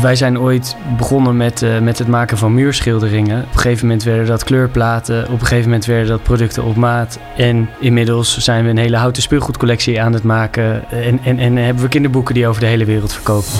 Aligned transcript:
Wij 0.00 0.16
zijn 0.16 0.40
ooit 0.40 0.76
begonnen 0.96 1.36
met, 1.36 1.62
uh, 1.62 1.78
met 1.78 1.98
het 1.98 2.08
maken 2.08 2.38
van 2.38 2.54
muurschilderingen. 2.54 3.42
Op 3.42 3.52
een 3.52 3.58
gegeven 3.58 3.86
moment 3.86 4.04
werden 4.04 4.26
dat 4.26 4.44
kleurplaten. 4.44 5.24
Op 5.24 5.30
een 5.30 5.46
gegeven 5.46 5.64
moment 5.64 5.84
werden 5.84 6.08
dat 6.08 6.22
producten 6.22 6.64
op 6.64 6.76
maat. 6.76 7.18
En 7.36 7.68
inmiddels 7.80 8.38
zijn 8.38 8.64
we 8.64 8.70
een 8.70 8.78
hele 8.78 8.96
houten 8.96 9.22
speelgoedcollectie 9.22 10.02
aan 10.02 10.12
het 10.12 10.22
maken. 10.22 10.90
En, 10.90 11.20
en, 11.24 11.38
en 11.38 11.56
hebben 11.56 11.82
we 11.82 11.88
kinderboeken 11.88 12.34
die 12.34 12.46
over 12.46 12.60
de 12.60 12.66
hele 12.66 12.84
wereld 12.84 13.12
verkopen. 13.12 13.50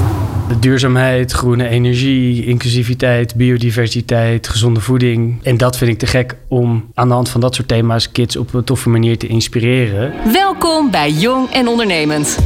De 0.49 0.59
duurzaamheid, 0.59 1.33
groene 1.33 1.69
energie, 1.69 2.45
inclusiviteit, 2.45 3.35
biodiversiteit, 3.35 4.49
gezonde 4.49 4.81
voeding. 4.81 5.45
En 5.45 5.57
dat 5.57 5.77
vind 5.77 5.91
ik 5.91 5.99
te 5.99 6.07
gek 6.07 6.37
om 6.49 6.91
aan 6.95 7.09
de 7.09 7.15
hand 7.15 7.29
van 7.29 7.41
dat 7.41 7.55
soort 7.55 7.69
thema's 7.69 8.13
kids 8.13 8.37
op 8.37 8.55
een 8.55 8.65
toffe 8.65 8.89
manier 8.89 9.19
te 9.19 9.27
inspireren. 9.27 10.13
Welkom 10.33 10.91
bij 10.91 11.11
Jong 11.11 11.51
en 11.51 11.69
Ondernemend. 11.69 12.39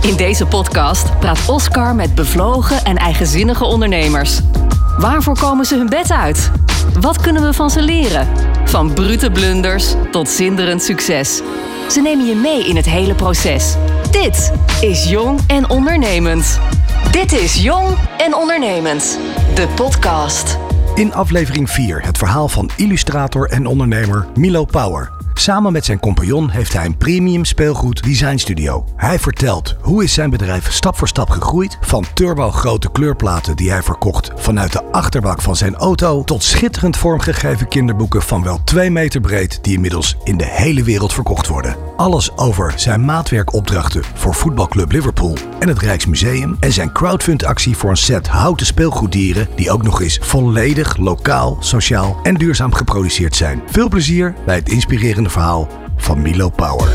In 0.00 0.16
deze 0.16 0.46
podcast 0.46 1.18
praat 1.18 1.48
Oscar 1.48 1.94
met 1.94 2.14
bevlogen 2.14 2.84
en 2.84 2.96
eigenzinnige 2.96 3.64
ondernemers. 3.64 4.40
Waarvoor 4.98 5.38
komen 5.38 5.64
ze 5.64 5.76
hun 5.76 5.88
bed 5.88 6.12
uit? 6.12 6.50
Wat 7.00 7.20
kunnen 7.20 7.42
we 7.42 7.52
van 7.52 7.70
ze 7.70 7.82
leren? 7.82 8.28
Van 8.64 8.92
brute 8.92 9.30
blunders 9.30 9.94
tot 10.10 10.28
zinderend 10.28 10.82
succes. 10.82 11.42
Ze 11.90 12.00
nemen 12.00 12.26
je 12.26 12.34
mee 12.34 12.68
in 12.68 12.76
het 12.76 12.86
hele 12.86 13.14
proces. 13.14 13.76
Dit 14.10 14.52
is 14.80 15.08
Jong 15.08 15.40
en 15.46 15.70
Ondernemend. 15.70 16.60
Dit 17.10 17.32
is 17.32 17.62
Jong 17.62 17.96
en 18.18 18.34
Ondernemend, 18.34 19.18
de 19.54 19.68
podcast. 19.74 20.58
In 20.94 21.14
aflevering 21.14 21.70
4 21.70 22.02
het 22.02 22.18
verhaal 22.18 22.48
van 22.48 22.70
illustrator 22.76 23.50
en 23.50 23.66
ondernemer 23.66 24.26
Milo 24.34 24.64
Power. 24.64 25.17
Samen 25.38 25.72
met 25.72 25.84
zijn 25.84 26.00
compagnon 26.00 26.50
heeft 26.50 26.72
hij 26.72 26.84
een 26.84 26.96
premium 26.96 27.44
speelgoed 27.44 28.02
designstudio. 28.02 28.84
Hij 28.96 29.18
vertelt 29.18 29.76
hoe 29.80 30.04
is 30.04 30.12
zijn 30.12 30.30
bedrijf 30.30 30.72
stap 30.72 30.96
voor 30.96 31.08
stap 31.08 31.30
gegroeid 31.30 31.78
van 31.80 32.04
turbo 32.14 32.50
grote 32.50 32.90
kleurplaten 32.92 33.56
die 33.56 33.70
hij 33.70 33.82
verkocht 33.82 34.30
vanuit 34.36 34.72
de 34.72 34.84
achterbak 34.84 35.42
van 35.42 35.56
zijn 35.56 35.74
auto 35.74 36.24
tot 36.24 36.42
schitterend 36.42 36.96
vormgegeven 36.96 37.68
kinderboeken 37.68 38.22
van 38.22 38.42
wel 38.42 38.64
2 38.64 38.90
meter 38.90 39.20
breed 39.20 39.58
die 39.62 39.74
inmiddels 39.74 40.16
in 40.24 40.36
de 40.36 40.46
hele 40.46 40.82
wereld 40.82 41.12
verkocht 41.12 41.46
worden. 41.46 41.76
Alles 41.96 42.36
over 42.36 42.72
zijn 42.76 43.04
maatwerkopdrachten 43.04 44.02
voor 44.14 44.34
voetbalclub 44.34 44.92
Liverpool 44.92 45.36
en 45.58 45.68
het 45.68 45.78
Rijksmuseum 45.78 46.56
en 46.60 46.72
zijn 46.72 46.92
crowdfundactie 46.92 47.76
voor 47.76 47.90
een 47.90 47.96
set 47.96 48.28
houten 48.28 48.66
speelgoeddieren 48.66 49.48
die 49.56 49.70
ook 49.70 49.82
nog 49.82 50.00
eens 50.02 50.18
volledig 50.22 50.96
lokaal, 50.96 51.56
sociaal 51.60 52.20
en 52.22 52.34
duurzaam 52.34 52.72
geproduceerd 52.74 53.36
zijn. 53.36 53.62
Veel 53.70 53.88
plezier 53.88 54.34
bij 54.46 54.54
het 54.56 54.68
inspirerende 54.68 55.27
verhaal 55.30 55.68
van 55.96 56.22
Milo 56.22 56.48
Power. 56.48 56.88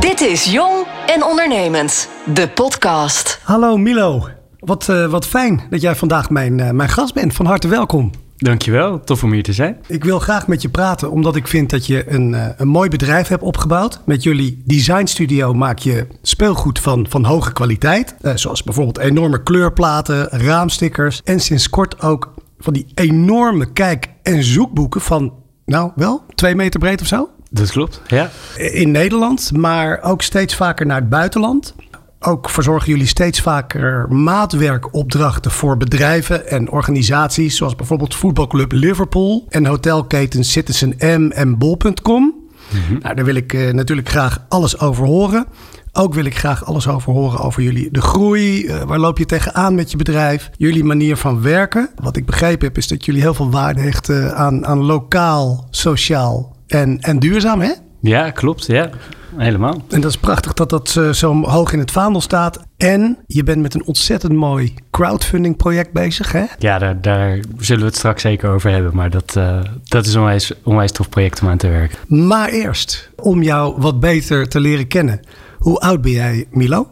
Dit 0.00 0.20
is 0.20 0.44
Jong 0.44 0.86
en 1.06 1.24
Ondernemend, 1.24 2.08
de 2.34 2.48
podcast. 2.48 3.40
Hallo 3.42 3.76
Milo, 3.76 4.28
wat, 4.58 4.88
uh, 4.90 5.10
wat 5.10 5.26
fijn 5.26 5.62
dat 5.70 5.80
jij 5.80 5.96
vandaag 5.96 6.30
mijn, 6.30 6.58
uh, 6.58 6.70
mijn 6.70 6.88
gast 6.88 7.14
bent. 7.14 7.34
Van 7.34 7.46
harte 7.46 7.68
welkom. 7.68 8.10
Dankjewel, 8.36 9.00
tof 9.00 9.22
om 9.22 9.32
hier 9.32 9.42
te 9.42 9.52
zijn. 9.52 9.76
Ik 9.86 10.04
wil 10.04 10.18
graag 10.18 10.46
met 10.46 10.62
je 10.62 10.68
praten 10.68 11.10
omdat 11.10 11.36
ik 11.36 11.48
vind 11.48 11.70
dat 11.70 11.86
je 11.86 12.10
een, 12.12 12.32
uh, 12.32 12.46
een 12.56 12.68
mooi 12.68 12.88
bedrijf 12.88 13.28
hebt 13.28 13.42
opgebouwd. 13.42 14.00
Met 14.04 14.22
jullie 14.22 14.62
designstudio 14.66 15.54
maak 15.54 15.78
je 15.78 16.06
speelgoed 16.22 16.78
van, 16.78 17.06
van 17.08 17.24
hoge 17.24 17.52
kwaliteit. 17.52 18.14
zoals 18.34 18.62
bijvoorbeeld 18.62 18.98
enorme 18.98 19.42
kleurplaten, 19.42 20.28
raamstickers 20.28 21.20
en 21.24 21.40
sinds 21.40 21.70
kort 21.70 22.02
ook 22.02 22.34
van 22.58 22.72
die 22.72 22.86
enorme 22.94 23.72
kijk- 23.72 24.08
en 24.22 24.44
zoekboeken 24.44 25.00
van 25.00 25.32
nou, 25.72 25.90
wel 25.94 26.24
twee 26.34 26.54
meter 26.54 26.80
breed 26.80 27.00
of 27.00 27.06
zo. 27.06 27.28
Dat 27.50 27.70
klopt, 27.70 28.00
ja. 28.06 28.30
In 28.56 28.90
Nederland, 28.90 29.52
maar 29.56 30.02
ook 30.02 30.22
steeds 30.22 30.56
vaker 30.56 30.86
naar 30.86 31.00
het 31.00 31.08
buitenland. 31.08 31.74
Ook 32.20 32.50
verzorgen 32.50 32.88
jullie 32.88 33.06
steeds 33.06 33.40
vaker 33.40 34.06
maatwerkopdrachten 34.08 35.50
voor 35.50 35.76
bedrijven 35.76 36.48
en 36.48 36.70
organisaties, 36.70 37.56
zoals 37.56 37.76
bijvoorbeeld 37.76 38.14
voetbalclub 38.14 38.72
Liverpool 38.72 39.46
en 39.48 39.66
hotelketen 39.66 40.44
Citizen 40.44 40.94
M 40.98 41.30
en 41.30 41.58
Bol.com. 41.58 42.34
Mm 42.70 42.98
Nou, 43.02 43.14
daar 43.14 43.24
wil 43.24 43.34
ik 43.34 43.52
uh, 43.52 43.72
natuurlijk 43.72 44.08
graag 44.08 44.44
alles 44.48 44.78
over 44.78 45.06
horen. 45.06 45.46
Ook 45.94 46.14
wil 46.14 46.24
ik 46.24 46.38
graag 46.38 46.64
alles 46.64 46.88
over 46.88 47.12
horen 47.12 47.40
over 47.40 47.62
jullie 47.62 47.88
de 47.90 48.00
groei. 48.00 48.64
Uh, 48.64 48.82
waar 48.82 48.98
loop 48.98 49.18
je 49.18 49.26
tegenaan 49.26 49.74
met 49.74 49.90
je 49.90 49.96
bedrijf? 49.96 50.50
Jullie 50.56 50.84
manier 50.84 51.16
van 51.16 51.42
werken. 51.42 51.90
Wat 52.02 52.16
ik 52.16 52.26
begrepen 52.26 52.66
heb 52.66 52.76
is 52.76 52.88
dat 52.88 53.04
jullie 53.04 53.20
heel 53.20 53.34
veel 53.34 53.50
waarde 53.50 53.80
hechten 53.80 54.36
aan, 54.36 54.66
aan 54.66 54.84
lokaal, 54.84 55.66
sociaal 55.70 56.56
en, 56.66 57.00
en 57.00 57.18
duurzaam, 57.18 57.60
hè? 57.60 57.72
Ja, 58.00 58.30
klopt. 58.30 58.66
Ja, 58.66 58.90
helemaal. 59.36 59.82
En 59.88 60.00
dat 60.00 60.10
is 60.10 60.16
prachtig 60.16 60.52
dat 60.52 60.70
dat 60.70 60.94
uh, 60.98 61.10
zo 61.10 61.42
hoog 61.42 61.72
in 61.72 61.78
het 61.78 61.90
vaandel 61.90 62.20
staat. 62.20 62.62
En 62.76 63.18
je 63.26 63.42
bent 63.42 63.62
met 63.62 63.74
een 63.74 63.86
ontzettend 63.86 64.32
mooi 64.32 64.74
crowdfunding 64.90 65.56
project 65.56 65.92
bezig, 65.92 66.32
hè? 66.32 66.44
Ja, 66.58 66.78
daar, 66.78 67.00
daar 67.00 67.40
zullen 67.58 67.82
we 67.82 67.88
het 67.88 67.96
straks 67.96 68.22
zeker 68.22 68.50
over 68.50 68.70
hebben. 68.70 68.94
Maar 68.94 69.10
dat, 69.10 69.34
uh, 69.38 69.60
dat 69.84 70.06
is 70.06 70.14
een 70.14 70.20
onwijs, 70.20 70.52
onwijs 70.62 70.92
tof 70.92 71.08
project 71.08 71.42
om 71.42 71.48
aan 71.48 71.56
te 71.56 71.68
werken. 71.68 71.98
Maar 72.28 72.48
eerst, 72.48 73.10
om 73.16 73.42
jou 73.42 73.74
wat 73.78 74.00
beter 74.00 74.48
te 74.48 74.60
leren 74.60 74.86
kennen. 74.86 75.20
Hoe 75.62 75.78
oud 75.78 76.00
ben 76.00 76.12
jij, 76.12 76.46
Milo? 76.50 76.86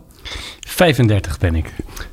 35 0.61 1.39
ben 1.39 1.55
ik. 1.55 1.73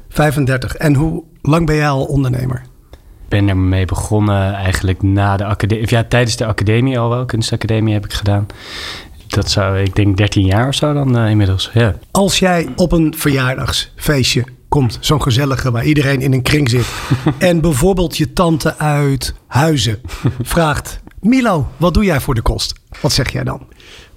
35. 0.09 0.75
En 0.75 0.95
hoe 0.95 1.23
lang 1.41 1.66
ben 1.66 1.75
jij 1.75 1.90
al 1.90 2.06
ondernemer? 2.06 2.62
Ik 2.91 3.29
ben 3.29 3.50
ermee 3.50 3.85
begonnen 3.85 4.53
eigenlijk 4.53 5.01
na 5.01 5.38
de 5.38 5.46
academie. 5.46 5.85
Ja, 5.90 6.03
tijdens 6.03 6.35
de 6.35 6.46
academie 6.46 7.00
al 7.00 7.09
wel. 7.09 7.25
Kunstacademie 7.25 7.94
heb 7.94 8.06
ik 8.06 8.13
gedaan. 8.13 8.47
Dat 9.28 9.50
zou, 9.50 9.79
ik 9.79 9.96
denk, 9.96 10.17
13 10.17 10.46
jaar 10.46 10.67
of 10.67 10.75
zo 10.75 10.94
dan 10.94 11.17
uh, 11.17 11.29
inmiddels. 11.29 11.69
Ja. 11.73 11.96
Als 12.12 12.40
jij 12.40 12.67
op 12.75 12.91
een 12.91 13.13
verjaardagsfeestje 13.17 14.44
komt, 14.69 14.97
zo'n 15.01 15.22
gezellige 15.22 15.72
waar 15.72 15.85
iedereen 15.85 16.22
in 16.22 16.34
een 16.34 16.41
kring 16.41 16.69
zit. 16.69 16.88
en 17.38 17.62
bijvoorbeeld 17.62 18.17
je 18.17 18.34
tante 18.34 18.78
uit 18.78 19.34
Huizen 19.47 20.01
vraagt: 20.41 21.00
Milo, 21.22 21.67
wat 21.78 21.94
doe 21.94 22.03
jij 22.03 22.19
voor 22.19 22.35
de 22.35 22.41
kost? 22.41 22.73
Wat 23.01 23.12
zeg 23.12 23.31
jij 23.31 23.44
dan? 23.44 23.67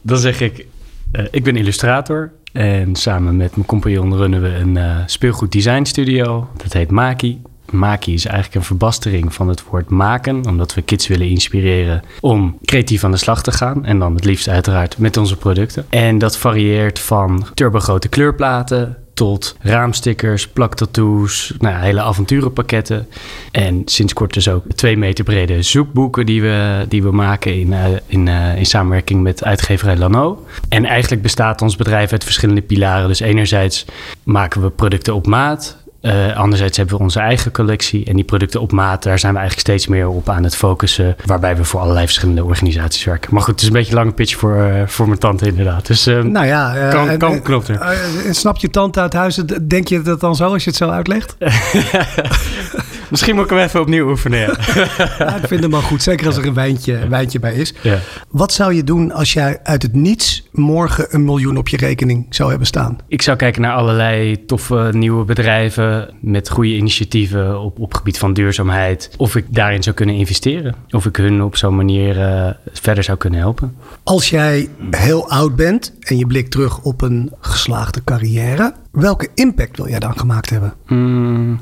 Dan 0.02 0.18
zeg 0.18 0.40
ik: 0.40 0.66
uh, 1.12 1.24
Ik 1.30 1.44
ben 1.44 1.56
illustrator. 1.56 2.32
En 2.52 2.96
samen 2.96 3.36
met 3.36 3.54
mijn 3.54 3.66
compagnon 3.66 4.16
runnen 4.16 4.42
we 4.42 4.48
een 4.48 4.76
uh, 4.76 4.96
speelgoed 5.06 5.52
design 5.52 5.84
studio. 5.84 6.48
Dat 6.56 6.72
heet 6.72 6.90
Maki. 6.90 7.42
Maki 7.70 8.14
is 8.14 8.24
eigenlijk 8.24 8.54
een 8.54 8.62
verbastering 8.62 9.34
van 9.34 9.48
het 9.48 9.64
woord 9.64 9.90
maken, 9.90 10.46
omdat 10.46 10.74
we 10.74 10.82
kids 10.82 11.06
willen 11.06 11.28
inspireren 11.28 12.02
om 12.20 12.58
creatief 12.64 13.04
aan 13.04 13.10
de 13.10 13.16
slag 13.16 13.42
te 13.42 13.52
gaan. 13.52 13.84
En 13.84 13.98
dan 13.98 14.14
het 14.14 14.24
liefst 14.24 14.48
uiteraard 14.48 14.98
met 14.98 15.16
onze 15.16 15.36
producten. 15.36 15.86
En 15.88 16.18
dat 16.18 16.36
varieert 16.36 16.98
van 16.98 17.46
turbogrote 17.54 18.08
kleurplaten 18.08 18.96
tot 19.20 19.56
raamstickers, 19.60 20.48
plaktattoos, 20.48 21.54
nou 21.58 21.76
hele 21.76 22.00
avonturenpakketten. 22.00 23.06
En 23.50 23.82
sinds 23.84 24.12
kort 24.12 24.34
dus 24.34 24.48
ook 24.48 24.64
twee 24.74 24.96
meter 24.96 25.24
brede 25.24 25.62
zoekboeken 25.62 26.26
die 26.26 26.42
we, 26.42 26.84
die 26.88 27.02
we 27.02 27.10
maken 27.10 27.54
in, 27.54 27.68
uh, 27.68 27.84
in, 28.06 28.26
uh, 28.26 28.56
in 28.56 28.66
samenwerking 28.66 29.22
met 29.22 29.44
uitgeverij 29.44 29.96
Lano. 29.96 30.46
En 30.68 30.84
eigenlijk 30.84 31.22
bestaat 31.22 31.62
ons 31.62 31.76
bedrijf 31.76 32.12
uit 32.12 32.24
verschillende 32.24 32.62
pilaren. 32.62 33.08
Dus 33.08 33.20
enerzijds 33.20 33.84
maken 34.22 34.62
we 34.62 34.70
producten 34.70 35.14
op 35.14 35.26
maat. 35.26 35.76
Uh, 36.02 36.36
anderzijds 36.36 36.76
hebben 36.76 36.96
we 36.96 37.02
onze 37.02 37.20
eigen 37.20 37.52
collectie 37.52 38.04
en 38.04 38.16
die 38.16 38.24
producten 38.24 38.60
op 38.60 38.72
maat, 38.72 39.02
daar 39.02 39.18
zijn 39.18 39.32
we 39.32 39.38
eigenlijk 39.38 39.68
steeds 39.68 39.86
meer 39.86 40.08
op 40.08 40.28
aan 40.28 40.44
het 40.44 40.56
focussen, 40.56 41.16
waarbij 41.24 41.56
we 41.56 41.64
voor 41.64 41.80
allerlei 41.80 42.04
verschillende 42.04 42.44
organisaties 42.44 43.04
werken. 43.04 43.34
Maar 43.34 43.42
goed, 43.42 43.52
het 43.52 43.60
is 43.60 43.66
een 43.66 43.72
beetje 43.72 43.90
een 43.90 43.98
lange 43.98 44.12
pitch 44.12 44.36
voor, 44.36 44.56
uh, 44.56 44.86
voor 44.86 45.06
mijn 45.06 45.18
tante 45.18 45.46
inderdaad. 45.46 45.86
Dus 45.86 46.06
uh, 46.06 46.22
nou 46.22 46.46
ja, 46.46 46.88
kan, 46.90 47.16
kan, 47.16 47.42
klopt 47.42 47.68
er. 47.68 47.96
snap 48.30 48.56
je 48.56 48.70
tante 48.70 49.00
uit 49.00 49.12
huis, 49.12 49.34
denk 49.62 49.88
je 49.88 50.02
dat 50.02 50.20
dan 50.20 50.36
zo 50.36 50.52
als 50.52 50.64
je 50.64 50.70
het 50.70 50.78
zo 50.78 50.88
uitlegt? 50.88 51.36
Misschien 53.10 53.34
moet 53.34 53.44
ik 53.44 53.50
hem 53.50 53.58
even 53.58 53.80
opnieuw 53.80 54.08
oefenen. 54.08 54.38
Ja. 54.38 54.56
ja, 55.18 55.36
ik 55.36 55.46
vind 55.46 55.62
hem 55.62 55.70
wel 55.70 55.82
goed, 55.82 56.02
zeker 56.02 56.26
als 56.26 56.36
er 56.36 56.46
een 56.46 56.54
wijntje, 56.54 56.94
een 56.94 57.08
wijntje 57.08 57.38
bij 57.38 57.54
is. 57.54 57.74
Ja. 57.82 57.98
Wat 58.28 58.52
zou 58.52 58.74
je 58.74 58.84
doen 58.84 59.12
als 59.12 59.32
jij 59.32 59.60
uit 59.62 59.82
het 59.82 59.94
niets 59.94 60.48
morgen 60.52 61.06
een 61.10 61.24
miljoen 61.24 61.56
op 61.56 61.68
je 61.68 61.76
rekening 61.76 62.26
zou 62.30 62.48
hebben 62.50 62.66
staan? 62.66 62.98
Ik 63.08 63.22
zou 63.22 63.36
kijken 63.36 63.62
naar 63.62 63.74
allerlei 63.74 64.44
toffe 64.44 64.90
nieuwe 64.92 65.24
bedrijven 65.24 66.14
met 66.20 66.50
goede 66.50 66.76
initiatieven 66.76 67.60
op, 67.60 67.78
op 67.78 67.94
gebied 67.94 68.18
van 68.18 68.32
duurzaamheid. 68.32 69.10
Of 69.16 69.36
ik 69.36 69.44
daarin 69.48 69.82
zou 69.82 69.96
kunnen 69.96 70.14
investeren. 70.14 70.74
Of 70.90 71.06
ik 71.06 71.16
hun 71.16 71.42
op 71.42 71.56
zo'n 71.56 71.76
manier 71.76 72.18
uh, 72.18 72.50
verder 72.72 73.04
zou 73.04 73.18
kunnen 73.18 73.40
helpen. 73.40 73.76
Als 74.02 74.30
jij 74.30 74.68
heel 74.90 75.30
oud 75.30 75.56
bent 75.56 75.94
en 76.00 76.18
je 76.18 76.26
blikt 76.26 76.50
terug 76.50 76.78
op 76.82 77.02
een 77.02 77.32
geslaagde 77.40 78.04
carrière, 78.04 78.74
welke 78.90 79.28
impact 79.34 79.76
wil 79.76 79.88
jij 79.88 79.98
dan 79.98 80.18
gemaakt 80.18 80.50
hebben? 80.50 80.74
Mm, 80.86 81.60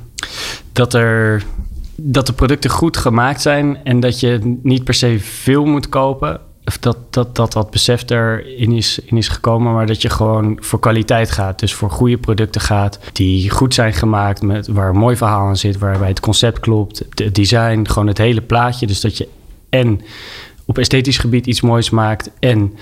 dat 0.73 0.95
er 0.95 1.43
dat 2.01 2.27
de 2.27 2.33
producten 2.33 2.71
goed 2.71 2.97
gemaakt 2.97 3.41
zijn 3.41 3.79
en 3.85 4.01
dat 4.01 4.21
je 4.21 4.59
niet 4.63 4.85
per 4.85 4.95
se 4.95 5.19
veel 5.21 5.65
moet 5.65 5.89
kopen. 5.89 6.41
Of 6.65 6.79
dat, 6.79 6.97
dat, 7.11 7.37
dat 7.37 7.53
dat 7.53 7.71
besef 7.71 8.11
erin 8.11 8.73
is, 8.73 8.99
in 8.99 9.17
is 9.17 9.29
gekomen, 9.29 9.73
maar 9.73 9.87
dat 9.87 10.03
je 10.03 10.11
gewoon 10.11 10.59
voor 10.61 10.81
kwaliteit 10.81 11.31
gaat. 11.31 11.59
Dus 11.59 11.75
voor 11.75 11.91
goede 11.91 12.19
producten 12.19 12.61
gaat 12.61 12.99
die 13.13 13.51
goed 13.51 13.75
zijn 13.75 13.93
gemaakt, 13.93 14.43
met, 14.43 14.67
waar 14.67 14.97
mooi 14.97 15.17
verhaal 15.17 15.47
aan 15.47 15.57
zit, 15.57 15.79
waarbij 15.79 16.09
het 16.09 16.21
concept 16.21 16.61
klopt, 16.61 16.99
het 17.15 17.35
design, 17.35 17.85
gewoon 17.85 18.09
het 18.09 18.19
hele 18.19 18.41
plaatje. 18.41 18.87
Dus 18.87 19.01
dat 19.01 19.17
je 19.17 19.29
en 19.69 20.01
op 20.65 20.79
esthetisch 20.79 21.19
gebied 21.19 21.47
iets 21.47 21.61
moois 21.61 21.91
maakt 21.91 22.31
en 22.39 22.75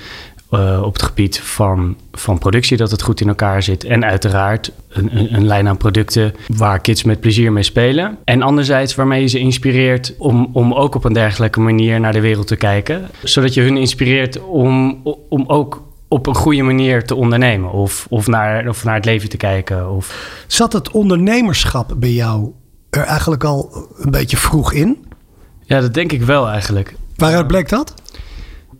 eh, 0.56 0.82
op 0.82 0.92
het 0.92 1.02
gebied 1.02 1.40
van, 1.40 1.96
van 2.12 2.38
productie, 2.38 2.76
dat 2.76 2.90
het 2.90 3.02
goed 3.02 3.20
in 3.20 3.28
elkaar 3.28 3.62
zit. 3.62 3.84
En 3.84 4.04
uiteraard 4.04 4.72
een, 4.88 5.18
een, 5.18 5.34
een, 5.34 5.46
lijn 5.46 5.68
aan 5.68 5.76
producten 5.76 6.34
waar 6.56 6.80
kids 6.80 7.02
met 7.02 7.20
plezier 7.20 7.52
mee 7.52 7.62
spelen. 7.62 8.18
En 8.24 8.42
anderzijds 8.42 8.94
waarmee 8.94 9.20
je 9.20 9.26
ze 9.26 9.38
inspireert 9.38 10.14
om, 10.18 10.50
om 10.52 10.72
ook 10.74 10.94
op 10.94 11.04
een 11.04 11.12
dergelijke 11.12 11.60
manier 11.60 12.00
naar 12.00 12.12
de 12.12 12.20
wereld 12.20 12.46
te 12.46 12.56
kijken. 12.56 13.08
Zodat 13.22 13.54
je 13.54 13.60
hun 13.60 13.76
inspireert 13.76 14.40
om, 14.40 15.02
om 15.28 15.44
ook 15.46 15.82
op 16.08 16.26
een 16.26 16.34
goede 16.34 16.62
manier 16.62 17.04
te 17.04 17.14
ondernemen 17.14 17.72
of, 17.72 18.06
of, 18.08 18.26
naar, 18.26 18.68
of 18.68 18.84
naar 18.84 18.94
het 18.94 19.04
leven 19.04 19.28
te 19.28 19.36
kijken. 19.36 19.90
Of... 19.90 20.44
Zat 20.46 20.72
het 20.72 20.90
ondernemerschap 20.90 21.94
bij 21.96 22.12
jou 22.12 22.50
er 22.90 23.04
eigenlijk 23.04 23.44
al 23.44 23.88
een 23.98 24.10
beetje 24.10 24.36
vroeg 24.36 24.72
in? 24.72 25.06
Ja, 25.62 25.80
dat 25.80 25.94
denk 25.94 26.12
ik 26.12 26.22
wel 26.22 26.48
eigenlijk. 26.48 26.94
Waaruit 27.16 27.46
bleek 27.46 27.68
dat? 27.68 27.94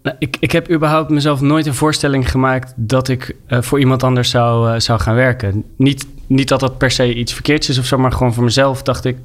Nou, 0.06 0.18
ik, 0.18 0.36
ik 0.40 0.52
heb 0.52 0.70
überhaupt 0.70 1.10
mezelf 1.10 1.40
nooit 1.40 1.66
een 1.66 1.74
voorstelling 1.74 2.30
gemaakt 2.30 2.72
dat 2.76 3.08
ik 3.08 3.36
uh, 3.48 3.62
voor 3.62 3.78
iemand 3.78 4.02
anders 4.02 4.30
zou, 4.30 4.72
uh, 4.72 4.78
zou 4.78 5.00
gaan 5.00 5.14
werken. 5.14 5.64
Niet, 5.76 6.06
niet 6.26 6.48
dat 6.48 6.60
dat 6.60 6.78
per 6.78 6.90
se 6.90 7.14
iets 7.14 7.32
verkeerds 7.32 7.68
is 7.68 7.78
of 7.78 7.84
zo, 7.84 7.98
maar 7.98 8.12
gewoon 8.12 8.34
voor 8.34 8.44
mezelf 8.44 8.82
dacht 8.82 9.04
ik. 9.04 9.16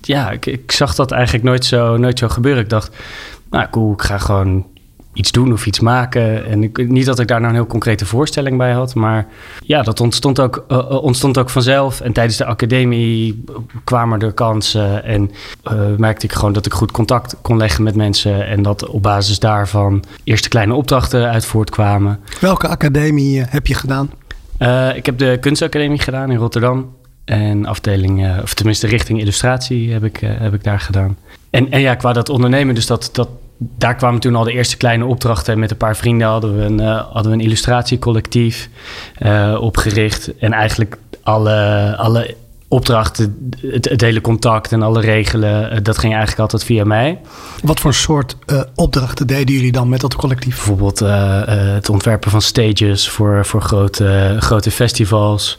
Ja, 0.00 0.30
ik, 0.30 0.46
ik 0.46 0.72
zag 0.72 0.94
dat 0.94 1.10
eigenlijk 1.10 1.44
nooit 1.44 1.64
zo, 1.64 1.96
nooit 1.96 2.18
zo 2.18 2.28
gebeuren. 2.28 2.62
Ik 2.62 2.68
dacht, 2.68 2.96
nou 3.50 3.66
cool, 3.70 3.92
ik 3.92 4.02
ga 4.02 4.18
gewoon 4.18 4.66
iets 5.16 5.30
doen 5.32 5.52
of 5.52 5.66
iets 5.66 5.80
maken. 5.80 6.46
En 6.46 6.62
ik, 6.62 6.88
niet 6.88 7.06
dat 7.06 7.18
ik 7.18 7.28
daar 7.28 7.40
nou 7.40 7.50
een 7.52 7.58
heel 7.58 7.66
concrete 7.66 8.06
voorstelling 8.06 8.58
bij 8.58 8.72
had, 8.72 8.94
maar 8.94 9.26
ja, 9.62 9.82
dat 9.82 10.00
ontstond 10.00 10.40
ook, 10.40 10.64
uh, 10.68 10.90
ontstond 10.90 11.38
ook 11.38 11.50
vanzelf. 11.50 12.00
En 12.00 12.12
tijdens 12.12 12.36
de 12.36 12.44
academie 12.44 13.44
kwamen 13.84 14.20
er 14.20 14.32
kansen 14.32 15.04
en 15.04 15.30
uh, 15.72 15.80
merkte 15.96 16.26
ik 16.26 16.32
gewoon 16.32 16.52
dat 16.52 16.66
ik 16.66 16.72
goed 16.72 16.90
contact 16.90 17.36
kon 17.42 17.56
leggen 17.56 17.82
met 17.82 17.94
mensen 17.94 18.46
en 18.46 18.62
dat 18.62 18.88
op 18.88 19.02
basis 19.02 19.38
daarvan 19.38 20.04
eerste 20.24 20.48
kleine 20.48 20.74
opdrachten 20.74 21.30
uit 21.30 21.44
voortkwamen. 21.44 22.20
Welke 22.40 22.68
academie 22.68 23.42
heb 23.48 23.66
je 23.66 23.74
gedaan? 23.74 24.10
ik 24.94 25.06
heb 25.06 25.18
de 25.18 25.36
kunstacademie 25.40 25.98
gedaan 25.98 26.30
in 26.30 26.36
Rotterdam. 26.36 26.94
En 27.24 27.66
afdeling, 27.66 28.40
of 28.42 28.54
tenminste 28.54 28.86
richting 28.86 29.20
illustratie 29.20 29.92
heb 29.92 30.04
ik, 30.04 30.16
heb 30.20 30.54
ik 30.54 30.64
daar 30.64 30.80
gedaan. 30.80 31.16
En, 31.50 31.70
en 31.70 31.80
ja, 31.80 31.94
qua 31.94 32.12
dat 32.12 32.28
ondernemen, 32.28 32.74
dus 32.74 32.86
dat, 32.86 33.08
dat, 33.12 33.28
daar 33.58 33.94
kwamen 33.94 34.20
toen 34.20 34.34
al 34.34 34.44
de 34.44 34.52
eerste 34.52 34.76
kleine 34.76 35.04
opdrachten. 35.04 35.58
Met 35.58 35.70
een 35.70 35.76
paar 35.76 35.96
vrienden 35.96 36.28
hadden 36.28 36.56
we 36.56 36.62
een, 36.62 36.80
uh, 36.80 37.04
hadden 37.12 37.32
we 37.32 37.38
een 37.38 37.44
illustratiecollectief 37.44 38.68
uh, 39.22 39.58
opgericht. 39.60 40.36
En 40.36 40.52
eigenlijk 40.52 40.98
alle, 41.22 41.94
alle 41.96 42.36
opdrachten, 42.76 43.50
het, 43.60 43.88
het, 43.88 44.00
hele 44.00 44.20
contact 44.20 44.72
en 44.72 44.82
alle 44.82 45.00
regelen, 45.00 45.72
uh, 45.72 45.78
dat 45.82 45.98
ging 45.98 46.12
eigenlijk 46.12 46.42
altijd 46.42 46.64
via 46.64 46.84
mij. 46.84 47.20
Wat 47.62 47.80
voor 47.80 47.94
soort 47.94 48.36
uh, 48.46 48.60
opdrachten 48.74 49.26
deden 49.26 49.54
jullie 49.54 49.72
dan 49.72 49.88
met 49.88 50.00
dat 50.00 50.16
collectief? 50.16 50.54
Bijvoorbeeld 50.54 51.02
uh, 51.02 51.40
het 51.46 51.88
ontwerpen 51.88 52.30
van 52.30 52.42
stages 52.42 53.08
voor, 53.08 53.46
voor 53.46 53.62
grote, 53.62 54.36
grote 54.38 54.70
festivals. 54.70 55.58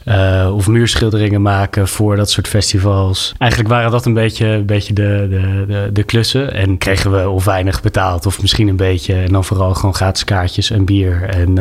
of 0.52 0.68
muurschilderingen 0.68 1.42
maken 1.42 1.88
voor 1.88 2.16
dat 2.16 2.30
soort 2.30 2.48
festivals. 2.48 3.34
Eigenlijk 3.38 3.70
waren 3.70 3.90
dat 3.90 4.06
een 4.06 4.14
beetje, 4.14 4.46
een 4.46 4.66
beetje 4.66 4.92
de, 4.92 5.26
de, 5.30 5.64
de, 5.66 5.90
de, 5.92 6.02
klussen. 6.02 6.54
En 6.54 6.78
kregen 6.78 7.10
we 7.10 7.28
of 7.28 7.44
weinig 7.44 7.82
betaald 7.82 8.26
of 8.26 8.40
misschien 8.40 8.68
een 8.68 8.76
beetje. 8.76 9.14
En 9.14 9.32
dan 9.32 9.44
vooral 9.44 9.74
gewoon 9.74 9.94
gratis 9.94 10.24
kaartjes 10.24 10.70
en 10.70 10.84
bier. 10.84 11.22
En, 11.22 11.52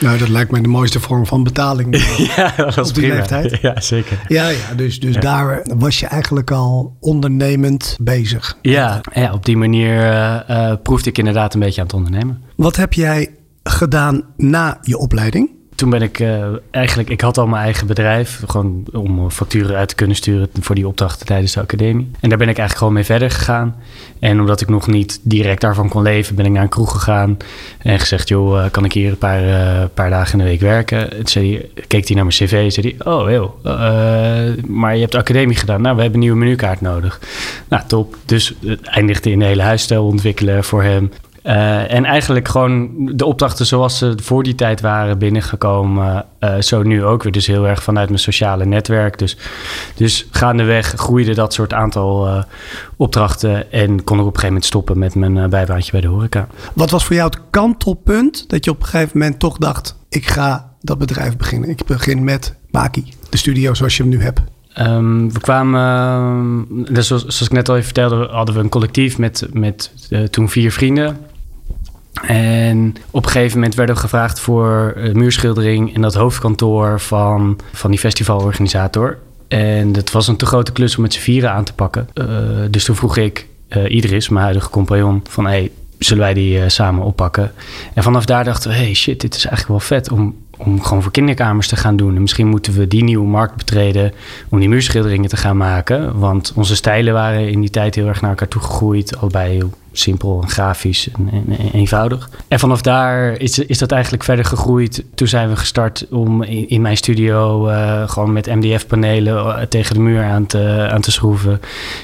nou, 0.00 0.18
dat 0.18 0.28
lijkt 0.28 0.50
mij 0.50 0.60
de 0.60 0.68
mooiste 0.68 1.00
vorm 1.00 1.26
van 1.26 1.44
betaling. 1.44 1.96
ja, 2.36 2.52
dat 2.56 2.74
was 2.74 2.92
prima. 2.92 3.14
Leeftijd. 3.14 3.58
Ja, 3.66 3.80
zeker. 3.80 4.18
Ja, 4.28 4.48
ja 4.48 4.74
dus 4.76 5.00
dus 5.06 5.14
ja. 5.14 5.20
daar 5.20 5.62
was 5.76 6.00
je 6.00 6.06
eigenlijk 6.06 6.50
al 6.50 6.96
ondernemend 7.00 7.96
bezig. 8.00 8.58
Ja, 8.62 9.00
ja 9.12 9.32
op 9.32 9.44
die 9.44 9.56
manier 9.56 9.96
uh, 9.96 10.40
uh, 10.50 10.72
proefde 10.82 11.10
ik 11.10 11.18
inderdaad 11.18 11.54
een 11.54 11.60
beetje 11.60 11.80
aan 11.80 11.86
het 11.86 11.96
ondernemen. 11.96 12.42
Wat 12.56 12.76
heb 12.76 12.92
jij 12.92 13.34
gedaan 13.62 14.22
na 14.36 14.78
je 14.82 14.98
opleiding? 14.98 15.55
Toen 15.76 15.90
ben 15.90 16.02
ik 16.02 16.18
uh, 16.18 16.44
eigenlijk, 16.70 17.08
ik 17.08 17.20
had 17.20 17.38
al 17.38 17.46
mijn 17.46 17.62
eigen 17.62 17.86
bedrijf, 17.86 18.42
gewoon 18.46 18.84
om 18.92 19.30
facturen 19.30 19.76
uit 19.76 19.88
te 19.88 19.94
kunnen 19.94 20.16
sturen 20.16 20.48
voor 20.60 20.74
die 20.74 20.86
opdrachten 20.86 21.26
tijdens 21.26 21.52
de 21.52 21.60
academie. 21.60 22.10
En 22.20 22.28
daar 22.28 22.38
ben 22.38 22.48
ik 22.48 22.58
eigenlijk 22.58 22.78
gewoon 22.78 22.92
mee 22.92 23.04
verder 23.04 23.30
gegaan. 23.30 23.76
En 24.18 24.40
omdat 24.40 24.60
ik 24.60 24.68
nog 24.68 24.86
niet 24.86 25.20
direct 25.22 25.60
daarvan 25.60 25.88
kon 25.88 26.02
leven, 26.02 26.36
ben 26.36 26.44
ik 26.44 26.52
naar 26.52 26.62
een 26.62 26.68
kroeg 26.68 26.92
gegaan 26.92 27.36
en 27.78 27.98
gezegd: 27.98 28.28
Joh, 28.28 28.70
kan 28.70 28.84
ik 28.84 28.92
hier 28.92 29.10
een 29.10 29.18
paar, 29.18 29.88
paar 29.88 30.10
dagen 30.10 30.32
in 30.32 30.44
de 30.44 30.50
week 30.50 30.60
werken? 30.60 31.10
Toen 31.10 31.26
zei, 31.26 31.70
keek 31.86 32.06
hij 32.06 32.16
naar 32.16 32.26
mijn 32.26 32.36
cv 32.36 32.52
en 32.52 32.72
zei 32.72 32.94
hij: 32.96 33.12
Oh, 33.12 33.26
heel. 33.26 33.60
Maar 34.66 34.94
je 34.94 35.00
hebt 35.00 35.12
de 35.12 35.18
academie 35.18 35.56
gedaan. 35.56 35.80
Nou, 35.80 35.96
we 35.96 36.02
hebben 36.02 36.20
een 36.20 36.26
nieuwe 36.26 36.44
menukaart 36.44 36.80
nodig. 36.80 37.20
Nou, 37.68 37.82
top. 37.86 38.16
Dus 38.24 38.54
eindigde 38.82 39.30
in 39.30 39.38
de 39.38 39.44
hele 39.44 39.62
huisstijl 39.62 40.06
ontwikkelen 40.06 40.64
voor 40.64 40.82
hem. 40.82 41.10
Uh, 41.46 41.92
en 41.92 42.04
eigenlijk 42.04 42.48
gewoon 42.48 42.90
de 43.16 43.24
opdrachten 43.24 43.66
zoals 43.66 43.98
ze 43.98 44.14
voor 44.22 44.42
die 44.42 44.54
tijd 44.54 44.80
waren 44.80 45.18
binnengekomen, 45.18 46.24
uh, 46.40 46.60
zo 46.60 46.82
nu 46.82 47.04
ook 47.04 47.22
weer. 47.22 47.32
Dus 47.32 47.46
heel 47.46 47.66
erg 47.66 47.82
vanuit 47.82 48.08
mijn 48.08 48.20
sociale 48.20 48.64
netwerk. 48.64 49.18
Dus, 49.18 49.36
dus 49.94 50.26
gaandeweg 50.30 50.86
groeide 50.86 51.34
dat 51.34 51.52
soort 51.52 51.72
aantal 51.72 52.28
uh, 52.28 52.42
opdrachten 52.96 53.72
en 53.72 54.04
kon 54.04 54.18
ik 54.18 54.24
op 54.24 54.34
een 54.34 54.40
gegeven 54.40 54.46
moment 54.46 54.64
stoppen 54.64 54.98
met 54.98 55.14
mijn 55.14 55.50
bijbaantje 55.50 55.92
bij 55.92 56.00
de 56.00 56.06
horeca. 56.06 56.46
Wat 56.72 56.90
was 56.90 57.04
voor 57.04 57.16
jou 57.16 57.30
het 57.30 57.40
kantelpunt 57.50 58.48
dat 58.48 58.64
je 58.64 58.70
op 58.70 58.80
een 58.80 58.86
gegeven 58.86 59.18
moment 59.18 59.38
toch 59.38 59.58
dacht, 59.58 59.96
ik 60.08 60.26
ga 60.26 60.72
dat 60.80 60.98
bedrijf 60.98 61.36
beginnen. 61.36 61.68
Ik 61.68 61.84
begin 61.86 62.24
met 62.24 62.56
Maki, 62.70 63.12
de 63.30 63.36
studio 63.36 63.74
zoals 63.74 63.96
je 63.96 64.02
hem 64.02 64.12
nu 64.12 64.22
hebt. 64.22 64.40
Um, 64.78 65.32
we 65.32 65.40
kwamen, 65.40 66.66
dus 66.92 67.06
zoals, 67.06 67.22
zoals, 67.22 67.42
ik 67.42 67.52
net 67.52 67.68
al 67.68 67.74
even 67.74 67.84
vertelde, 67.84 68.28
hadden 68.30 68.54
we 68.54 68.60
een 68.60 68.68
collectief 68.68 69.18
met, 69.18 69.46
met 69.52 69.92
uh, 70.10 70.22
toen 70.22 70.48
vier 70.48 70.72
vrienden. 70.72 71.16
En 72.22 72.94
op 73.10 73.24
een 73.24 73.30
gegeven 73.30 73.58
moment 73.58 73.74
werden 73.74 73.94
we 73.94 74.00
gevraagd 74.00 74.40
voor 74.40 74.94
uh, 74.96 75.14
muurschildering 75.14 75.94
in 75.94 76.00
dat 76.00 76.14
hoofdkantoor 76.14 77.00
van, 77.00 77.58
van 77.72 77.90
die 77.90 78.00
festivalorganisator. 78.00 79.18
En 79.48 79.92
dat 79.92 80.10
was 80.10 80.28
een 80.28 80.36
te 80.36 80.46
grote 80.46 80.72
klus 80.72 80.96
om 80.96 81.02
met 81.02 81.12
z'n 81.12 81.20
vieren 81.20 81.52
aan 81.52 81.64
te 81.64 81.72
pakken. 81.72 82.08
Uh, 82.14 82.26
dus 82.70 82.84
toen 82.84 82.96
vroeg 82.96 83.16
ik 83.16 83.46
uh, 83.68 83.90
Idris, 83.90 84.28
mijn 84.28 84.44
huidige 84.44 84.70
compagnon, 84.70 85.22
van 85.28 85.46
hey, 85.46 85.70
zullen 85.98 86.22
wij 86.22 86.34
die 86.34 86.68
samen 86.68 87.04
oppakken? 87.04 87.52
En 87.94 88.02
vanaf 88.02 88.24
daar 88.24 88.44
dachten 88.44 88.70
we, 88.70 88.76
hey 88.76 88.94
shit, 88.94 89.20
dit 89.20 89.34
is 89.34 89.46
eigenlijk 89.46 89.68
wel 89.78 89.98
vet 89.98 90.10
om, 90.10 90.36
om 90.56 90.82
gewoon 90.82 91.02
voor 91.02 91.12
kinderkamers 91.12 91.68
te 91.68 91.76
gaan 91.76 91.96
doen. 91.96 92.14
En 92.14 92.20
misschien 92.20 92.46
moeten 92.48 92.72
we 92.72 92.88
die 92.88 93.04
nieuwe 93.04 93.26
markt 93.26 93.56
betreden 93.56 94.12
om 94.48 94.58
die 94.58 94.68
muurschilderingen 94.68 95.28
te 95.28 95.36
gaan 95.36 95.56
maken. 95.56 96.18
Want 96.18 96.52
onze 96.56 96.76
stijlen 96.76 97.12
waren 97.12 97.48
in 97.48 97.60
die 97.60 97.70
tijd 97.70 97.94
heel 97.94 98.06
erg 98.06 98.20
naar 98.20 98.30
elkaar 98.30 98.48
toegegroeid, 98.48 99.16
allebei 99.16 99.52
heel 99.52 99.70
simpel 99.98 100.44
grafisch 100.46 101.08
en, 101.12 101.28
en, 101.32 101.58
en, 101.58 101.70
eenvoudig. 101.72 102.30
En 102.48 102.58
vanaf 102.58 102.80
daar 102.80 103.40
is, 103.40 103.58
is 103.58 103.78
dat 103.78 103.92
eigenlijk 103.92 104.24
verder 104.24 104.44
gegroeid. 104.44 105.04
Toen 105.14 105.28
zijn 105.28 105.48
we 105.48 105.56
gestart 105.56 106.06
om 106.10 106.42
in, 106.42 106.80
mijn 106.80 106.96
studio 106.96 107.68
uh, 107.68 108.08
gewoon 108.08 108.32
met 108.32 108.46
MDF-panelen 108.46 109.68
tegen 109.68 109.94
de 109.94 110.00
muur 110.00 110.24
aan 110.24 110.46
te, 110.46 110.88
aan 110.90 111.00
te 111.00 111.10
schroeven. 111.10 111.60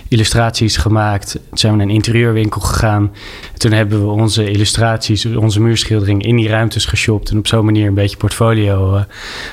Illustraties 0.09 0.77
gemaakt. 0.77 1.31
Toen 1.33 1.59
zijn 1.59 1.73
we 1.73 1.79
naar 1.79 1.89
een 1.89 1.95
interieurwinkel 1.95 2.61
gegaan. 2.61 3.13
Toen 3.57 3.73
hebben 3.73 4.07
we 4.07 4.13
onze 4.13 4.51
illustraties, 4.51 5.27
onze 5.27 5.61
muurschildering 5.61 6.23
in 6.23 6.37
die 6.37 6.49
ruimtes 6.49 6.85
geshopt. 6.85 7.31
En 7.31 7.39
op 7.39 7.47
zo'n 7.47 7.65
manier 7.65 7.87
een 7.87 7.95
beetje 7.95 8.17
portfolio 8.17 8.95
uh, 8.95 9.03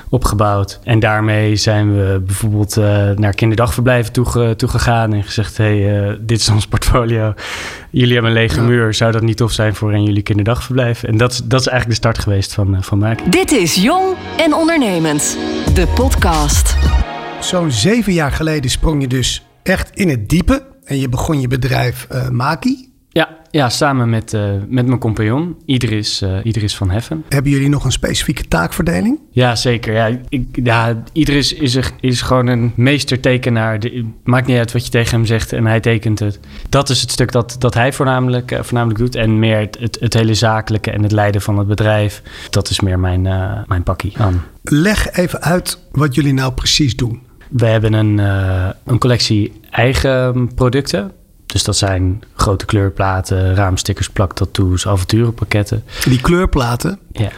opgebouwd. 0.09 0.79
En 0.83 0.99
daarmee 0.99 1.55
zijn 1.55 1.95
we 1.95 2.21
bijvoorbeeld 2.25 2.75
naar 3.15 3.33
kinderdagverblijven 3.33 4.13
toe, 4.13 4.55
toegegaan 4.55 5.13
en 5.13 5.23
gezegd: 5.23 5.57
hey, 5.57 6.17
dit 6.21 6.39
is 6.39 6.49
ons 6.49 6.67
portfolio. 6.67 7.33
Jullie 7.91 8.13
hebben 8.13 8.31
een 8.31 8.37
lege 8.37 8.55
ja. 8.55 8.67
muur. 8.67 8.93
Zou 8.93 9.11
dat 9.11 9.21
niet 9.21 9.37
tof 9.37 9.51
zijn 9.51 9.75
voor 9.75 9.93
een 9.93 10.03
jullie 10.03 10.21
kinderdagverblijf? 10.21 11.03
En 11.03 11.17
dat, 11.17 11.41
dat 11.45 11.59
is 11.59 11.67
eigenlijk 11.67 12.01
de 12.01 12.07
start 12.07 12.19
geweest 12.19 12.53
van, 12.53 12.75
uh, 12.75 12.81
van 12.81 12.97
Maken. 12.97 13.31
Dit 13.31 13.51
is 13.51 13.75
Jong 13.75 14.15
en 14.37 14.53
Ondernemend, 14.53 15.37
de 15.73 15.87
podcast. 15.95 16.75
Zo'n 17.39 17.71
zeven 17.71 18.13
jaar 18.13 18.31
geleden 18.31 18.71
sprong 18.71 19.01
je 19.01 19.07
dus 19.07 19.45
echt 19.63 19.89
in 19.93 20.09
het 20.09 20.29
diepe. 20.29 20.67
En 20.83 20.99
je 20.99 21.09
begon 21.09 21.41
je 21.41 21.47
bedrijf 21.47 22.07
uh, 22.11 22.29
Maki. 22.29 22.88
Ja, 23.51 23.69
samen 23.69 24.09
met, 24.09 24.33
uh, 24.33 24.51
met 24.67 24.85
mijn 24.85 24.99
compagnon, 24.99 25.55
Idris, 25.65 26.21
uh, 26.21 26.37
Idris 26.43 26.75
van 26.75 26.89
Heffen. 26.89 27.23
Hebben 27.29 27.51
jullie 27.51 27.69
nog 27.69 27.85
een 27.85 27.91
specifieke 27.91 28.47
taakverdeling? 28.47 29.19
Ja, 29.31 29.55
zeker. 29.55 29.93
Ja, 29.93 30.19
ik, 30.29 30.45
ja, 30.63 31.03
Idris 31.11 31.53
is, 31.53 31.75
er, 31.75 31.91
is 31.99 32.21
gewoon 32.21 32.47
een 32.47 32.71
meestertekenaar. 32.75 33.79
De, 33.79 34.05
maakt 34.23 34.47
niet 34.47 34.57
uit 34.57 34.71
wat 34.71 34.85
je 34.85 34.91
tegen 34.91 35.17
hem 35.17 35.25
zegt 35.25 35.53
en 35.53 35.65
hij 35.65 35.79
tekent 35.79 36.19
het. 36.19 36.39
Dat 36.69 36.89
is 36.89 37.01
het 37.01 37.11
stuk 37.11 37.31
dat, 37.31 37.55
dat 37.59 37.73
hij 37.73 37.93
voornamelijk, 37.93 38.51
uh, 38.51 38.59
voornamelijk 38.61 38.99
doet. 38.99 39.15
En 39.15 39.39
meer 39.39 39.59
het, 39.59 39.77
het, 39.79 39.97
het, 39.99 40.13
hele 40.13 40.33
zakelijke 40.33 40.91
en 40.91 41.03
het 41.03 41.11
leiden 41.11 41.41
van 41.41 41.57
het 41.57 41.67
bedrijf. 41.67 42.21
Dat 42.49 42.69
is 42.69 42.79
meer 42.79 42.99
mijn, 42.99 43.21
mijn 43.67 43.83
pakkie 43.83 44.13
aan. 44.17 44.43
Leg 44.63 45.11
even 45.11 45.41
uit 45.41 45.79
wat 45.91 46.15
jullie 46.15 46.33
nou 46.33 46.53
precies 46.53 46.95
doen. 46.95 47.21
We 47.49 47.65
hebben 47.65 47.93
een, 47.93 48.17
een 48.85 48.99
collectie 48.99 49.53
eigen 49.69 50.53
producten. 50.55 51.11
Dus 51.51 51.63
dat 51.63 51.77
zijn 51.77 52.21
grote 52.35 52.65
kleurplaten, 52.65 53.55
raamstickers, 53.55 54.09
plaktattoos, 54.09 54.87
avonturenpakketten. 54.87 55.83
Die 56.05 56.21
kleurplaten, 56.21 56.99
ja. 57.11 57.29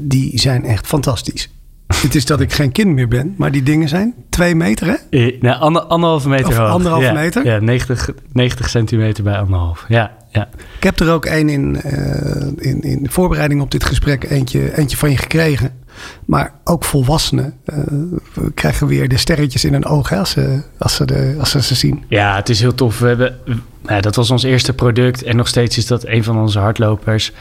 die 0.00 0.38
zijn 0.38 0.64
echt 0.64 0.86
fantastisch. 0.86 1.48
Het 1.86 2.14
is 2.14 2.24
dat 2.26 2.40
ik 2.40 2.52
geen 2.52 2.72
kind 2.72 2.90
meer 2.90 3.08
ben, 3.08 3.34
maar 3.38 3.52
die 3.52 3.62
dingen 3.62 3.88
zijn 3.88 4.14
twee 4.28 4.54
meter, 4.54 4.86
hè? 4.86 5.18
Eh, 5.18 5.40
nou, 5.40 5.60
ander, 5.60 5.82
anderhalve 5.82 6.28
meter 6.28 6.46
Of 6.46 6.56
hoog. 6.56 6.70
anderhalve 6.70 7.04
ja, 7.04 7.12
meter? 7.12 7.44
Ja, 7.44 7.58
90, 7.58 8.10
90 8.32 8.68
centimeter 8.68 9.24
bij 9.24 9.38
anderhalf. 9.38 9.84
Ja, 9.88 10.12
ja. 10.30 10.48
Ik 10.76 10.82
heb 10.82 11.00
er 11.00 11.12
ook 11.12 11.26
één 11.26 11.48
in, 11.48 11.80
eh, 11.80 12.46
in, 12.56 12.80
in 12.80 13.02
de 13.02 13.10
voorbereiding 13.10 13.60
op 13.60 13.70
dit 13.70 13.84
gesprek 13.84 14.30
eentje, 14.30 14.76
eentje 14.76 14.96
van 14.96 15.10
je 15.10 15.16
gekregen. 15.16 15.72
Maar 16.24 16.52
ook 16.64 16.84
volwassenen 16.84 17.54
eh, 17.64 17.76
krijgen 18.54 18.86
weer 18.86 19.08
de 19.08 19.16
sterretjes 19.16 19.64
in 19.64 19.72
hun 19.72 19.86
ogen 19.86 20.18
als 20.18 20.30
ze, 20.30 20.62
als, 20.78 20.94
ze 20.94 21.04
de, 21.04 21.36
als 21.38 21.50
ze 21.50 21.62
ze 21.62 21.74
zien. 21.74 22.04
Ja, 22.08 22.36
het 22.36 22.48
is 22.48 22.60
heel 22.60 22.74
tof. 22.74 22.98
We 22.98 23.06
hebben, 23.06 23.38
dat 24.00 24.14
was 24.14 24.30
ons 24.30 24.42
eerste 24.42 24.72
product 24.72 25.22
en 25.22 25.36
nog 25.36 25.48
steeds 25.48 25.76
is 25.76 25.86
dat 25.86 26.06
een 26.06 26.24
van 26.24 26.38
onze 26.38 26.58
hardlopers. 26.58 27.32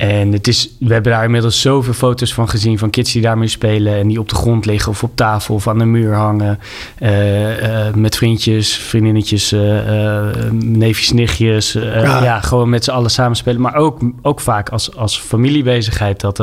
En 0.00 0.32
het 0.32 0.48
is, 0.48 0.70
we 0.78 0.92
hebben 0.92 1.12
daar 1.12 1.24
inmiddels 1.24 1.60
zoveel 1.60 1.92
foto's 1.92 2.34
van 2.34 2.48
gezien 2.48 2.78
van 2.78 2.90
kids 2.90 3.12
die 3.12 3.22
daarmee 3.22 3.48
spelen 3.48 3.94
en 3.94 4.08
die 4.08 4.18
op 4.18 4.28
de 4.28 4.34
grond 4.34 4.66
liggen 4.66 4.92
of 4.92 5.02
op 5.02 5.16
tafel 5.16 5.54
of 5.54 5.68
aan 5.68 5.78
de 5.78 5.84
muur 5.84 6.14
hangen. 6.14 6.58
eh, 6.98 7.94
met 7.94 8.16
vriendjes, 8.16 8.74
vriendinnetjes, 8.74 9.52
eh 9.52 10.28
neefjes, 10.52 11.12
nichtjes. 11.12 11.72
Ja. 11.72 12.22
ja. 12.22 12.40
gewoon 12.40 12.68
met 12.68 12.84
z'n 12.84 12.90
allen 12.90 13.10
samen 13.10 13.36
spelen. 13.36 13.60
Maar 13.60 13.74
ook, 13.74 14.00
ook 14.22 14.40
vaak 14.40 14.68
als, 14.68 14.96
als 14.96 15.18
familiebezigheid 15.18 16.20
dat, 16.20 16.42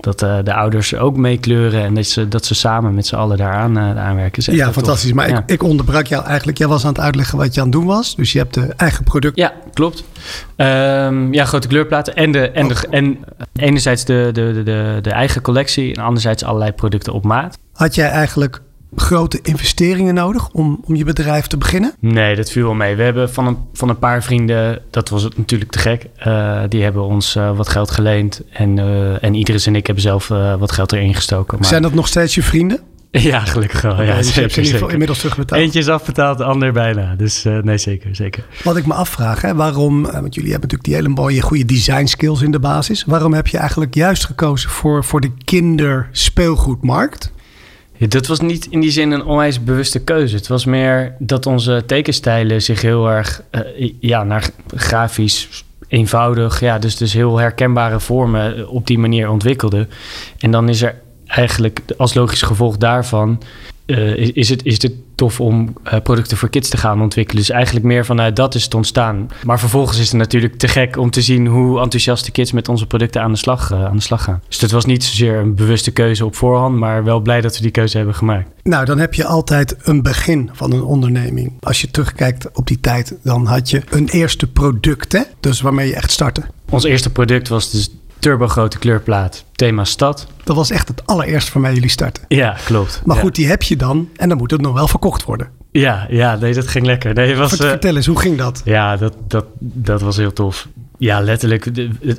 dat 0.00 0.18
de 0.18 0.54
ouders 0.54 0.94
ook 0.94 1.16
meekleuren 1.16 1.82
en 1.82 1.94
dat 1.94 2.06
ze, 2.06 2.28
dat 2.28 2.44
ze 2.44 2.54
samen 2.54 2.94
met 2.94 3.06
z'n 3.06 3.14
allen 3.14 3.36
daaraan 3.36 3.78
aanwerken. 3.78 4.54
Ja, 4.54 4.64
tof. 4.64 4.74
fantastisch. 4.74 5.12
Maar 5.12 5.28
Ja. 5.28 5.38
ik, 5.38 5.50
ik 5.50 5.62
onderbrak 5.62 6.06
jou 6.06 6.24
eigenlijk. 6.24 6.58
Jij 6.58 6.68
was 6.68 6.84
aan 6.84 6.92
het 6.92 7.00
uitleggen 7.00 7.38
wat 7.38 7.54
je 7.54 7.60
aan 7.60 7.66
het 7.66 7.76
doen 7.76 7.86
was. 7.86 8.16
Dus 8.16 8.32
je 8.32 8.38
hebt 8.38 8.54
de 8.54 8.74
eigen 8.76 9.04
product. 9.04 9.36
Ja, 9.36 9.52
klopt. 9.72 10.04
Ehm, 10.56 11.32
ja, 11.32 11.44
grote 11.44 11.68
kleurplaten. 11.68 12.16
En, 12.16 12.32
de, 12.32 12.50
en, 12.50 12.68
de, 12.68 12.74
en 12.90 13.18
enerzijds 13.56 14.04
de, 14.04 14.30
de, 14.32 14.62
de, 14.64 14.98
de, 15.02 15.10
eigen 15.10 15.42
collectie 15.42 15.94
en 15.94 16.02
anderzijds 16.02 16.44
allerlei 16.44 16.72
producten 16.72 17.12
op 17.12 17.24
maat. 17.24 17.58
Had 17.72 17.94
jij 17.94 18.08
eigenlijk 18.08 18.60
grote 18.96 19.38
investeringen 19.42 20.14
nodig 20.14 20.48
om, 20.48 20.80
om 20.84 20.96
je 20.96 21.04
bedrijf 21.04 21.46
te 21.46 21.56
beginnen? 21.56 21.94
Nee, 22.00 22.36
dat 22.36 22.50
viel 22.50 22.64
wel 22.64 22.74
mee. 22.74 22.96
We 22.96 23.02
hebben 23.02 23.32
van 23.32 23.46
een, 23.46 23.56
van 23.72 23.88
een 23.88 23.98
paar 23.98 24.22
vrienden, 24.22 24.82
dat 24.90 25.08
was 25.08 25.22
het 25.22 25.38
natuurlijk 25.38 25.70
te 25.70 25.78
gek, 25.78 26.06
eh, 26.16 26.60
die 26.68 26.82
hebben 26.82 27.04
ons 27.04 27.36
eh, 27.36 27.56
wat 27.56 27.68
geld 27.68 27.90
geleend. 27.90 28.42
En, 28.50 28.78
eh, 28.78 29.24
en 29.24 29.34
Idris 29.34 29.66
en 29.66 29.76
ik 29.76 29.86
hebben 29.86 30.04
zelf 30.04 30.28
wat 30.58 30.72
geld 30.72 30.92
erin 30.92 31.14
gestoken. 31.14 31.58
Maar, 31.58 31.68
Zijn 31.68 31.82
dat 31.82 31.94
nog 31.94 32.08
steeds 32.08 32.34
je 32.34 32.42
vrienden? 32.42 32.80
Ja, 33.30 33.40
gelukkig 33.40 33.80
wel. 33.80 34.02
Ja, 34.02 34.16
dus 34.16 34.16
je 34.16 34.16
hebt 34.16 34.24
ze 34.24 34.40
in 34.40 34.40
ieder 34.40 34.50
zeker, 34.50 34.62
geval 34.62 34.78
zeker. 34.78 34.92
inmiddels 34.92 35.18
terugbetaald. 35.18 35.60
Eentje 35.60 35.78
is 35.78 35.88
afbetaald, 35.88 36.38
de 36.38 36.44
ander 36.44 36.72
bijna. 36.72 37.14
Dus 37.14 37.44
eh, 37.44 37.58
nee, 37.58 37.78
zeker, 37.78 38.16
zeker. 38.16 38.44
Wat 38.64 38.76
ik 38.76 38.86
me 38.86 38.94
afvraag, 38.94 39.42
hè, 39.42 39.54
waarom, 39.54 40.06
eh, 40.06 40.20
want 40.20 40.34
jullie 40.34 40.50
hebben 40.50 40.68
natuurlijk 40.68 40.84
die 40.84 40.94
hele 40.94 41.08
mooie 41.08 41.42
goede 41.42 41.64
design 41.64 42.06
skills 42.06 42.42
in 42.42 42.50
de 42.50 42.58
basis. 42.58 43.04
Waarom 43.04 43.34
heb 43.34 43.46
je 43.46 43.58
eigenlijk 43.58 43.94
juist 43.94 44.24
gekozen 44.24 44.70
voor, 44.70 45.04
voor 45.04 45.20
de 45.20 45.30
kinderspeelgoedmarkt? 45.44 47.32
Ja, 47.96 48.06
dat 48.06 48.26
was 48.26 48.40
niet 48.40 48.66
in 48.70 48.80
die 48.80 48.90
zin 48.90 49.10
een 49.10 49.24
onwijs 49.24 49.64
bewuste 49.64 49.98
keuze. 49.98 50.36
Het 50.36 50.46
was 50.46 50.64
meer 50.64 51.14
dat 51.18 51.46
onze 51.46 51.82
tekenstijlen 51.86 52.62
zich 52.62 52.82
heel 52.82 53.10
erg 53.10 53.42
eh, 53.50 53.92
ja, 54.00 54.24
naar 54.24 54.48
grafisch 54.74 55.64
eenvoudig, 55.88 56.60
ja, 56.60 56.78
dus, 56.78 56.96
dus 56.96 57.12
heel 57.12 57.36
herkenbare 57.36 58.00
vormen 58.00 58.68
op 58.68 58.86
die 58.86 58.98
manier 58.98 59.30
ontwikkelden. 59.30 59.88
En 60.38 60.50
dan 60.50 60.68
is 60.68 60.82
er 60.82 60.94
eigenlijk 61.26 61.80
als 61.96 62.14
logisch 62.14 62.42
gevolg 62.42 62.76
daarvan. 62.76 63.42
eh, 63.86 64.16
is, 64.16 64.30
is 64.32 64.48
het, 64.48 64.64
is 64.64 64.82
het 64.82 64.92
tof 65.14 65.40
om 65.40 65.72
eh, 65.82 66.00
producten 66.00 66.36
voor 66.36 66.48
kids 66.48 66.68
te 66.68 66.76
gaan 66.76 67.02
ontwikkelen. 67.02 67.42
Dus 67.42 67.50
eigenlijk 67.50 67.86
meer 67.86 68.04
vanuit 68.04 68.36
dat 68.36 68.54
is 68.54 68.64
het 68.64 68.74
ontstaan. 68.74 69.30
Maar 69.44 69.58
vervolgens 69.58 69.98
is 69.98 70.08
het 70.08 70.16
natuurlijk 70.16 70.56
te 70.56 70.68
gek 70.68 70.96
om 70.96 71.10
te 71.10 71.22
zien 71.22 71.46
hoe 71.46 71.80
enthousiast 71.80 72.24
de 72.24 72.30
kids 72.30 72.52
met 72.52 72.68
onze 72.68 72.86
producten 72.86 73.22
aan 73.22 73.32
de 73.32 73.38
slag, 73.38 73.70
eh, 73.70 73.84
aan 73.84 73.96
de 73.96 74.02
slag 74.02 74.22
gaan. 74.22 74.42
Dus 74.48 74.60
het 74.60 74.70
was 74.70 74.84
niet 74.84 75.04
zozeer 75.04 75.38
een 75.38 75.54
bewuste 75.54 75.90
keuze 75.90 76.24
op 76.24 76.36
voorhand, 76.36 76.78
maar 76.78 77.04
wel 77.04 77.20
blij 77.20 77.40
dat 77.40 77.56
we 77.56 77.62
die 77.62 77.70
keuze 77.70 77.96
hebben 77.96 78.14
gemaakt. 78.14 78.48
Nou, 78.62 78.84
dan 78.84 78.98
heb 78.98 79.14
je 79.14 79.24
altijd 79.24 79.76
een 79.82 80.02
begin 80.02 80.50
van 80.52 80.72
een 80.72 80.82
onderneming. 80.82 81.52
Als 81.60 81.80
je 81.80 81.90
terugkijkt 81.90 82.48
op 82.52 82.66
die 82.66 82.80
tijd, 82.80 83.16
dan 83.22 83.46
had 83.46 83.70
je 83.70 83.82
een 83.90 84.08
eerste 84.08 84.46
product, 84.46 85.12
hè? 85.12 85.22
Dus 85.40 85.60
waarmee 85.60 85.88
je 85.88 85.94
echt 85.94 86.10
startte. 86.10 86.42
Ons 86.70 86.84
eerste 86.84 87.10
product 87.10 87.48
was 87.48 87.70
dus 87.70 87.90
turbo 88.26 88.48
grote 88.48 88.78
kleurplaat, 88.78 89.44
thema 89.52 89.84
stad. 89.84 90.26
Dat 90.44 90.56
was 90.56 90.70
echt 90.70 90.88
het 90.88 91.06
allereerste 91.06 91.52
waarmee 91.52 91.74
jullie 91.74 91.88
starten. 91.90 92.22
Ja, 92.28 92.56
klopt. 92.64 93.02
Maar 93.04 93.16
Ja. 93.16 93.22
goed, 93.22 93.34
die 93.34 93.46
heb 93.48 93.62
je 93.62 93.76
dan 93.76 94.08
en 94.16 94.28
dan 94.28 94.38
moet 94.38 94.50
het 94.50 94.60
nog 94.60 94.72
wel 94.74 94.88
verkocht 94.88 95.24
worden. 95.24 95.48
Ja, 95.70 96.06
ja, 96.10 96.36
nee, 96.36 96.54
dat 96.54 96.66
ging 96.68 96.86
lekker. 96.86 97.14
Nee, 97.14 97.36
was, 97.36 97.58
eh, 97.58 97.68
Vertel 97.68 97.96
eens, 97.96 98.06
hoe 98.06 98.18
ging 98.18 98.38
dat? 98.38 98.62
Ja, 98.64 98.96
dat, 98.96 99.14
dat, 99.28 99.44
dat 99.60 100.00
was 100.00 100.16
heel 100.16 100.32
tof. 100.32 100.68
Ja, 100.98 101.20
letterlijk. 101.20 101.64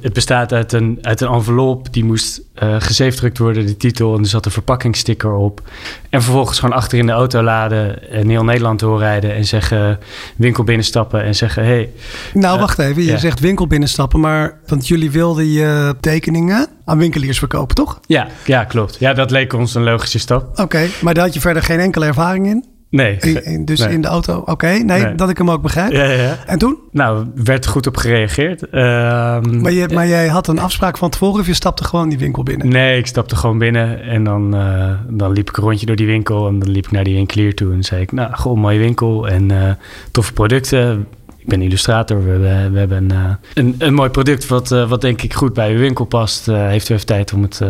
Het, 0.01 0.13
bestaat 0.13 0.53
uit 0.53 0.73
een, 0.73 0.97
uit 1.01 1.21
een 1.21 1.27
envelop. 1.27 1.93
Die 1.93 2.03
moest 2.03 2.41
eh 2.53 2.75
gezeefdrukt 2.79 3.37
worden, 3.37 3.65
de 3.65 3.77
titel. 3.77 4.15
En 4.15 4.19
er 4.19 4.27
zat 4.27 4.45
een 4.45 4.51
verpakkingssticker 4.51 5.33
op. 5.33 5.61
En 6.09 6.21
vervolgens 6.21 6.59
gewoon 6.59 6.75
achter 6.75 6.97
in 6.97 7.05
de 7.05 7.11
auto 7.11 7.41
laden. 7.41 8.09
En 8.11 8.29
heel 8.29 8.43
Nederland 8.43 8.79
doorrijden. 8.79 9.35
En 9.35 9.45
zeggen, 9.45 9.99
winkel 10.35 10.63
binnenstappen. 10.63 11.23
En 11.23 11.35
zeggen, 11.35 11.65
hey, 11.65 11.89
Nou, 12.33 12.53
eh, 12.53 12.59
wacht 12.59 12.79
even. 12.79 13.03
Je 13.03 13.11
ja. 13.11 13.17
zegt 13.17 13.39
winkel 13.39 13.67
binnenstappen, 13.67 14.19
maar 14.19 14.59
want 14.67 14.87
jullie 14.87 15.11
wilden 15.11 15.51
je 15.51 15.95
tekeningen 15.99 16.67
aan 16.85 16.97
winkeliers 16.97 17.39
verkopen, 17.39 17.75
toch? 17.75 17.99
ja, 18.05 18.27
ja, 18.45 18.63
klopt. 18.63 18.95
Ja, 18.99 19.13
dat 19.13 19.31
leek 19.31 19.53
ons 19.53 19.75
een 19.75 19.83
logische 19.83 20.19
stap. 20.19 20.59
Oké, 20.59 20.87
maar 21.01 21.13
daar 21.13 21.23
had 21.23 21.33
je 21.33 21.39
verder 21.39 21.63
geen 21.63 21.79
enkele 21.79 22.05
ervaring 22.05 22.47
in? 22.47 22.76
Nee. 22.89 23.17
In- 23.19 23.45
in- 23.45 23.65
dus 23.65 23.79
Nee. 23.79 23.89
in 23.93 24.01
de 24.01 24.07
auto? 24.07 24.43
Oké, 24.45 24.67
nee, 24.67 24.83
Nee. 25.03 25.15
dat 25.15 25.29
ik 25.29 25.37
hem 25.37 25.51
ook 25.51 25.61
begrijp. 25.61 25.91
Ja, 25.91 26.03
ja. 26.03 26.37
En 26.45 26.57
toen? 26.57 26.77
Nou, 26.91 27.25
werd 27.35 27.65
goed 27.67 27.87
op 27.87 27.97
gereageerd. 27.97 28.69
Ehm, 28.69 29.61
Maar, 29.61 29.71
je, 29.71 29.87
maar 29.93 30.07
jij 30.07 30.27
had 30.27 30.47
een 30.47 30.59
afspraak 30.59 30.97
van 30.97 31.09
tevoren 31.09 31.39
of 31.39 31.47
je 31.47 31.53
stapte 31.53 31.83
gewoon 31.83 32.09
die 32.09 32.17
winkel 32.17 32.43
binnen? 32.43 32.67
Nee, 32.67 32.97
ik 32.97 33.07
stapte 33.07 33.35
gewoon 33.35 33.57
binnen 33.57 34.01
en 34.01 34.23
dan, 34.23 34.55
eh, 34.55 34.91
dan 35.09 35.31
liep 35.31 35.49
ik 35.49 35.57
een 35.57 35.63
rondje 35.63 35.85
door 35.85 35.95
die 35.95 36.05
winkel 36.07 36.47
en 36.47 36.59
dan 36.59 36.69
liep 36.69 36.85
ik 36.85 36.91
naar 36.91 37.03
die 37.03 37.13
winkelier 37.15 37.55
toe 37.55 37.73
en 37.73 37.83
zei 37.83 38.01
ik, 38.01 38.11
nou, 38.11 38.33
gewoon 38.33 38.59
mooie 38.59 38.79
winkel 38.79 39.27
en 39.27 39.51
eh, 39.51 39.71
toffe 40.11 40.33
producten. 40.33 41.07
Ik 41.37 41.47
ben 41.47 41.61
illustrator, 41.61 42.23
we, 42.25 42.31
we, 42.37 42.69
we 42.71 42.79
hebben 42.79 42.97
een, 42.97 43.11
eh, 43.11 43.33
een, 43.53 43.75
een 43.77 43.93
mooi 43.93 44.09
product 44.09 44.47
wat, 44.47 44.69
wat 44.69 45.01
denk 45.01 45.21
ik 45.21 45.33
goed 45.33 45.53
bij 45.53 45.71
uw 45.71 45.79
winkel 45.79 46.05
past. 46.05 46.45
Heeft 46.45 46.89
u 46.89 46.93
even 46.93 47.05
tijd 47.05 47.33
om, 47.33 47.41
het, 47.41 47.61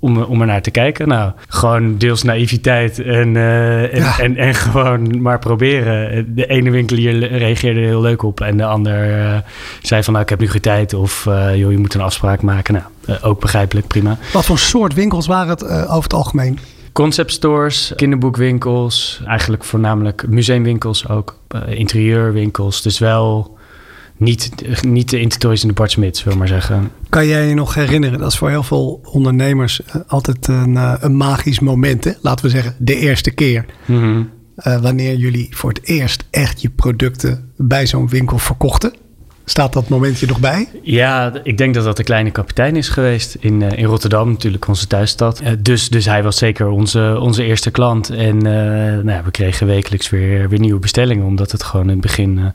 om, 0.00 0.22
om 0.22 0.40
er 0.40 0.46
naar 0.46 0.62
te 0.62 0.70
kijken? 0.70 1.08
Nou, 1.08 1.32
gewoon 1.48 1.98
deels 1.98 2.22
naïviteit 2.22 2.98
en, 3.02 3.36
eh, 3.36 3.94
en, 3.94 4.00
Ja. 4.00 4.18
en, 4.18 4.36
en 4.36 4.54
gewoon 4.54 5.22
maar 5.22 5.38
proberen. 5.38 6.34
De 6.34 6.46
ene 6.46 6.70
winkelier 6.70 7.36
reageerde 7.36 7.80
er 7.80 7.86
heel 7.86 8.00
leuk 8.00 8.22
op 8.22 8.40
en 8.40 8.56
de 8.56 8.64
ander 8.64 9.18
eh, 9.20 9.38
zei 9.82 10.02
van, 10.02 10.12
nou, 10.12 10.24
ik 10.24 10.30
heb 10.30 10.40
nu 10.40 10.48
geen 10.48 10.60
tijd 10.60 10.94
of 10.94 11.26
eh, 11.26 11.56
joh, 11.56 11.70
je 11.70 11.78
moet 11.78 11.94
een 11.94 12.00
afspraak 12.00 12.42
maken. 12.42 12.74
Nou, 12.74 12.86
eh, 13.06 13.28
ook 13.28 13.40
begrijpelijk, 13.40 13.86
prima. 13.86 14.18
Wat 14.32 14.44
voor 14.44 14.58
soort 14.58 14.94
winkels 14.94 15.26
waren 15.26 15.48
het 15.48 15.62
eh, 15.62 15.82
over 15.82 16.02
het 16.02 16.12
algemeen? 16.14 16.58
Concept 16.92 17.32
stores, 17.32 17.92
kinderboekwinkels, 17.96 19.22
eigenlijk 19.26 19.64
voornamelijk 19.64 20.24
museumwinkels 20.28 21.08
ook, 21.08 21.36
eh, 21.48 21.60
interieurwinkels. 21.78 22.82
Dus 22.82 22.98
wel 22.98 23.58
niet, 24.20 24.50
niet 24.84 25.10
de 25.10 25.20
Intertoys 25.20 25.62
en 25.62 25.68
de 25.68 25.74
Bart 25.74 25.90
Smit, 25.90 26.16
zullen 26.16 26.32
we 26.32 26.38
maar 26.38 26.48
zeggen. 26.48 26.90
Kan 27.08 27.26
jij 27.26 27.46
je 27.48 27.54
nog 27.54 27.74
herinneren? 27.74 28.18
Dat 28.18 28.32
is 28.32 28.38
voor 28.38 28.48
heel 28.48 28.62
veel 28.62 29.00
ondernemers 29.04 29.82
eh, 29.82 29.94
altijd 30.06 30.48
een, 30.48 30.76
eh, 30.76 30.94
een 31.00 31.16
magisch 31.16 31.60
moment. 31.60 32.04
Hè? 32.04 32.12
Laten 32.20 32.44
we 32.44 32.50
zeggen, 32.50 32.74
de 32.78 32.96
eerste 32.96 33.30
keer. 33.30 33.64
Mhm. 33.86 34.22
eh, 34.54 34.80
wanneer 34.80 35.16
jullie 35.16 35.48
voor 35.50 35.70
het 35.70 35.80
eerst 35.82 36.24
echt 36.30 36.62
je 36.62 36.70
producten 36.70 37.52
bij 37.56 37.86
zo'n 37.86 38.08
winkel 38.08 38.38
verkochten. 38.38 38.92
Staat 39.44 39.72
dat 39.72 39.88
momentje 39.88 40.26
nog 40.26 40.40
bij? 40.40 40.68
Ja, 40.82 41.32
ik 41.42 41.58
denk 41.58 41.74
dat 41.74 41.84
dat 41.84 41.96
de 41.96 42.02
kleine 42.02 42.30
kapitein 42.30 42.76
is 42.76 42.88
geweest 42.88 43.36
in, 43.40 43.62
eh, 43.62 43.78
in 43.78 43.84
Rotterdam, 43.84 44.30
natuurlijk 44.30 44.68
onze 44.68 44.86
thuisstad. 44.86 45.40
Eh, 45.40 45.52
dus, 45.58 45.88
dus 45.88 46.04
hij 46.04 46.22
was 46.22 46.36
zeker 46.36 46.68
onze, 46.68 47.16
onze 47.20 47.44
eerste 47.44 47.70
klant. 47.70 48.10
En 48.10 48.36
eh, 48.36 48.52
nou 48.92 49.10
ja, 49.10 49.22
we 49.24 49.30
kregen 49.30 49.66
wekelijks 49.66 50.10
weer, 50.10 50.48
weer 50.48 50.58
nieuwe 50.58 50.80
bestellingen, 50.80 51.26
omdat 51.26 51.52
het 51.52 51.62
gewoon 51.62 51.84
in 51.84 51.92
het 51.92 52.00
begin 52.00 52.52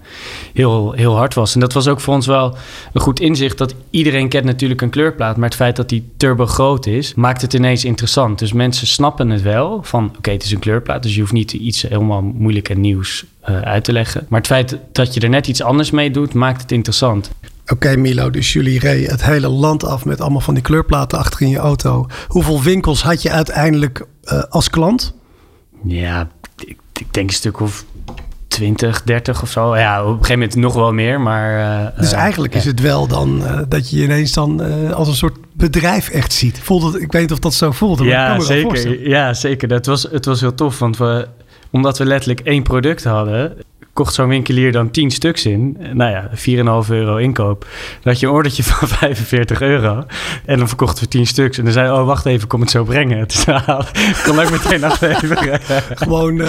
heel, 0.53 0.91
heel 0.91 1.15
hard 1.15 1.33
was. 1.33 1.53
En 1.53 1.59
dat 1.59 1.73
was 1.73 1.87
ook 1.87 1.99
voor 1.99 2.13
ons 2.13 2.27
wel 2.27 2.57
een 2.93 3.01
goed 3.01 3.19
inzicht 3.19 3.57
dat 3.57 3.75
iedereen 3.89 4.29
kent 4.29 4.45
natuurlijk 4.45 4.81
een 4.81 4.89
kleurplaat. 4.89 5.37
Maar 5.37 5.49
het 5.49 5.57
feit 5.57 5.75
dat 5.75 5.89
die 5.89 6.09
turbo 6.17 6.45
groot 6.45 6.85
is, 6.85 7.13
maakt 7.13 7.41
het 7.41 7.53
ineens 7.53 7.85
interessant. 7.85 8.39
Dus 8.39 8.53
mensen 8.53 8.87
snappen 8.87 9.29
het 9.29 9.41
wel 9.41 9.79
van 9.83 10.13
oké, 10.17 10.31
het 10.31 10.43
is 10.43 10.51
een 10.51 10.59
kleurplaat. 10.59 11.03
Dus 11.03 11.13
je 11.13 11.21
hoeft 11.21 11.33
niet 11.33 11.53
iets 11.53 11.81
helemaal 11.81 12.21
moeilijk 12.21 12.69
en 12.69 12.81
nieuws 12.81 13.25
eh, 13.45 13.59
uit 13.59 13.83
te 13.83 13.91
leggen. 13.91 14.25
Maar 14.29 14.39
het 14.39 14.47
feit 14.47 14.77
dat 14.91 15.13
je 15.13 15.19
er 15.19 15.29
net 15.29 15.47
iets 15.47 15.61
anders 15.61 15.91
mee 15.91 16.11
doet, 16.11 16.33
maakt 16.33 16.61
het 16.61 16.71
interessant. 16.71 17.29
Oké 17.67 17.95
Milo, 17.95 18.29
dus 18.29 18.53
jullie 18.53 18.79
reden 18.79 19.09
het 19.11 19.23
hele 19.25 19.47
land 19.47 19.83
af 19.83 20.05
met 20.05 20.21
allemaal 20.21 20.41
van 20.41 20.53
die 20.53 20.63
kleurplaten 20.63 21.17
achter 21.17 21.41
in 21.41 21.49
je 21.49 21.57
auto. 21.57 22.07
Hoeveel 22.27 22.61
winkels 22.61 23.03
had 23.03 23.21
je 23.21 23.31
uiteindelijk 23.31 24.05
eh, 24.23 24.43
als 24.49 24.69
klant? 24.69 25.13
Ja, 25.83 26.27
ik, 26.65 26.77
ik 26.99 27.13
denk 27.13 27.27
een 27.29 27.35
stuk 27.35 27.59
of 27.59 27.85
20, 28.47 29.03
30 29.03 29.41
of 29.41 29.49
zo. 29.51 29.77
Ja, 29.77 30.01
op 30.03 30.07
een 30.07 30.13
gegeven 30.15 30.39
moment 30.39 30.55
nog 30.55 30.73
wel 30.73 30.93
meer, 30.93 31.21
maar... 31.21 31.59
eh, 31.93 31.99
Dus 31.99 32.11
eigenlijk 32.11 32.55
is 32.55 32.65
het 32.65 32.79
wel 32.79 33.07
dan 33.07 33.43
dat 33.69 33.89
je 33.89 33.97
je 33.97 34.03
ineens 34.03 34.33
dan 34.33 34.61
als 34.93 35.07
een 35.07 35.15
soort 35.15 35.37
bedrijf 35.53 36.09
echt 36.09 36.33
ziet. 36.33 36.59
Voelde, 36.59 37.01
ik 37.01 37.11
weet 37.11 37.21
niet 37.21 37.31
of 37.31 37.39
dat 37.39 37.53
zo 37.53 37.71
voelde, 37.71 38.03
maar 38.03 38.11
ik 38.11 38.17
kan 38.45 38.55
Ja, 38.57 38.61
me 38.71 38.77
zeker. 38.77 39.09
Ja, 39.09 39.33
zeker. 39.33 39.67
Dat 39.67 39.85
was, 39.85 40.07
het 40.11 40.25
was 40.25 40.39
heel 40.39 40.53
tof, 40.55 40.79
want 40.79 40.97
we, 40.97 41.27
omdat 41.75 41.97
we 41.97 42.05
letterlijk 42.05 42.39
één 42.39 42.63
product 42.63 43.03
hadden... 43.03 43.57
kocht 43.95 44.13
zo'n 44.13 44.27
winkelier 44.27 44.71
dan 44.71 44.91
10 44.91 45.11
stuks 45.11 45.45
in. 45.45 45.77
Nou 45.93 46.11
ja, 46.11 46.29
4,5 46.83 46.89
euro 46.89 47.15
inkoop. 47.15 47.59
Dan 48.01 48.11
had 48.11 48.19
je 48.19 48.25
een 48.25 48.31
ordertje 48.31 48.63
van 48.73 48.87
45 48.87 49.61
euro. 49.61 50.03
En 50.45 50.57
dan 50.57 50.67
verkochten 50.67 51.03
we 51.03 51.09
10 51.09 51.27
stuks. 51.27 51.57
En 51.57 51.63
dan 51.63 51.73
zei 51.73 51.91
oh, 51.91 52.05
wacht 52.05 52.25
even, 52.25 52.47
kom 52.47 52.61
het 52.61 52.69
zo 52.69 52.83
brengen. 52.83 53.27
Dus 53.35 53.45
ik 53.45 54.21
kon 54.23 54.39
ook 54.39 54.51
meteen 54.51 54.83
afleveren. 54.83 55.59
Gewoon 56.05 56.35
uh, 56.35 56.47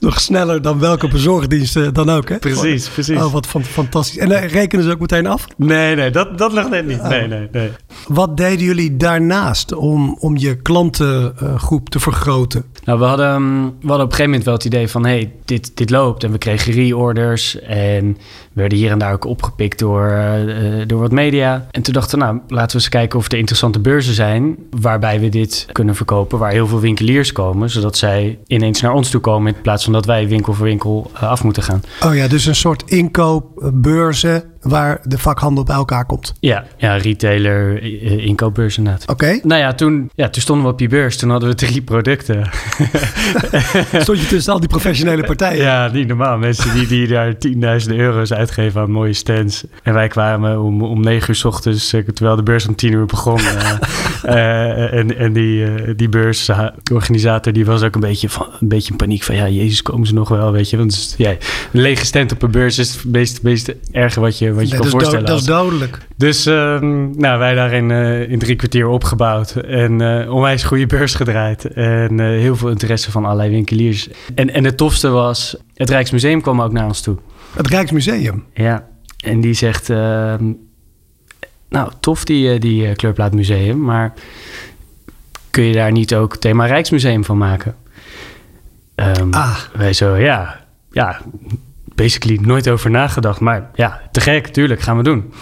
nog 0.00 0.20
sneller 0.20 0.62
dan 0.62 0.78
welke 0.78 1.08
bezorgdienst 1.08 1.76
uh, 1.76 1.88
dan 1.92 2.10
ook, 2.10 2.28
hè? 2.28 2.38
Precies, 2.38 2.88
precies. 2.88 3.16
Oh, 3.16 3.32
wat 3.32 3.46
fantastisch. 3.46 4.18
En 4.18 4.30
uh, 4.30 4.48
rekenen 4.48 4.84
ze 4.84 4.90
ook 4.90 5.00
meteen 5.00 5.26
af? 5.26 5.46
Nee, 5.56 5.94
nee, 5.94 6.10
dat, 6.10 6.38
dat 6.38 6.52
lag 6.52 6.68
net 6.68 6.86
niet. 6.86 6.98
Oh. 6.98 7.08
Nee, 7.08 7.26
nee, 7.26 7.48
nee. 7.52 7.70
Wat 8.08 8.36
deden 8.36 8.64
jullie 8.64 8.96
daarnaast 8.96 9.74
om, 9.74 10.16
om 10.20 10.36
je 10.36 10.56
klantengroep 10.62 11.88
te 11.88 12.00
vergroten? 12.00 12.64
Nou, 12.84 12.98
we 12.98 13.04
hadden, 13.04 13.64
we 13.64 13.88
hadden 13.88 14.06
op 14.06 14.12
een 14.12 14.16
gegeven 14.16 14.24
moment 14.24 14.44
wel 14.44 14.54
het 14.54 14.64
idee 14.64 14.88
van... 14.88 15.04
hey, 15.04 15.32
dit, 15.44 15.76
dit 15.76 15.90
loopt. 15.90 16.24
En 16.24 16.32
we 16.32 16.38
kregen 16.38 16.65
reorders 16.66 17.60
en 17.60 18.16
werden 18.52 18.78
hier 18.78 18.90
en 18.90 18.98
daar 18.98 19.12
ook 19.12 19.24
opgepikt 19.24 19.78
door, 19.78 20.10
uh, 20.10 20.82
door 20.86 21.00
wat 21.00 21.12
media. 21.12 21.66
En 21.70 21.82
toen 21.82 21.94
dachten 21.94 22.18
we, 22.18 22.24
nou, 22.24 22.40
laten 22.48 22.76
we 22.76 22.82
eens 22.82 22.88
kijken 22.88 23.18
of 23.18 23.32
er 23.32 23.38
interessante 23.38 23.80
beurzen 23.80 24.14
zijn... 24.14 24.56
waarbij 24.80 25.20
we 25.20 25.28
dit 25.28 25.66
kunnen 25.72 25.94
verkopen, 25.94 26.38
waar 26.38 26.50
heel 26.50 26.66
veel 26.66 26.80
winkeliers 26.80 27.32
komen... 27.32 27.70
zodat 27.70 27.96
zij 27.96 28.38
ineens 28.46 28.80
naar 28.80 28.92
ons 28.92 29.10
toe 29.10 29.20
komen... 29.20 29.54
in 29.54 29.62
plaats 29.62 29.84
van 29.84 29.92
dat 29.92 30.06
wij 30.06 30.28
winkel 30.28 30.52
voor 30.52 30.66
winkel 30.66 31.10
uh, 31.14 31.22
af 31.22 31.44
moeten 31.44 31.62
gaan. 31.62 31.82
Oh 32.04 32.14
ja, 32.14 32.28
dus 32.28 32.46
een 32.46 32.54
soort 32.54 32.82
inkoopbeurzen 32.86 34.44
waar 34.68 35.00
de 35.02 35.18
vakhandel 35.18 35.64
bij 35.64 35.76
elkaar 35.76 36.06
komt. 36.06 36.34
Ja, 36.40 36.64
ja 36.76 36.96
retailer, 36.96 37.82
inkoopbeurs 38.02 38.78
inderdaad. 38.78 39.08
Oké. 39.08 39.40
Nou 39.42 39.60
ja 39.60 39.74
toen, 39.74 40.10
ja, 40.14 40.28
toen 40.28 40.42
stonden 40.42 40.66
we 40.66 40.72
op 40.72 40.78
die 40.78 40.88
beurs. 40.88 41.16
Toen 41.16 41.30
hadden 41.30 41.48
we 41.48 41.54
drie 41.54 41.82
producten. 41.82 42.44
Stond 44.02 44.20
je 44.20 44.26
tussen 44.28 44.52
al 44.52 44.60
die 44.60 44.68
professionele 44.68 45.24
partijen? 45.24 45.62
Ja, 45.62 45.88
niet 45.92 46.08
normaal. 46.08 46.38
Mensen 46.38 46.74
die, 46.74 46.86
die 46.86 47.06
daar 47.06 47.38
tienduizenden 47.38 47.98
euro's 47.98 48.32
uitgeven 48.32 48.80
aan 48.80 48.90
mooie 48.90 49.12
stands. 49.12 49.64
En 49.82 49.94
wij 49.94 50.08
kwamen 50.08 50.62
om, 50.62 50.82
om 50.82 51.00
negen 51.00 51.28
uur 51.28 51.34
s 51.34 51.44
ochtends, 51.44 51.92
eh, 51.92 52.00
terwijl 52.00 52.36
de 52.36 52.42
beurs 52.42 52.66
om 52.66 52.74
tien 52.74 52.92
uur 52.92 53.06
begon. 53.06 53.40
uh, 54.24 54.92
en 54.98 55.18
en 55.18 55.32
die, 55.32 55.64
uh, 55.64 55.92
die 55.96 56.08
beursorganisator 56.08 57.52
die 57.52 57.66
was 57.66 57.82
ook 57.82 57.94
een 57.94 58.00
beetje, 58.00 58.28
van, 58.28 58.46
een 58.60 58.68
beetje 58.68 58.90
in 58.90 58.96
paniek 58.96 59.22
van... 59.22 59.34
ja, 59.34 59.48
jezus, 59.48 59.82
komen 59.82 60.06
ze 60.06 60.14
nog 60.14 60.28
wel, 60.28 60.52
weet 60.52 60.70
je. 60.70 60.76
Want 60.76 61.14
ja, 61.18 61.30
een 61.30 61.80
lege 61.80 62.06
stand 62.06 62.32
op 62.32 62.42
een 62.42 62.50
beurs 62.50 62.78
is 62.78 62.94
het 62.94 63.04
meest, 63.04 63.42
meest 63.42 63.74
erge 63.90 64.20
wat 64.20 64.38
je, 64.38 64.52
wat 64.56 64.68
je 64.68 64.74
nee, 64.74 64.80
kan 64.80 64.90
dat 64.90 65.00
voorstellen. 65.00 65.24
Is 65.24 65.30
dat 65.30 65.40
is 65.40 65.46
dodelijk. 65.46 65.98
Dus 66.16 66.46
um, 66.46 67.18
nou, 67.18 67.38
wij 67.38 67.54
daarin 67.54 67.90
uh, 67.90 68.30
in 68.30 68.38
drie 68.38 68.56
kwartier 68.56 68.88
opgebouwd 68.88 69.56
en 69.56 70.00
uh, 70.00 70.32
onwijs 70.32 70.62
goede 70.62 70.86
beurs 70.86 71.14
gedraaid. 71.14 71.64
En 71.64 72.18
uh, 72.18 72.26
heel 72.26 72.56
veel 72.56 72.68
interesse 72.68 73.10
van 73.10 73.24
allerlei 73.24 73.50
winkeliers. 73.50 74.08
En, 74.34 74.50
en 74.50 74.64
het 74.64 74.76
tofste 74.76 75.08
was, 75.08 75.56
het 75.74 75.90
Rijksmuseum 75.90 76.40
kwam 76.40 76.62
ook 76.62 76.72
naar 76.72 76.86
ons 76.86 77.00
toe. 77.00 77.16
Het 77.56 77.66
Rijksmuseum? 77.66 78.44
Ja, 78.54 78.88
en 79.24 79.40
die 79.40 79.54
zegt, 79.54 79.90
ehm, 79.90 80.52
nou 81.68 81.90
tof 82.00 82.24
die, 82.24 82.58
die 82.58 82.94
Kleurplaatmuseum, 82.94 83.80
maar 83.80 84.12
kun 85.50 85.64
je 85.64 85.72
daar 85.72 85.92
niet 85.92 86.14
ook 86.14 86.36
thema 86.36 86.66
Rijksmuseum 86.66 87.24
van 87.24 87.38
maken? 87.38 87.74
Um, 88.96 89.32
ah. 89.32 89.58
Wij 89.72 89.92
zo, 89.92 90.14
ja, 90.14 90.64
ja, 90.90 91.20
basically 91.96 92.38
nooit 92.42 92.68
over 92.68 92.90
nagedacht. 92.90 93.40
Maar 93.40 93.70
ja, 93.74 94.00
te 94.10 94.20
gek, 94.20 94.46
tuurlijk, 94.46 94.80
gaan 94.80 94.96
we 94.96 95.02
doen. 95.02 95.32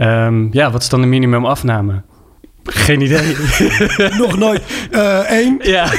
Um, 0.00 0.48
ja, 0.52 0.70
wat 0.70 0.82
is 0.82 0.88
dan 0.88 1.00
de 1.00 1.06
minimumafname? 1.06 2.02
Geen 2.64 3.00
idee. 3.00 3.36
Nog 4.18 4.38
nooit. 4.38 4.62
Uh, 4.90 5.30
één? 5.30 5.58
Ja. 5.62 5.90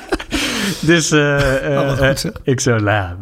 dus 0.90 1.12
uh, 1.12 1.68
uh, 1.70 1.80
oh, 1.80 1.90
goed, 1.90 2.32
ik 2.42 2.60
zo, 2.60 2.78
nou 2.78 3.16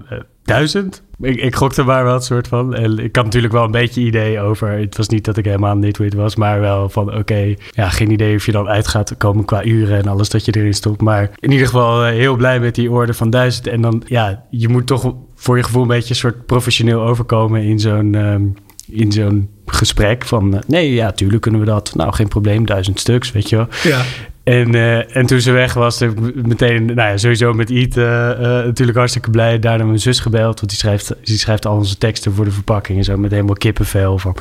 duizend? 0.47 1.02
Ik, 1.21 1.37
ik 1.37 1.54
gokte 1.54 1.83
maar 1.83 2.04
wel 2.04 2.14
het 2.14 2.25
soort 2.25 2.49
van. 2.49 2.75
En 2.75 2.99
ik 2.99 3.16
had 3.16 3.25
natuurlijk 3.25 3.52
wel 3.52 3.64
een 3.64 3.71
beetje 3.71 4.00
idee 4.00 4.40
over. 4.40 4.68
Het 4.71 4.97
was 4.97 5.09
niet 5.09 5.25
dat 5.25 5.37
ik 5.37 5.45
helemaal 5.45 5.76
niet 5.76 6.14
was, 6.14 6.37
maar 6.37 6.61
wel 6.61 6.88
van 6.88 7.09
oké, 7.09 7.16
okay, 7.16 7.59
ja, 7.71 7.88
geen 7.88 8.11
idee 8.11 8.37
of 8.37 8.47
je 8.47 8.52
dan 8.52 8.68
uit 8.68 8.88
gaat 8.88 9.16
komen 9.16 9.45
qua 9.45 9.64
uren 9.64 9.99
en 9.99 10.09
alles 10.09 10.28
dat 10.28 10.45
je 10.45 10.52
erin 10.52 10.75
stopt. 10.75 11.00
Maar 11.00 11.30
in 11.38 11.50
ieder 11.50 11.66
geval 11.66 12.04
heel 12.04 12.37
blij 12.37 12.61
met 12.61 12.75
die 12.75 12.90
orde 12.90 13.14
van 13.14 13.30
duizend. 13.30 13.66
En 13.66 13.80
dan, 13.80 14.02
ja, 14.06 14.45
je 14.50 14.68
moet 14.68 14.87
toch 14.87 15.14
voor 15.37 15.57
je 15.57 15.62
gevoel 15.62 15.83
een 15.83 15.88
beetje 15.88 16.11
een 16.11 16.16
soort 16.16 16.47
professioneel 16.47 17.00
overkomen 17.00 17.62
in 17.62 17.81
zo'n 17.81 18.14
um, 18.14 18.55
in 18.88 19.12
zo'n 19.12 19.49
gesprek. 19.66 20.25
Van 20.25 20.62
nee, 20.66 20.93
ja, 20.93 21.12
tuurlijk 21.12 21.43
kunnen 21.43 21.61
we 21.61 21.66
dat. 21.66 21.95
Nou, 21.95 22.12
geen 22.12 22.28
probleem, 22.28 22.66
duizend 22.66 23.00
stuks, 23.00 23.33
weet 23.33 23.49
je 23.49 23.57
wel. 23.57 23.69
Ja. 23.83 24.02
En, 24.45 24.75
uh, 24.75 25.16
en 25.16 25.26
toen 25.26 25.40
ze 25.40 25.50
weg 25.50 25.75
was, 25.75 26.00
heb 26.00 26.11
ik 26.11 26.47
meteen, 26.47 26.85
nou 26.85 27.11
ja, 27.11 27.16
sowieso 27.16 27.52
met 27.52 27.71
Iet 27.71 27.97
uh, 27.97 28.05
uh, 28.05 28.38
natuurlijk 28.40 28.99
hartstikke 28.99 29.31
blij. 29.31 29.59
Daarna 29.59 29.85
mijn 29.85 29.99
zus 29.99 30.21
gebeld, 30.21 30.61
want 30.61 30.69
die 30.69 30.78
schrijft, 30.78 31.14
die 31.23 31.38
schrijft 31.38 31.66
al 31.66 31.76
onze 31.76 31.99
teksten 31.99 32.33
voor 32.33 32.45
de 32.45 32.50
verpakking 32.50 32.99
en 32.99 33.05
zo. 33.05 33.16
Met 33.16 33.31
helemaal 33.31 33.55
kippenvel 33.55 34.18
van, 34.18 34.37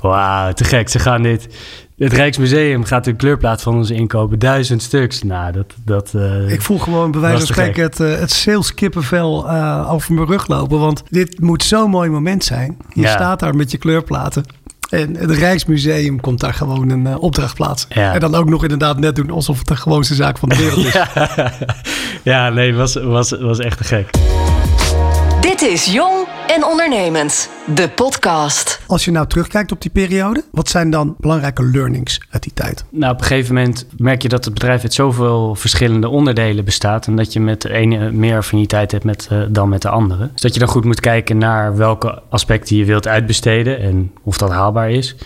wauw, 0.00 0.52
te 0.52 0.64
gek. 0.64 0.88
Ze 0.88 0.98
gaan 0.98 1.22
dit, 1.22 1.48
het 1.96 2.12
Rijksmuseum 2.12 2.84
gaat 2.84 3.04
de 3.04 3.14
kleurplaat 3.16 3.62
van 3.62 3.74
ons 3.74 3.90
inkopen, 3.90 4.38
duizend 4.38 4.82
stuks. 4.82 5.22
Nou, 5.22 5.52
dat... 5.52 5.74
dat 5.84 6.14
ik 6.48 6.62
voel 6.62 6.78
gewoon 6.78 7.10
bij 7.10 7.20
wijze 7.20 7.36
van 7.36 7.46
spreken 7.46 7.82
het, 7.82 7.98
het 7.98 8.30
sales 8.30 8.74
kippenvel 8.74 9.50
over 9.88 10.14
mijn 10.14 10.26
rug 10.26 10.48
lopen. 10.48 10.78
Want 10.78 11.02
dit 11.10 11.40
moet 11.40 11.62
zo'n 11.62 11.90
mooi 11.90 12.10
moment 12.10 12.44
zijn. 12.44 12.76
Je 12.92 13.00
ja. 13.00 13.10
staat 13.10 13.40
daar 13.40 13.56
met 13.56 13.70
je 13.70 13.78
kleurplaten. 13.78 14.44
En 14.90 15.16
het 15.16 15.30
Rijksmuseum 15.30 16.20
komt 16.20 16.40
daar 16.40 16.54
gewoon 16.54 16.90
een 16.90 17.06
uh, 17.06 17.22
opdracht 17.22 17.54
plaatsen. 17.54 17.88
Ja. 17.92 18.14
En 18.14 18.20
dan 18.20 18.34
ook 18.34 18.48
nog 18.48 18.62
inderdaad 18.62 18.98
net 18.98 19.16
doen 19.16 19.30
alsof 19.30 19.58
het 19.58 19.68
de 19.68 19.76
gewoonste 19.76 20.14
zaak 20.14 20.38
van 20.38 20.48
de 20.48 20.56
wereld 20.56 20.84
is. 20.84 20.92
ja. 21.14 21.52
ja, 22.22 22.48
nee, 22.48 22.74
was, 22.74 22.94
was, 22.94 23.30
was 23.30 23.58
echt 23.58 23.78
te 23.78 23.84
gek. 23.84 24.10
Dit 25.40 25.62
is 25.62 25.92
Jong 25.92 26.26
en 26.46 26.64
Ondernemend, 26.64 27.50
de 27.74 27.88
podcast. 27.88 28.80
Als 28.86 29.04
je 29.04 29.10
nou 29.10 29.26
terugkijkt 29.26 29.72
op 29.72 29.80
die 29.80 29.90
periode, 29.90 30.44
wat 30.52 30.68
zijn 30.68 30.90
dan 30.90 31.14
belangrijke 31.18 31.64
learnings 31.64 32.20
uit 32.30 32.42
die 32.42 32.52
tijd? 32.54 32.84
Nou, 32.90 33.12
op 33.12 33.20
een 33.20 33.26
gegeven 33.26 33.54
moment 33.54 33.86
merk 33.96 34.22
je 34.22 34.28
dat 34.28 34.44
het 34.44 34.54
bedrijf 34.54 34.82
uit 34.82 34.94
zoveel 34.94 35.54
verschillende 35.54 36.08
onderdelen 36.08 36.64
bestaat. 36.64 37.06
En 37.06 37.16
dat 37.16 37.32
je 37.32 37.40
met 37.40 37.62
de 37.62 37.72
ene 37.72 38.10
meer 38.10 38.36
affiniteit 38.36 38.92
hebt 38.92 39.04
met, 39.04 39.28
uh, 39.32 39.42
dan 39.48 39.68
met 39.68 39.82
de 39.82 39.88
andere. 39.88 40.28
Dus 40.32 40.40
dat 40.40 40.54
je 40.54 40.60
dan 40.60 40.68
goed 40.68 40.84
moet 40.84 41.00
kijken 41.00 41.38
naar 41.38 41.76
welke 41.76 42.22
aspecten 42.30 42.76
je 42.76 42.84
wilt 42.84 43.08
uitbesteden 43.08 43.80
en 43.80 44.12
of 44.22 44.38
dat 44.38 44.50
haalbaar 44.50 44.90
is. 44.90 45.16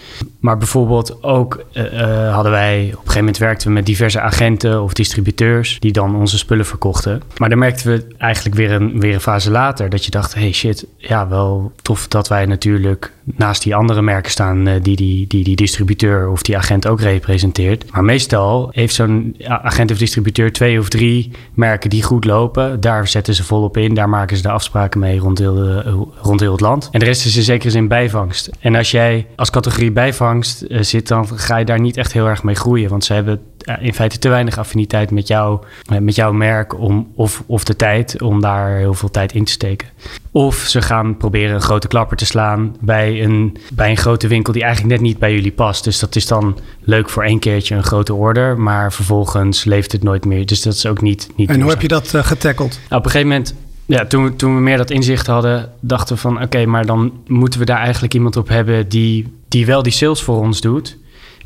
Maar 0.41 0.59
bijvoorbeeld 0.59 1.23
ook 1.23 1.65
uh, 1.73 1.93
uh, 1.93 2.35
hadden 2.35 2.53
wij, 2.53 2.83
op 2.85 2.91
een 2.91 2.99
gegeven 2.99 3.19
moment 3.19 3.39
werkten 3.39 3.69
we 3.69 3.75
met 3.75 3.87
diverse 3.87 4.21
agenten 4.21 4.83
of 4.83 4.93
distributeurs 4.93 5.79
die 5.81 5.93
dan 5.93 6.17
onze 6.17 6.39
spullen 6.39 6.67
verkochten. 6.67 7.23
Maar 7.37 7.49
dan 7.49 7.59
merkten 7.59 7.87
we 7.87 8.07
eigenlijk 8.19 8.57
weer 8.57 8.73
een, 8.73 9.01
weer 9.01 9.15
een 9.15 9.21
fase 9.21 9.51
later 9.51 9.89
dat 9.89 10.05
je 10.05 10.11
dacht, 10.11 10.35
hey 10.35 10.53
shit, 10.53 10.87
ja, 11.11 11.29
wel 11.29 11.73
tof 11.83 12.09
dat 12.09 12.29
wij 12.29 12.47
natuurlijk 12.47 13.13
naast 13.25 13.63
die 13.63 13.75
andere 13.75 14.03
merken 14.03 14.31
staan 14.31 14.69
uh, 14.69 14.75
die, 14.83 14.97
die, 14.97 15.27
die 15.27 15.45
die 15.45 15.57
distributeur 15.57 16.29
of 16.29 16.43
die 16.43 16.57
agent 16.57 16.87
ook 16.87 17.01
representeert. 17.01 17.91
Maar 17.91 18.05
meestal 18.05 18.69
heeft 18.73 18.95
zo'n 18.95 19.37
agent 19.47 19.91
of 19.91 19.99
distributeur 19.99 20.53
twee 20.53 20.79
of 20.79 20.89
drie 20.89 21.31
merken 21.55 21.91
die 21.91 22.03
goed 22.03 22.25
lopen. 22.25 22.81
Daar 22.81 23.09
zetten 23.09 23.35
ze 23.35 23.45
volop 23.45 23.77
in, 23.77 23.95
daar 23.95 24.09
maken 24.09 24.37
ze 24.37 24.43
de 24.43 24.51
afspraken 24.51 25.01
mee 25.01 25.19
rond 25.19 25.39
heel, 25.39 25.55
de, 25.55 26.07
rond 26.21 26.41
heel 26.41 26.53
het 26.53 26.61
land. 26.61 26.89
En 26.93 26.99
de 26.99 27.05
rest 27.05 27.27
is 27.27 27.37
in 27.37 27.43
zekere 27.43 27.71
zin 27.71 27.89
bijvangst. 27.89 28.51
En 28.61 28.75
als 28.75 28.91
jij 28.91 29.27
als 29.37 29.51
categorie 29.51 29.93
bijvangst 29.93 30.65
uh, 30.69 30.83
zit, 30.83 31.09
dan 31.09 31.29
ga 31.29 31.57
je 31.57 31.65
daar 31.65 31.81
niet 31.81 31.97
echt 31.97 32.13
heel 32.13 32.27
erg 32.27 32.43
mee 32.43 32.55
groeien. 32.55 32.91
Want 32.91 33.05
ze 33.05 33.13
hebben 33.13 33.41
in 33.81 33.95
feite 33.95 34.19
te 34.19 34.29
weinig 34.29 34.59
affiniteit 34.59 35.11
met, 35.11 35.29
jou, 35.29 35.61
met 36.01 36.15
jouw 36.15 36.33
merk 36.33 36.79
om, 36.79 37.13
of, 37.15 37.43
of 37.47 37.65
de 37.65 37.77
tijd 37.77 38.23
om 38.23 38.41
daar 38.41 38.77
heel 38.77 38.95
veel 38.95 39.11
tijd 39.11 39.33
in 39.33 39.45
te 39.45 39.53
steken. 39.53 39.89
Of 40.31 40.57
ze 40.57 40.83
gaan 40.83 41.17
proberen 41.17 41.55
een 41.55 41.61
grote 41.61 41.89
klapper 41.89 42.17
te 42.17 42.27
slaan 42.27 42.77
bij 42.81 43.23
een, 43.25 43.57
bij 43.73 43.91
een 43.91 43.97
grote 43.97 44.29
winkel 44.29 44.53
die 44.53 44.63
eigenlijk 44.63 44.93
net 44.93 45.03
niet 45.03 45.19
bij 45.19 45.35
jullie 45.35 45.53
past. 45.53 45.85
Dus 45.85 45.99
dat 45.99 46.17
is 46.17 46.27
dan 46.27 46.59
leuk 46.81 47.09
voor 47.09 47.23
één 47.23 47.39
keertje 47.39 47.75
een 47.75 47.85
grote 47.85 48.15
order, 48.15 48.59
maar 48.59 48.93
vervolgens 48.93 49.65
leeft 49.65 49.93
het 49.93 50.03
nooit 50.03 50.25
meer. 50.25 50.47
Dus 50.47 50.63
dat 50.63 50.75
is 50.75 50.87
ook 50.87 51.01
niet. 51.01 51.29
niet 51.37 51.51
en 51.51 51.61
hoe 51.61 51.71
heb 51.71 51.83
je 51.83 51.89
dat 51.89 52.15
uh, 52.15 52.25
getackeld? 52.25 52.71
Nou, 52.89 53.01
op 53.01 53.05
een 53.05 53.11
gegeven 53.11 53.29
moment 53.29 53.55
ja, 53.87 54.07
toen, 54.07 54.25
we, 54.25 54.37
toen 54.37 54.55
we 54.55 54.61
meer 54.61 54.77
dat 54.77 54.91
inzicht 54.91 55.27
hadden, 55.27 55.73
dachten 55.81 56.15
we 56.15 56.21
van 56.21 56.35
oké, 56.35 56.45
okay, 56.45 56.65
maar 56.65 56.87
dan 56.87 57.13
moeten 57.27 57.61
we 57.61 57.67
daar 57.67 57.81
eigenlijk 57.81 58.15
iemand 58.15 58.37
op 58.37 58.49
hebben 58.49 58.89
die, 58.89 59.27
die 59.49 59.67
wel 59.67 59.83
die 59.83 59.93
sales 59.93 60.23
voor 60.23 60.39
ons 60.39 60.61
doet. 60.61 60.97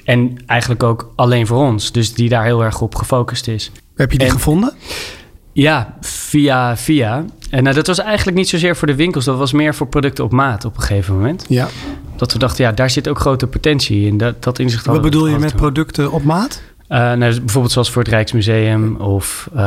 En 0.04 0.36
eigenlijk 0.46 0.82
ook 0.82 1.12
alleen 1.16 1.46
voor 1.46 1.58
ons. 1.58 1.92
Dus 1.92 2.14
die 2.14 2.28
daar 2.28 2.44
heel 2.44 2.64
erg 2.64 2.80
op 2.80 2.94
gefocust 2.94 3.48
is. 3.48 3.70
Heb 3.96 4.12
je 4.12 4.18
die 4.18 4.26
en, 4.26 4.32
gevonden? 4.32 4.72
Ja, 5.52 5.96
via 6.00 6.76
via. 6.76 7.24
En 7.50 7.62
nou, 7.62 7.74
dat 7.74 7.86
was 7.86 7.98
eigenlijk 7.98 8.36
niet 8.36 8.48
zozeer 8.48 8.76
voor 8.76 8.86
de 8.86 8.94
winkels. 8.94 9.24
Dat 9.24 9.38
was 9.38 9.52
meer 9.52 9.74
voor 9.74 9.86
producten 9.86 10.24
op 10.24 10.32
maat 10.32 10.64
op 10.64 10.76
een 10.76 10.82
gegeven 10.82 11.14
moment. 11.14 11.44
Ja. 11.48 11.68
Dat 12.16 12.32
we 12.32 12.38
dachten, 12.38 12.64
ja, 12.64 12.72
daar 12.72 12.90
zit 12.90 13.08
ook 13.08 13.18
grote 13.18 13.46
potentie 13.46 14.06
in. 14.06 14.18
Dat, 14.18 14.42
dat 14.42 14.58
inzicht 14.58 14.86
Wat 14.86 15.02
bedoel 15.02 15.26
je 15.26 15.38
met 15.38 15.56
producten 15.56 16.12
op 16.12 16.24
maat? 16.24 16.62
Uh, 16.88 16.98
nou, 16.98 17.40
bijvoorbeeld 17.40 17.72
zoals 17.72 17.90
voor 17.90 18.02
het 18.02 18.10
Rijksmuseum 18.10 18.96
of 18.96 19.48
uh, 19.54 19.60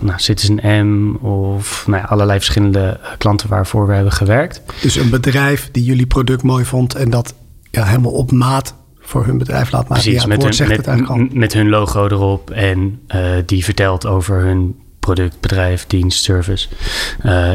nou, 0.00 0.12
Citizen 0.16 0.86
M 0.86 1.14
of 1.26 1.86
nou, 1.86 2.06
allerlei 2.06 2.38
verschillende 2.38 3.00
klanten 3.18 3.48
waarvoor 3.48 3.86
we 3.86 3.94
hebben 3.94 4.12
gewerkt. 4.12 4.62
Dus 4.80 4.96
een 4.96 5.10
bedrijf 5.10 5.68
die 5.72 5.84
jullie 5.84 6.06
product 6.06 6.42
mooi 6.42 6.64
vond 6.64 6.94
en 6.94 7.10
dat 7.10 7.34
ja, 7.70 7.84
helemaal 7.84 8.12
op 8.12 8.30
maat 8.30 8.74
voor 9.08 9.24
hun 9.24 9.38
bedrijf 9.38 9.72
laat 9.72 9.88
maken. 9.88 10.02
Precies, 10.02 10.22
ja, 10.22 10.28
met, 10.28 10.42
hun, 10.42 10.52
zegt 10.52 10.86
met, 10.86 10.86
het 10.86 11.34
met 11.34 11.52
hun 11.52 11.68
logo 11.68 12.04
erop 12.04 12.50
en 12.50 13.00
uh, 13.14 13.30
die 13.46 13.64
vertelt 13.64 14.06
over 14.06 14.40
hun 14.40 14.76
product, 14.98 15.40
bedrijf, 15.40 15.86
dienst, 15.86 16.22
service 16.22 16.68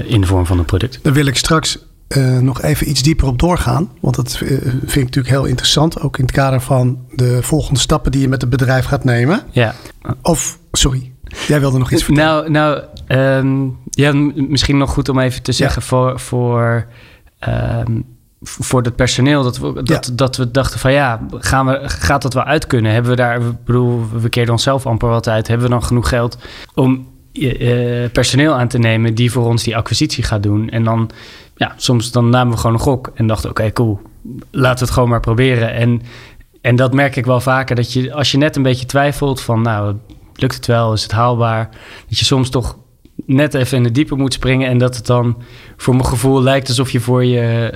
in 0.05 0.21
de 0.21 0.27
vorm 0.27 0.45
van 0.45 0.59
een 0.59 0.65
product. 0.65 0.99
Daar 1.01 1.13
wil 1.13 1.25
ik 1.25 1.35
straks 1.35 1.77
nog 2.39 2.61
even 2.61 2.89
iets 2.89 3.01
dieper 3.01 3.27
op 3.27 3.39
doorgaan. 3.39 3.89
Want 3.99 4.15
dat 4.15 4.37
vind 4.37 4.95
ik 4.95 5.03
natuurlijk 5.03 5.27
heel 5.27 5.45
interessant. 5.45 6.01
Ook 6.01 6.17
in 6.17 6.23
het 6.23 6.33
kader 6.33 6.61
van 6.61 6.99
de 7.11 7.39
volgende 7.41 7.79
stappen 7.79 8.11
die 8.11 8.21
je 8.21 8.27
met 8.27 8.41
het 8.41 8.49
bedrijf 8.49 8.85
gaat 8.85 9.03
nemen. 9.03 9.43
Ja. 9.51 9.75
Of, 10.21 10.59
sorry, 10.71 11.11
jij 11.47 11.59
wilde 11.59 11.77
nog 11.77 11.91
iets 11.91 12.03
vertellen. 12.03 12.51
Nou, 12.51 12.81
nou 13.07 13.37
um, 13.37 13.77
ja, 13.89 14.13
misschien 14.47 14.77
nog 14.77 14.91
goed 14.91 15.09
om 15.09 15.19
even 15.19 15.43
te 15.43 15.51
zeggen 15.51 15.81
voor... 15.81 16.19
voor 16.19 16.87
um, 17.87 18.05
voor 18.43 18.81
het 18.81 18.95
personeel, 18.95 19.43
dat 19.43 19.57
we, 19.57 19.83
dat, 19.83 20.11
dat 20.13 20.37
we 20.37 20.51
dachten 20.51 20.79
van 20.79 20.91
ja, 20.91 21.19
gaan 21.31 21.65
we, 21.65 21.79
gaat 21.83 22.21
dat 22.21 22.33
wel 22.33 22.43
uit 22.43 22.67
kunnen? 22.67 22.91
Hebben 22.91 23.11
we 23.11 23.17
daar, 23.17 23.35
ik 23.35 23.63
bedoel, 23.65 24.01
we 24.21 24.29
keerden 24.29 24.53
onszelf 24.53 24.85
amper 24.85 25.09
wat 25.09 25.27
uit. 25.27 25.47
Hebben 25.47 25.67
we 25.67 25.73
dan 25.73 25.83
genoeg 25.83 26.09
geld 26.09 26.37
om 26.73 27.07
uh, 27.33 28.09
personeel 28.11 28.53
aan 28.53 28.67
te 28.67 28.77
nemen 28.77 29.15
die 29.15 29.31
voor 29.31 29.45
ons 29.45 29.63
die 29.63 29.77
acquisitie 29.77 30.23
gaat 30.23 30.43
doen? 30.43 30.69
En 30.69 30.83
dan, 30.83 31.09
ja, 31.55 31.73
soms 31.77 32.11
dan 32.11 32.29
namen 32.29 32.53
we 32.53 32.59
gewoon 32.59 32.75
een 32.75 32.81
gok 32.81 33.11
en 33.13 33.27
dachten 33.27 33.49
oké, 33.49 33.71
cool, 33.71 34.01
laten 34.51 34.79
we 34.79 34.85
het 34.85 34.93
gewoon 34.93 35.09
maar 35.09 35.19
proberen. 35.19 35.73
En, 35.73 36.01
en 36.61 36.75
dat 36.75 36.93
merk 36.93 37.15
ik 37.15 37.25
wel 37.25 37.41
vaker, 37.41 37.75
dat 37.75 37.93
je 37.93 38.13
als 38.13 38.31
je 38.31 38.37
net 38.37 38.55
een 38.55 38.63
beetje 38.63 38.85
twijfelt 38.85 39.41
van 39.41 39.61
nou, 39.61 39.95
lukt 40.35 40.55
het 40.55 40.65
wel, 40.65 40.93
is 40.93 41.03
het 41.03 41.11
haalbaar? 41.11 41.69
Dat 42.09 42.19
je 42.19 42.25
soms 42.25 42.49
toch 42.49 42.77
net 43.25 43.53
even 43.53 43.77
in 43.77 43.83
de 43.83 43.91
diepe 43.91 44.15
moet 44.15 44.33
springen. 44.33 44.69
En 44.69 44.77
dat 44.77 44.95
het 44.95 45.05
dan 45.05 45.37
voor 45.77 45.95
mijn 45.95 46.07
gevoel 46.07 46.41
lijkt 46.41 46.67
alsof 46.67 46.89
je 46.89 46.99
voor, 46.99 47.25
je, 47.25 47.71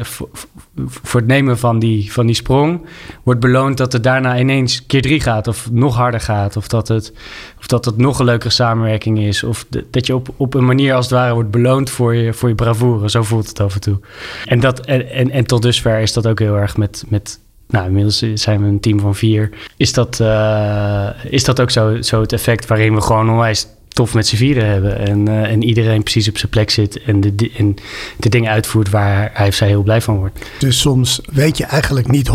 voor, 0.85 1.19
het 1.19 1.27
nemen 1.27 1.57
van 1.57 1.79
die, 1.79 2.11
van 2.11 2.25
die 2.25 2.35
sprong 2.35 2.85
wordt 3.23 3.39
beloond 3.39 3.77
dat 3.77 3.93
het 3.93 4.03
daarna 4.03 4.39
ineens 4.39 4.85
keer 4.85 5.01
drie 5.01 5.19
gaat 5.19 5.47
of 5.47 5.71
nog 5.71 5.95
harder 5.95 6.19
gaat. 6.19 6.57
Of 6.57 6.67
dat 6.67 6.87
het, 6.87 7.13
of 7.59 7.67
dat 7.67 7.85
het 7.85 7.97
nog 7.97 8.19
een 8.19 8.25
leukere 8.25 8.49
samenwerking 8.49 9.19
is. 9.19 9.43
Of 9.43 9.65
dat 9.91 10.05
je 10.05 10.15
op, 10.15 10.29
op 10.37 10.53
een 10.53 10.65
manier 10.65 10.93
als 10.93 11.05
het 11.05 11.13
ware 11.13 11.33
wordt 11.33 11.51
beloond 11.51 11.89
voor 11.89 12.15
je, 12.15 12.33
voor 12.33 12.49
je 12.49 12.55
bravoure. 12.55 13.09
Zo 13.09 13.23
voelt 13.23 13.47
het 13.47 13.59
af 13.59 13.73
en 13.73 13.81
toe. 13.81 13.99
En, 14.45 14.59
dat, 14.59 14.79
en, 14.79 15.09
en, 15.09 15.31
en 15.31 15.45
tot 15.45 15.61
dusver 15.61 15.99
is 15.99 16.13
dat 16.13 16.27
ook 16.27 16.39
heel 16.39 16.55
erg 16.55 16.77
met, 16.77 17.03
met 17.07 17.39
nou, 17.67 17.85
inmiddels 17.85 18.23
zijn 18.33 18.61
we 18.61 18.67
een 18.67 18.79
team 18.79 18.99
van 18.99 19.15
vier. 19.15 19.49
Is 19.77 19.93
dat, 19.93 20.19
uh, 20.21 21.09
is 21.29 21.43
dat 21.43 21.61
ook 21.61 21.71
zo, 21.71 22.01
zo 22.01 22.21
het 22.21 22.33
effect 22.33 22.67
waarin 22.67 22.95
we 22.95 23.01
gewoon 23.01 23.29
onwijs 23.29 23.67
tof 23.97 24.13
met 24.13 24.27
z'n 24.27 24.35
vieren 24.35 24.65
hebben. 24.65 25.07
En, 25.07 25.29
uh, 25.29 25.51
en 25.51 25.63
iedereen 25.63 26.03
precies 26.03 26.29
op 26.29 26.37
zijn 26.37 26.51
plek 26.51 26.69
zit 26.69 27.03
en 27.03 27.21
de, 27.21 27.51
en 27.57 27.75
de 28.17 28.29
dingen 28.29 28.51
uitvoert 28.51 28.89
waar 28.89 29.29
hij 29.33 29.47
of 29.47 29.53
zij 29.53 29.67
heel 29.67 29.83
blij 29.83 30.01
van 30.01 30.17
wordt. 30.17 30.39
Dus 30.59 30.79
soms 30.79 31.21
weet 31.33 31.57
je 31.57 31.65
eigenlijk 31.65 32.07
niet 32.07 32.29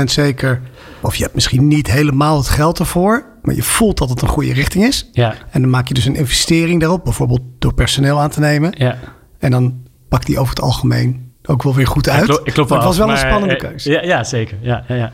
100% 0.00 0.04
zeker, 0.04 0.60
of 1.00 1.16
je 1.16 1.22
hebt 1.22 1.34
misschien 1.34 1.68
niet 1.68 1.90
helemaal 1.90 2.36
het 2.36 2.48
geld 2.48 2.78
ervoor, 2.78 3.24
maar 3.42 3.54
je 3.54 3.62
voelt 3.62 3.98
dat 3.98 4.08
het 4.08 4.22
een 4.22 4.28
goede 4.28 4.52
richting 4.52 4.84
is. 4.84 5.08
Ja. 5.12 5.34
En 5.50 5.60
dan 5.60 5.70
maak 5.70 5.88
je 5.88 5.94
dus 5.94 6.04
een 6.04 6.16
investering 6.16 6.80
daarop, 6.80 7.04
bijvoorbeeld 7.04 7.42
door 7.58 7.74
personeel 7.74 8.20
aan 8.20 8.30
te 8.30 8.40
nemen. 8.40 8.74
Ja. 8.78 8.98
En 9.38 9.50
dan 9.50 9.82
pakt 10.08 10.26
die 10.26 10.38
over 10.38 10.54
het 10.54 10.64
algemeen 10.64 11.32
ook 11.46 11.62
wel 11.62 11.74
weer 11.74 11.86
goed 11.86 12.08
uit. 12.08 12.40
Ik 12.44 12.52
klopt 12.52 12.68
wel 12.68 12.78
het 12.78 12.86
was 12.86 12.98
wel 12.98 13.10
een 13.10 13.16
spannende 13.16 13.54
eh, 13.54 13.68
keuze. 13.68 13.90
Ja, 13.90 14.02
ja 14.02 14.24
zeker. 14.24 14.58
Ja, 14.60 14.84
ja, 14.88 14.94
ja. 14.94 15.12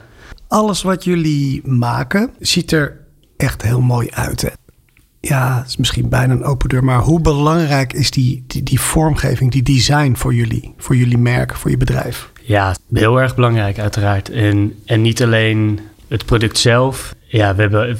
Alles 0.48 0.82
wat 0.82 1.04
jullie 1.04 1.60
maken 1.64 2.30
ziet 2.38 2.72
er 2.72 3.00
echt 3.36 3.62
heel 3.62 3.80
mooi 3.80 4.08
uit 4.10 4.52
ja, 5.20 5.58
het 5.58 5.66
is 5.66 5.76
misschien 5.76 6.08
bijna 6.08 6.32
een 6.32 6.44
open 6.44 6.68
deur, 6.68 6.84
maar 6.84 7.00
hoe 7.00 7.20
belangrijk 7.20 7.92
is 7.92 8.10
die, 8.10 8.44
die, 8.46 8.80
vormgeving, 8.80 9.52
die 9.52 9.62
design 9.62 10.14
voor 10.14 10.34
jullie, 10.34 10.74
voor 10.76 10.96
jullie 10.96 11.18
merk, 11.18 11.54
voor 11.54 11.70
je 11.70 11.76
bedrijf? 11.76 12.30
Ja, 12.42 12.74
heel 12.92 13.20
erg 13.20 13.34
belangrijk 13.34 13.78
uiteraard. 13.78 14.30
En, 14.30 14.74
en 14.86 15.02
niet 15.02 15.22
alleen 15.22 15.80
het 16.08 16.24
product 16.24 16.58
zelf. 16.58 17.14
Ja, 17.26 17.54
we 17.54 17.62
hebben, 17.62 17.98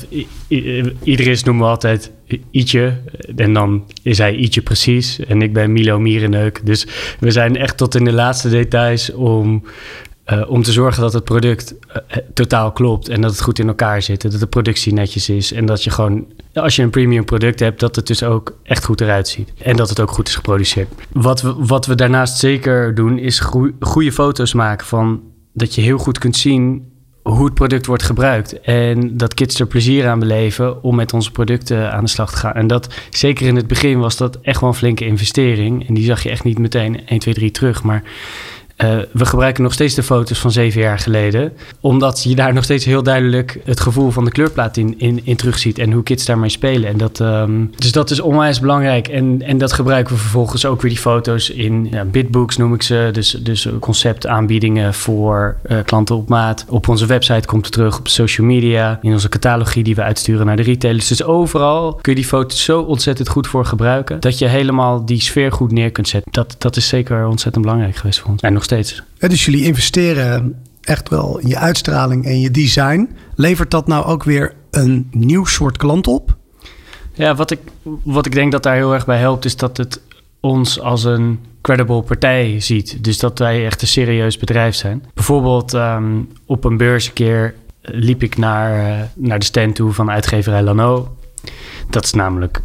iedereen 1.03 1.39
noemen 1.45 1.65
we 1.65 1.71
altijd 1.71 2.11
Ietje. 2.51 3.01
En 3.37 3.53
dan 3.53 3.85
is 4.03 4.19
hij 4.19 4.35
Ietje 4.35 4.63
precies. 4.63 5.19
En 5.19 5.43
ik 5.43 5.53
ben 5.53 5.73
Milo 5.73 5.99
Mierenneuk. 5.99 6.61
Dus 6.65 6.87
we 7.19 7.31
zijn 7.31 7.57
echt 7.57 7.77
tot 7.77 7.95
in 7.95 8.05
de 8.05 8.13
laatste 8.13 8.49
details 8.49 9.13
om 9.13 9.65
uh, 10.27 10.51
om 10.51 10.63
te 10.63 10.73
zorgen 10.73 11.03
dat 11.03 11.13
het 11.13 11.25
product 11.25 11.75
uh, 11.89 12.17
totaal 12.35 12.73
klopt 12.73 13.09
en 13.09 13.21
dat 13.21 13.31
het 13.31 13.41
goed 13.41 13.59
in 13.59 13.69
elkaar 13.69 14.03
zit. 14.03 14.23
Dat 14.23 14.41
de 14.41 14.47
productie 14.47 14.93
netjes 14.93 15.29
is 15.29 15.53
en 15.53 15.67
dat 15.67 15.85
je 15.85 15.91
gewoon, 15.91 16.27
als 16.55 16.77
je 16.77 16.83
een 16.83 16.91
premium 16.91 17.25
product 17.25 17.61
hebt, 17.61 17.81
dat 17.81 17.97
het 17.97 18.07
dus 18.07 18.23
ook 18.23 18.57
echt 18.63 18.85
goed 18.85 19.01
eruit 19.01 19.29
ziet. 19.29 19.53
En 19.63 19.77
dat 19.77 19.89
het 19.89 20.01
ook 20.01 20.11
goed 20.11 20.29
is 20.29 20.35
geproduceerd. 20.35 20.89
Wat 21.13 21.43
we, 21.43 21.55
wat 21.59 21.87
we 21.87 21.95
daarnaast 21.95 22.39
zeker 22.39 22.95
doen, 22.95 23.19
is 23.19 23.41
goede 23.81 24.13
foto's 24.13 24.55
maken 24.55 24.87
van 24.87 25.21
dat 25.53 25.75
je 25.75 25.81
heel 25.81 25.99
goed 25.99 26.19
kunt 26.19 26.37
zien 26.37 26.91
hoe 27.23 27.45
het 27.45 27.55
product 27.55 27.87
wordt 27.87 28.03
gebruikt. 28.03 28.61
En 28.61 29.17
dat 29.17 29.35
kids 29.35 29.61
er 29.61 29.67
plezier 29.67 30.09
aan 30.09 30.19
beleven 30.19 30.83
om 30.83 30.95
met 30.95 31.13
onze 31.13 31.31
producten 31.31 31.93
aan 31.93 32.05
de 32.05 32.11
slag 32.11 32.31
te 32.31 32.37
gaan. 32.37 32.55
En 32.55 32.67
dat 32.67 32.95
zeker 33.11 33.47
in 33.47 33.57
het 33.57 33.67
begin 33.67 33.99
was 33.99 34.17
dat 34.17 34.39
echt 34.43 34.61
wel 34.61 34.69
een 34.69 34.75
flinke 34.75 35.07
investering. 35.07 35.89
En 35.89 35.95
die 35.95 36.05
zag 36.05 36.23
je 36.23 36.31
echt 36.31 36.45
niet 36.45 36.59
meteen 36.59 37.07
1, 37.07 37.19
2, 37.19 37.35
3 37.35 37.51
terug. 37.51 37.83
Maar 37.83 38.03
uh, 38.85 38.99
we 39.13 39.25
gebruiken 39.25 39.63
nog 39.63 39.73
steeds 39.73 39.95
de 39.95 40.03
foto's 40.03 40.39
van 40.39 40.53
zeven 40.53 40.81
jaar 40.81 40.99
geleden. 40.99 41.53
Omdat 41.81 42.23
je 42.23 42.35
daar 42.35 42.53
nog 42.53 42.65
steeds 42.65 42.85
heel 42.85 43.03
duidelijk 43.03 43.61
het 43.65 43.81
gevoel 43.81 44.11
van 44.11 44.25
de 44.25 44.31
kleurplaat 44.31 44.77
in, 44.77 44.95
in, 44.99 45.21
in 45.25 45.37
terugziet. 45.37 45.79
En 45.79 45.93
hoe 45.93 46.03
kids 46.03 46.25
daarmee 46.25 46.49
spelen. 46.49 46.89
En 46.89 46.97
dat, 46.97 47.21
um, 47.21 47.71
dus 47.77 47.93
dat 47.93 48.11
is 48.11 48.21
onwijs 48.21 48.61
belangrijk. 48.61 49.09
En, 49.09 49.43
en 49.43 49.59
dat 49.59 49.73
gebruiken 49.73 50.15
we 50.15 50.21
vervolgens 50.21 50.67
ook 50.67 50.83
weer 50.83 50.91
die 50.91 51.01
foto's 51.01 51.51
in 51.51 51.89
ja, 51.91 52.05
bitbooks 52.05 52.57
noem 52.57 52.75
ik 52.75 52.83
ze. 52.83 53.09
Dus, 53.13 53.31
dus 53.31 53.69
conceptaanbiedingen 53.81 54.95
voor 54.95 55.57
uh, 55.67 55.79
klanten 55.85 56.17
op 56.17 56.29
maat. 56.29 56.65
Op 56.69 56.89
onze 56.89 57.07
website 57.07 57.47
komt 57.47 57.65
het 57.65 57.75
terug. 57.75 57.99
Op 57.99 58.09
social 58.09 58.47
media. 58.47 58.99
In 59.03 59.13
onze 59.13 59.29
catalogie 59.29 59.85
die 59.85 59.95
we 59.95 60.03
uitsturen 60.03 60.47
naar 60.47 60.57
de 60.57 60.63
retailers. 60.63 61.09
Dus 61.09 61.25
overal 61.25 61.95
kun 62.01 62.13
je 62.13 62.19
die 62.21 62.29
foto's 62.29 62.65
zo 62.65 62.81
ontzettend 62.81 63.29
goed 63.29 63.47
voor 63.47 63.65
gebruiken. 63.65 64.21
Dat 64.21 64.39
je 64.39 64.47
helemaal 64.47 65.05
die 65.05 65.21
sfeer 65.21 65.53
goed 65.53 65.73
neer 65.73 65.91
kunt 65.91 66.09
zetten. 66.09 66.33
Dat, 66.33 66.55
dat 66.59 66.77
is 66.77 66.89
zeker 66.89 67.27
ontzettend 67.27 67.65
belangrijk 67.65 67.97
geweest 67.97 68.19
voor 68.19 68.31
ons. 68.31 68.41
Steeds. 68.71 69.03
dus 69.19 69.45
jullie 69.45 69.65
investeren 69.65 70.63
echt 70.81 71.09
wel 71.09 71.39
in 71.39 71.49
je 71.49 71.59
uitstraling 71.59 72.25
en 72.25 72.41
je 72.41 72.51
design. 72.51 73.17
Levert 73.35 73.71
dat 73.71 73.87
nou 73.87 74.05
ook 74.05 74.25
weer 74.25 74.55
een 74.71 75.09
nieuw 75.11 75.45
soort 75.45 75.77
klant 75.77 76.07
op? 76.07 76.37
Ja, 77.13 77.35
wat 77.35 77.51
ik, 77.51 77.59
wat 78.03 78.27
ik 78.27 78.33
denk 78.33 78.53
dat 78.53 78.63
daar 78.63 78.75
heel 78.75 78.95
erg 78.95 79.07
bij 79.07 79.19
helpt, 79.19 79.45
is 79.45 79.57
dat 79.57 79.77
het 79.77 80.01
ons 80.41 80.81
als 80.81 81.05
een 81.05 81.39
credible 81.61 82.03
partij 82.03 82.61
ziet. 82.61 83.05
Dus 83.05 83.19
dat 83.19 83.39
wij 83.39 83.65
echt 83.65 83.83
een 83.83 83.89
serieus 83.89 84.39
bedrijf 84.39 84.75
zijn. 84.75 85.05
Bijvoorbeeld 85.15 85.73
um, 85.73 86.29
op 86.47 86.65
een 86.65 86.77
beurs 86.77 87.07
een 87.07 87.13
keer 87.13 87.55
liep 87.83 88.23
ik 88.23 88.37
naar, 88.37 88.91
uh, 88.91 89.05
naar 89.15 89.39
de 89.39 89.45
stand 89.45 89.75
toe 89.75 89.93
van 89.93 90.11
uitgeverij 90.11 90.63
Lano. 90.63 91.17
Dat 91.91 92.05
is 92.05 92.13
namelijk 92.13 92.63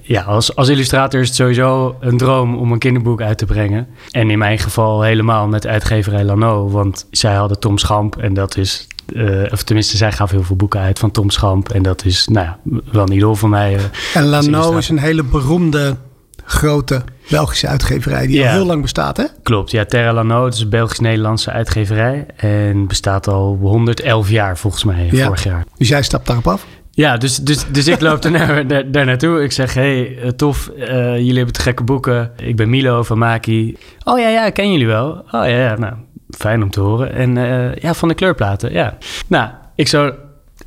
ja, 0.00 0.22
als, 0.22 0.56
als 0.56 0.68
illustrator 0.68 1.20
is 1.20 1.26
het 1.26 1.36
sowieso 1.36 1.96
een 2.00 2.16
droom 2.16 2.56
om 2.56 2.72
een 2.72 2.78
kinderboek 2.78 3.20
uit 3.20 3.38
te 3.38 3.46
brengen. 3.46 3.86
En 4.10 4.30
in 4.30 4.38
mijn 4.38 4.58
geval 4.58 5.02
helemaal 5.02 5.48
met 5.48 5.66
uitgeverij 5.66 6.24
Lano. 6.24 6.70
Want 6.70 7.06
zij 7.10 7.34
hadden 7.34 7.60
Tom 7.60 7.78
Schamp 7.78 8.16
en 8.16 8.34
dat 8.34 8.56
is... 8.56 8.86
Uh, 9.12 9.52
of 9.52 9.62
tenminste, 9.62 9.96
zij 9.96 10.12
gaf 10.12 10.30
heel 10.30 10.42
veel 10.42 10.56
boeken 10.56 10.80
uit 10.80 10.98
van 10.98 11.10
Tom 11.10 11.30
Schamp. 11.30 11.68
En 11.68 11.82
dat 11.82 12.04
is, 12.04 12.28
nou 12.28 12.46
ja, 12.46 12.58
wel 12.92 13.02
een 13.02 13.12
idool 13.12 13.34
van 13.34 13.50
mij. 13.50 13.74
Uh, 13.74 13.80
en 14.14 14.24
Lano 14.24 14.76
is 14.76 14.88
een 14.88 14.98
hele 14.98 15.22
beroemde, 15.22 15.96
grote 16.44 17.02
Belgische 17.30 17.66
uitgeverij 17.66 18.26
die 18.26 18.42
al 18.42 18.50
heel 18.50 18.66
lang 18.66 18.82
bestaat, 18.82 19.16
hè? 19.16 19.24
Klopt, 19.42 19.70
ja. 19.70 19.84
Terra 19.84 20.12
Lano, 20.12 20.46
is 20.46 20.60
een 20.60 20.68
Belgisch-Nederlandse 20.68 21.50
uitgeverij. 21.50 22.26
En 22.36 22.86
bestaat 22.86 23.28
al 23.28 23.58
111 23.60 24.30
jaar 24.30 24.58
volgens 24.58 24.84
mij, 24.84 25.08
ja. 25.10 25.26
vorig 25.26 25.44
jaar. 25.44 25.64
Dus 25.76 25.88
jij 25.88 26.02
stapt 26.02 26.26
daarop 26.26 26.48
af? 26.48 26.66
Ja, 26.96 27.16
dus, 27.16 27.36
dus, 27.36 27.66
dus 27.66 27.86
ik 27.86 28.00
loop 28.00 28.22
daar, 28.22 28.66
daar, 28.68 28.90
daar 28.90 29.04
naartoe. 29.04 29.42
Ik 29.42 29.52
zeg, 29.52 29.74
hey, 29.74 30.18
eh, 30.18 30.28
tof, 30.28 30.70
uh, 30.76 30.86
jullie 31.16 31.36
hebben 31.36 31.52
te 31.54 31.60
gekke 31.60 31.82
boeken. 31.82 32.32
Ik 32.36 32.56
ben 32.56 32.70
Milo 32.70 33.02
van 33.02 33.18
Maki. 33.18 33.76
Oh 34.04 34.18
ja, 34.18 34.28
ja, 34.28 34.50
ken 34.50 34.72
jullie 34.72 34.86
wel? 34.86 35.08
Oh 35.10 35.24
ja, 35.30 35.46
ja, 35.46 35.76
nou, 35.78 35.94
fijn 36.38 36.62
om 36.62 36.70
te 36.70 36.80
horen. 36.80 37.12
En 37.12 37.36
uh, 37.36 37.74
ja, 37.74 37.94
van 37.94 38.08
de 38.08 38.14
kleurplaten, 38.14 38.72
ja. 38.72 38.98
Nou, 39.26 39.50
ik 39.74 39.88
zo, 39.88 40.12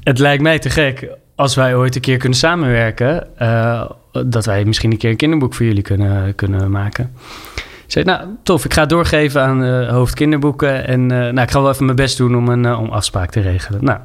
het 0.04 0.20
lijkt 0.20 0.42
mij 0.44 0.60
te 0.60 0.70
gek 0.70 1.10
als 1.36 1.56
wij 1.56 1.76
ooit 1.76 1.96
een 1.96 2.02
keer 2.02 2.18
kunnen 2.18 2.38
samenwerken... 2.38 3.28
dat 4.26 4.46
wij 4.46 4.66
misschien 4.66 4.92
een 4.92 4.98
keer 4.98 5.10
een 5.10 5.16
kinderboek 5.16 5.54
voor 5.54 5.66
jullie 5.66 5.84
kunnen, 5.84 6.36
kunnen 6.36 6.72
maken. 6.72 7.12
Ik 7.56 7.92
zei, 7.92 8.06
nou, 8.06 8.28
tof, 8.44 8.66
ik 8.66 8.74
ga 8.74 8.82
het 8.82 8.90
doorgeven 8.90 9.42
aan 9.42 9.64
uh, 9.64 9.90
hoofd 9.90 10.14
kinderboeken. 10.14 10.88
En 10.88 11.06
nou, 11.06 11.42
ik 11.42 11.52
ga 11.52 11.62
wel 11.62 11.72
even 11.72 11.86
mijn 11.86 11.98
best 11.98 12.18
doen 12.18 12.36
om 12.36 12.48
een 12.48 12.76
om 12.76 12.90
afspraak 12.90 13.32
te 13.32 13.40
regelen. 13.40 13.84
Nou, 13.84 14.00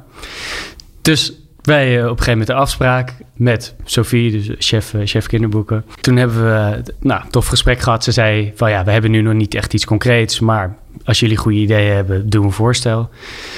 dus 1.01 1.44
wij 1.65 1.97
uh, 1.97 2.03
op 2.03 2.03
een 2.03 2.09
gegeven 2.09 2.31
moment 2.31 2.47
de 2.47 2.53
afspraak 2.53 3.13
met 3.33 3.75
Sophie, 3.83 4.31
dus 4.31 4.49
chef, 4.57 4.93
uh, 4.93 5.01
chef 5.05 5.27
kinderboeken. 5.27 5.85
Toen 6.01 6.15
hebben 6.15 6.43
we 6.43 6.81
nou, 6.99 7.23
een 7.23 7.29
tof 7.29 7.47
gesprek 7.47 7.79
gehad. 7.79 8.03
Ze 8.03 8.11
zei 8.11 8.51
van 8.55 8.69
ja, 8.69 8.83
we 8.83 8.91
hebben 8.91 9.11
nu 9.11 9.21
nog 9.21 9.33
niet 9.33 9.55
echt 9.55 9.73
iets 9.73 9.85
concreets, 9.85 10.39
maar 10.39 10.75
als 11.03 11.19
jullie 11.19 11.37
goede 11.37 11.57
ideeën 11.57 11.95
hebben, 11.95 12.29
doe 12.29 12.45
een 12.45 12.51
voorstel. 12.51 13.09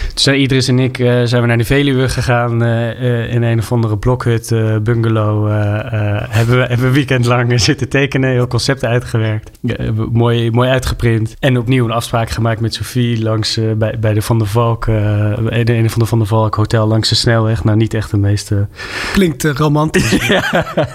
Toen 0.07 0.11
zijn 0.13 0.41
Idris 0.41 0.67
en 0.67 0.79
ik 0.79 0.97
uh, 0.97 1.21
zijn 1.23 1.41
we 1.41 1.47
naar 1.47 1.57
de 1.57 1.63
Veluwe 1.63 2.09
gegaan 2.09 2.63
uh, 2.63 3.33
in 3.33 3.43
een 3.43 3.59
of 3.59 3.71
andere 3.71 3.97
blokhut, 3.97 4.49
bungalow. 4.83 5.47
hebben 6.29 6.57
we 6.57 6.65
hebben 6.65 6.85
een 6.85 6.91
weekend 6.91 7.25
lang 7.25 7.61
zitten 7.61 7.89
tekenen, 7.89 8.29
heel 8.29 8.47
concepten 8.47 8.89
uitgewerkt. 8.89 9.59
mooi, 10.11 10.51
mooi 10.51 10.69
uitgeprint. 10.69 11.35
En 11.39 11.57
opnieuw 11.57 11.85
een 11.85 11.91
afspraak 11.91 12.29
gemaakt 12.29 12.59
met 12.59 12.73
Sophie 12.73 13.21
langs 13.21 13.59
bij, 13.77 13.99
bij 13.99 14.13
de 14.13 14.21
Van 14.21 14.37
der 14.37 14.47
Valk, 14.47 14.85
de 14.85 15.63
een 15.65 15.89
van 15.89 15.99
de 15.99 16.05
Van 16.05 16.17
der 16.17 16.27
Valk 16.27 16.55
hotel 16.55 16.87
langs 16.87 17.09
de 17.09 17.15
snelweg. 17.15 17.63
Nou, 17.63 17.77
niet 17.77 17.93
echt 17.93 18.11
de 18.11 18.17
meeste... 18.17 18.67
Klinkt 19.13 19.43
romantisch. 19.43 20.27
ja. 20.27 20.65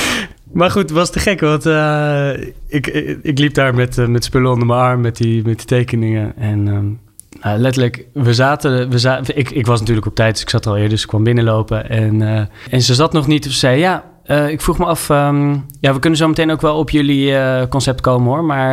Maar 0.52 0.70
goed, 0.70 0.82
het 0.82 0.90
was 0.90 1.10
te 1.10 1.18
gek, 1.18 1.40
want 1.40 1.66
uh, 1.66 2.30
ik, 2.66 2.86
ik, 3.22 3.38
liep 3.38 3.54
daar 3.54 3.74
met, 3.74 3.98
uh, 3.98 4.06
met 4.06 4.24
spullen 4.24 4.50
onder 4.50 4.66
mijn 4.66 4.80
arm, 4.80 5.00
met 5.00 5.16
die, 5.16 5.44
met 5.44 5.56
die 5.56 5.66
tekeningen. 5.66 6.36
En 6.36 6.66
um, 6.66 7.00
nou, 7.40 7.58
letterlijk, 7.58 8.06
we 8.12 8.34
zaten, 8.34 8.90
we 8.90 8.98
zaten 8.98 9.36
ik, 9.36 9.50
ik 9.50 9.66
was 9.66 9.80
natuurlijk 9.80 10.06
op 10.06 10.14
tijd, 10.14 10.32
dus 10.32 10.42
ik 10.42 10.50
zat 10.50 10.66
al 10.66 10.74
eerder, 10.74 10.90
dus 10.90 11.02
ik 11.02 11.08
kwam 11.08 11.24
binnenlopen. 11.24 11.90
En, 11.90 12.20
uh, 12.20 12.40
en 12.70 12.82
ze 12.82 12.94
zat 12.94 13.12
nog 13.12 13.26
niet, 13.26 13.44
ze 13.44 13.50
zei 13.50 13.78
ja, 13.78 14.04
ik 14.48 14.60
vroeg 14.60 14.78
me 14.78 14.84
af, 14.84 15.08
um, 15.08 15.66
ja, 15.80 15.92
we 15.92 15.98
kunnen 15.98 16.18
zo 16.18 16.28
meteen 16.28 16.50
ook 16.50 16.60
wel 16.60 16.78
op 16.78 16.90
jullie 16.90 17.34
concept 17.68 18.00
komen 18.00 18.28
hoor. 18.28 18.44
Maar 18.44 18.72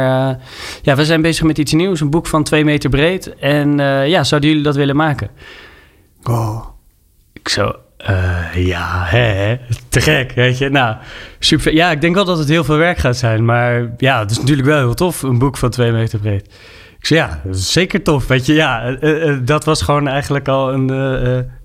ja, 0.82 0.96
we 0.96 1.06
zijn 1.06 1.22
bezig 1.22 1.46
met 1.46 1.58
iets 1.58 1.74
nieuws, 1.74 2.00
een 2.00 2.10
boek 2.10 2.28
van 2.28 2.44
twee 2.44 2.66
meter 2.66 2.90
breed. 2.90 3.36
En 3.36 3.78
ja, 4.08 4.24
zouden 4.24 4.50
jullie 4.50 4.66
dat 4.66 4.76
willen 4.76 4.96
maken? 4.96 5.30
Oh. 6.24 6.66
Ik 7.34 7.50
zo, 7.50 7.76
uh, 8.10 8.66
ja, 8.66 9.04
hè, 9.06 9.58
te 9.90 10.02
gek, 10.02 10.32
weet 10.32 10.58
je. 10.58 10.70
Nou, 10.70 10.96
super. 11.40 11.74
Ja, 11.74 11.92
ik 11.92 12.02
denk 12.02 12.16
wel 12.16 12.26
dat 12.26 12.38
het 12.38 12.48
heel 12.48 12.64
veel 12.64 12.78
werk 12.78 12.98
gaat 12.98 13.18
zijn. 13.18 13.46
Maar 13.46 13.92
ja, 13.98 14.20
het 14.20 14.32
is 14.32 14.40
natuurlijk 14.40 14.68
wel 14.68 14.78
heel 14.78 14.94
tof, 14.94 15.22
een 15.22 15.40
boek 15.40 15.58
van 15.58 15.70
twee 15.70 15.92
meter 15.92 16.20
breed. 16.20 16.50
Ik 17.00 17.06
zei, 17.06 17.20
ja, 17.20 17.42
zeker 17.52 18.04
tof, 18.04 18.28
weet 18.28 18.46
je. 18.46 18.54
Ja, 18.54 18.98
uh, 19.02 19.26
uh, 19.26 19.38
dat 19.44 19.66
was 19.66 19.82
gewoon 19.82 20.08
eigenlijk 20.08 20.48
al 20.48 20.74
een 20.74 20.90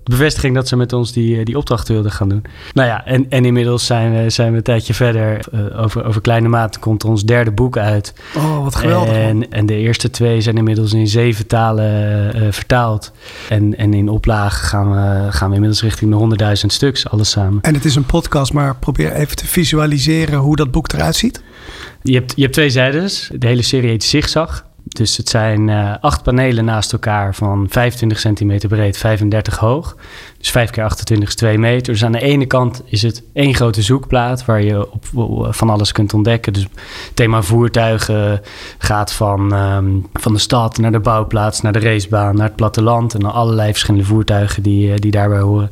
bevestiging 0.03 0.55
dat 0.55 0.67
ze 0.67 0.75
met 0.75 0.93
ons 0.93 1.11
die, 1.11 1.39
eh, 1.39 1.45
die 1.45 1.57
opdracht 1.57 1.87
wilden 1.87 2.11
gaan 2.11 2.29
doen. 2.29 2.43
Nou 2.73 2.87
ja, 2.87 3.05
en, 3.05 3.29
en 3.29 3.45
inmiddels 3.45 3.85
zijn 3.85 4.13
we, 4.23 4.29
zijn 4.29 4.51
we 4.51 4.57
een 4.57 4.63
tijdje 4.63 4.93
verder. 4.93 5.39
Over, 5.75 6.05
over 6.05 6.21
kleine 6.21 6.47
maat 6.47 6.79
komt 6.79 7.05
ons 7.05 7.23
derde 7.23 7.51
boek 7.51 7.77
uit. 7.77 8.13
Oh, 8.35 8.63
wat 8.63 8.75
geweldig. 8.75 9.15
En, 9.15 9.51
en 9.51 9.65
de 9.65 9.75
eerste 9.75 10.09
twee 10.09 10.41
zijn 10.41 10.57
inmiddels 10.57 10.93
in 10.93 11.07
zeven 11.07 11.47
talen 11.47 12.53
vertaald. 12.53 13.11
En, 13.49 13.77
en 13.77 13.93
in 13.93 14.09
oplagen 14.09 14.67
gaan 14.67 14.91
we, 14.91 15.31
gaan 15.31 15.49
we 15.49 15.55
inmiddels 15.55 15.81
richting 15.81 16.11
de 16.11 16.17
honderdduizend 16.17 16.73
stuks, 16.73 17.09
alles 17.09 17.29
samen. 17.29 17.61
En 17.61 17.73
het 17.73 17.85
is 17.85 17.95
een 17.95 18.05
podcast, 18.05 18.53
maar 18.53 18.75
probeer 18.75 19.13
even 19.13 19.35
te 19.35 19.47
visualiseren 19.47 20.39
hoe 20.39 20.55
dat 20.55 20.71
boek 20.71 20.93
eruit 20.93 21.15
ziet. 21.15 21.43
Je 22.01 22.13
hebt, 22.13 22.33
je 22.35 22.41
hebt 22.41 22.53
twee 22.53 22.69
zijdes. 22.69 23.29
De 23.33 23.47
hele 23.47 23.61
serie 23.61 23.89
heet 23.89 24.03
Zigzag. 24.03 24.65
Dus 24.83 25.17
het 25.17 25.29
zijn 25.29 25.67
uh, 25.67 25.95
acht 25.99 26.23
panelen 26.23 26.65
naast 26.65 26.93
elkaar 26.93 27.35
van 27.35 27.65
25 27.69 28.19
centimeter 28.19 28.69
breed, 28.69 28.97
35 28.97 29.57
hoog. 29.57 29.95
Dus 30.43 30.51
5 30.51 30.69
keer 30.69 30.83
28 30.83 31.27
is 31.27 31.35
2 31.35 31.57
meter. 31.57 31.93
Dus 31.93 32.03
aan 32.03 32.11
de 32.11 32.21
ene 32.21 32.45
kant 32.45 32.81
is 32.85 33.01
het 33.01 33.23
één 33.33 33.55
grote 33.55 33.81
zoekplaat 33.81 34.45
waar 34.45 34.61
je 34.61 34.91
op, 34.91 35.05
van 35.55 35.69
alles 35.69 35.91
kunt 35.91 36.13
ontdekken. 36.13 36.53
Dus 36.53 36.67
thema 37.13 37.41
voertuigen 37.41 38.41
gaat 38.77 39.13
van, 39.13 39.53
um, 39.53 40.05
van 40.13 40.33
de 40.33 40.39
stad 40.39 40.77
naar 40.77 40.91
de 40.91 40.99
bouwplaats, 40.99 41.61
naar 41.61 41.71
de 41.71 41.79
racebaan, 41.79 42.35
naar 42.35 42.47
het 42.47 42.55
platteland. 42.55 43.13
En 43.13 43.19
dan 43.19 43.33
allerlei 43.33 43.71
verschillende 43.71 44.05
voertuigen 44.05 44.63
die, 44.63 44.87
uh, 44.87 44.95
die 44.95 45.11
daarbij 45.11 45.39
horen. 45.39 45.71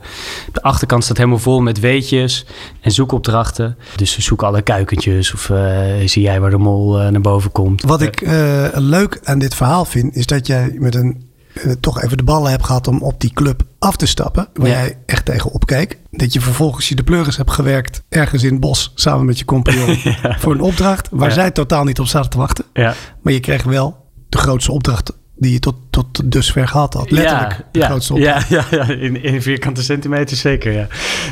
De 0.52 0.62
achterkant 0.62 1.04
staat 1.04 1.18
helemaal 1.18 1.40
vol 1.40 1.62
met 1.62 1.80
weetjes 1.80 2.46
en 2.82 2.92
zoekopdrachten. 2.92 3.78
Dus 3.96 4.16
we 4.16 4.22
zoeken 4.22 4.48
alle 4.48 4.62
kuikentjes 4.62 5.34
of 5.34 5.50
uh, 5.50 5.84
zie 6.06 6.22
jij 6.22 6.40
waar 6.40 6.50
de 6.50 6.58
mol 6.58 6.98
naar 6.98 7.22
boven 7.22 7.52
komt. 7.52 7.82
Wat 7.82 8.02
ik 8.02 8.22
leuk 8.74 9.20
aan 9.24 9.40
dit 9.40 9.56
verhaal 9.56 9.86
vind, 9.86 10.16
is 10.16 10.26
dat 10.26 10.48
jij 10.48 10.76
met 10.80 10.96
een 10.96 11.30
uh, 11.54 11.74
toch 11.80 12.02
even 12.02 12.18
de 12.18 12.24
ballen 12.24 12.52
hebt 12.52 12.66
gehad 12.66 12.88
om 12.88 13.02
op 13.02 13.22
die 13.22 13.34
club 13.34 13.64
af 13.80 13.96
te 13.96 14.06
stappen. 14.06 14.48
Waar 14.54 14.68
ja. 14.68 14.74
jij 14.74 14.98
echt 15.06 15.26
tegen 15.26 15.52
opkeek. 15.52 15.98
Dat 16.12 16.34
je 16.34 16.42
vervolgens 16.42 16.90
je 16.90 16.96
de 16.96 17.04
pleuris 17.04 17.38
hebt 17.38 17.52
gewerkt 17.52 18.04
ergens 18.10 18.44
in 18.44 18.52
het 18.52 18.60
bos 18.60 18.92
samen 18.96 19.26
met 19.26 19.40
je 19.40 19.46
compagnon 19.46 19.98
ja. 20.22 20.40
voor 20.40 20.54
een 20.54 20.62
opdracht 20.62 21.08
waar 21.12 21.30
ja. 21.30 21.34
zij 21.34 21.52
totaal 21.52 21.84
niet 21.84 22.00
op 22.00 22.08
zaten 22.08 22.30
te 22.30 22.38
wachten. 22.38 22.66
Maar 23.22 23.34
je 23.34 23.40
kreeg 23.40 23.64
wel 23.64 24.06
de 24.30 24.38
grootste 24.38 24.72
opdracht 24.72 25.12
die 25.42 25.52
je 25.52 25.60
tot, 25.60 25.76
tot 25.90 26.32
dusver 26.32 26.68
gehad 26.68 26.94
had. 26.94 27.12
Letterlijk 27.12 27.52
ja, 27.52 27.68
de 27.72 27.80
ja, 27.80 27.86
grootste 27.86 28.14
opdracht. 28.14 28.50
Ja, 28.50 28.66
ja, 28.72 28.86
ja. 28.88 28.94
In, 28.94 29.24
in 29.24 29.42
vierkante 29.42 29.84
centimeter 29.84 30.38
zeker, 30.38 30.72
ja. 30.72 30.88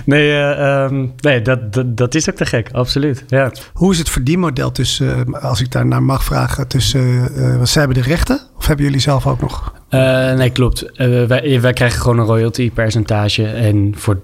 Nee, 0.05 0.29
uh, 0.29 0.87
um, 0.89 1.13
nee 1.17 1.41
dat, 1.41 1.73
dat, 1.73 1.97
dat 1.97 2.15
is 2.15 2.29
ook 2.29 2.35
te 2.35 2.45
gek, 2.45 2.69
absoluut. 2.71 3.23
Ja. 3.27 3.51
Hoe 3.73 3.91
is 3.91 3.97
het 3.97 4.09
verdienmodel 4.09 4.71
tussen, 4.71 5.27
uh, 5.29 5.43
als 5.43 5.61
ik 5.61 5.71
daar 5.71 5.85
naar 5.85 6.03
mag 6.03 6.23
vragen, 6.23 6.67
tussen, 6.67 7.31
uh, 7.35 7.57
wat 7.57 7.69
zij 7.69 7.81
hebben 7.81 8.03
de 8.03 8.09
rechten? 8.09 8.39
Of 8.57 8.67
hebben 8.67 8.85
jullie 8.85 9.01
zelf 9.01 9.27
ook 9.27 9.41
nog? 9.41 9.73
Uh, 9.89 10.33
nee, 10.33 10.49
klopt. 10.49 10.83
Uh, 10.83 11.25
wij, 11.25 11.61
wij, 11.61 11.73
krijgen 11.73 12.01
gewoon 12.01 12.19
een 12.19 12.25
royalty 12.25 12.71
percentage. 12.71 13.45
En 13.45 13.93
voor, 13.95 14.19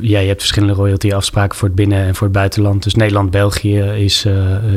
ja, 0.00 0.18
je 0.18 0.26
hebt 0.26 0.40
verschillende 0.40 0.74
royalty 0.74 1.12
afspraken 1.12 1.58
voor 1.58 1.68
het 1.68 1.76
binnen- 1.76 2.06
en 2.06 2.14
voor 2.14 2.26
het 2.26 2.36
buitenland. 2.36 2.82
Dus 2.82 2.94
Nederland, 2.94 3.30
België 3.30 3.78
is, 3.78 4.26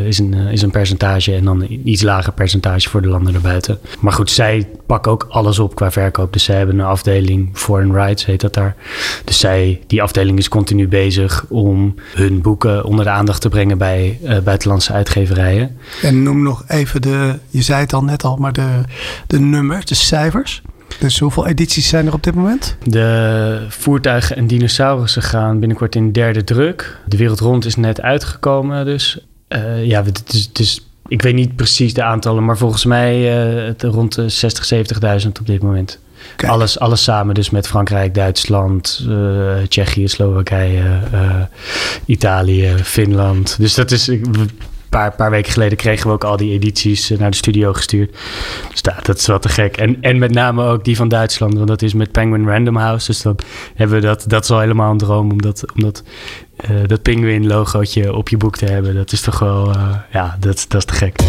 is, 0.05 0.19
een, 0.19 0.33
is 0.33 0.61
een 0.61 0.71
percentage. 0.71 1.35
En 1.35 1.43
dan 1.43 1.61
een 1.61 1.89
iets 1.89 2.01
lager 2.01 2.33
percentage 2.33 2.89
voor 2.89 3.01
de 3.01 3.07
landen 3.07 3.33
erbuiten. 3.33 3.79
Maar 3.99 4.13
goed, 4.13 4.31
zij 4.31 4.67
pakken 4.85 5.11
ook 5.11 5.27
alles 5.29 5.59
op 5.59 5.75
qua 5.75 5.91
verkoop. 5.91 6.33
Dus 6.33 6.43
zij 6.43 6.57
hebben 6.57 6.79
een 6.79 6.85
afdeling, 6.85 7.49
Foreign 7.53 7.93
Rights 7.93 8.25
heet 8.25 8.41
dat 8.41 8.53
daar. 8.53 8.75
Dus 9.23 9.39
zij, 9.39 9.81
die 9.87 10.01
afdeling 10.01 10.37
is 10.37 10.49
continu 10.49 10.87
bezig 10.87 11.45
om 11.49 11.95
hun 12.13 12.41
boeken 12.41 12.83
onder 12.83 13.05
de 13.05 13.11
aandacht 13.11 13.41
te 13.41 13.49
brengen 13.49 13.77
bij 13.77 14.19
buitenlandse 14.43 14.93
uitgeverijen. 14.93 15.77
En 16.01 16.23
noem 16.23 16.43
nog 16.43 16.63
even 16.67 17.01
de, 17.01 17.39
je 17.49 17.61
zei 17.61 17.79
het 17.79 17.93
al 17.93 18.03
net 18.03 18.23
al, 18.23 18.35
maar 18.35 18.53
de, 18.53 18.81
de 19.27 19.39
nummers, 19.39 19.85
de 19.85 19.95
dus 20.99 21.19
hoeveel 21.19 21.47
edities 21.47 21.87
zijn 21.87 22.07
er 22.07 22.13
op 22.13 22.23
dit 22.23 22.35
moment? 22.35 22.77
De 22.83 23.65
voertuigen 23.69 24.35
en 24.35 24.47
dinosaurussen 24.47 25.21
gaan 25.21 25.59
binnenkort 25.59 25.95
in 25.95 26.11
derde 26.11 26.43
druk. 26.43 26.97
De 27.05 27.17
wereld 27.17 27.39
rond 27.39 27.65
is 27.65 27.75
net 27.75 28.01
uitgekomen. 28.01 28.85
Dus 28.85 29.19
uh, 29.49 29.85
ja, 29.85 30.03
het 30.03 30.33
is, 30.33 30.45
het 30.45 30.59
is, 30.59 30.87
ik 31.07 31.21
weet 31.21 31.33
niet 31.33 31.55
precies 31.55 31.93
de 31.93 32.03
aantallen, 32.03 32.45
maar 32.45 32.57
volgens 32.57 32.85
mij 32.85 33.45
uh, 33.57 33.65
het 33.67 33.83
rond 33.83 34.15
de 34.15 34.29
60, 34.29 34.73
70.000 35.23 35.27
op 35.27 35.47
dit 35.47 35.61
moment. 35.61 35.99
Alles, 36.47 36.79
alles 36.79 37.03
samen, 37.03 37.35
dus 37.35 37.49
met 37.49 37.67
Frankrijk, 37.67 38.13
Duitsland, 38.13 39.05
uh, 39.07 39.57
Tsjechië, 39.67 40.07
Slowakije, 40.07 40.99
Italië, 42.05 42.75
Finland. 42.83 43.55
Dus 43.59 43.73
dat 43.73 43.91
is 43.91 44.11
paar, 44.93 45.15
paar 45.15 45.31
weken 45.31 45.51
geleden 45.51 45.77
kregen 45.77 46.07
we 46.07 46.13
ook 46.13 46.23
al 46.23 46.37
die 46.37 46.51
edities 46.51 47.09
naar 47.09 47.31
de 47.31 47.35
studio 47.35 47.73
gestuurd. 47.73 48.15
Dus 48.71 48.81
dat, 48.81 49.05
dat 49.05 49.17
is 49.17 49.25
wat 49.25 49.41
te 49.41 49.49
gek. 49.49 49.77
En, 49.77 49.97
en 50.01 50.17
met 50.17 50.31
name 50.31 50.63
ook 50.63 50.83
die 50.83 50.95
van 50.95 51.07
Duitsland, 51.07 51.53
want 51.53 51.67
dat 51.67 51.81
is 51.81 51.93
met 51.93 52.11
Penguin 52.11 52.47
Random 52.47 52.75
House. 52.75 53.05
Dus 53.05 53.21
dan 53.21 53.35
hebben 53.75 53.99
we 53.99 54.05
dat, 54.05 54.23
dat 54.27 54.43
is 54.43 54.49
al 54.49 54.59
helemaal 54.59 54.91
een 54.91 54.97
droom 54.97 55.31
om 55.31 55.41
dat, 55.41 55.71
om 55.75 55.81
dat, 55.81 56.03
uh, 56.69 56.87
dat 56.87 57.01
Penguin 57.01 57.47
logootje 57.47 58.15
op 58.15 58.29
je 58.29 58.37
boek 58.37 58.57
te 58.57 58.65
hebben. 58.65 58.95
Dat 58.95 59.11
is 59.11 59.21
toch 59.21 59.39
wel, 59.39 59.69
uh, 59.69 59.95
ja, 60.11 60.37
dat, 60.39 60.65
dat 60.67 60.79
is 60.79 60.85
te 60.85 60.93
gek. 60.93 61.19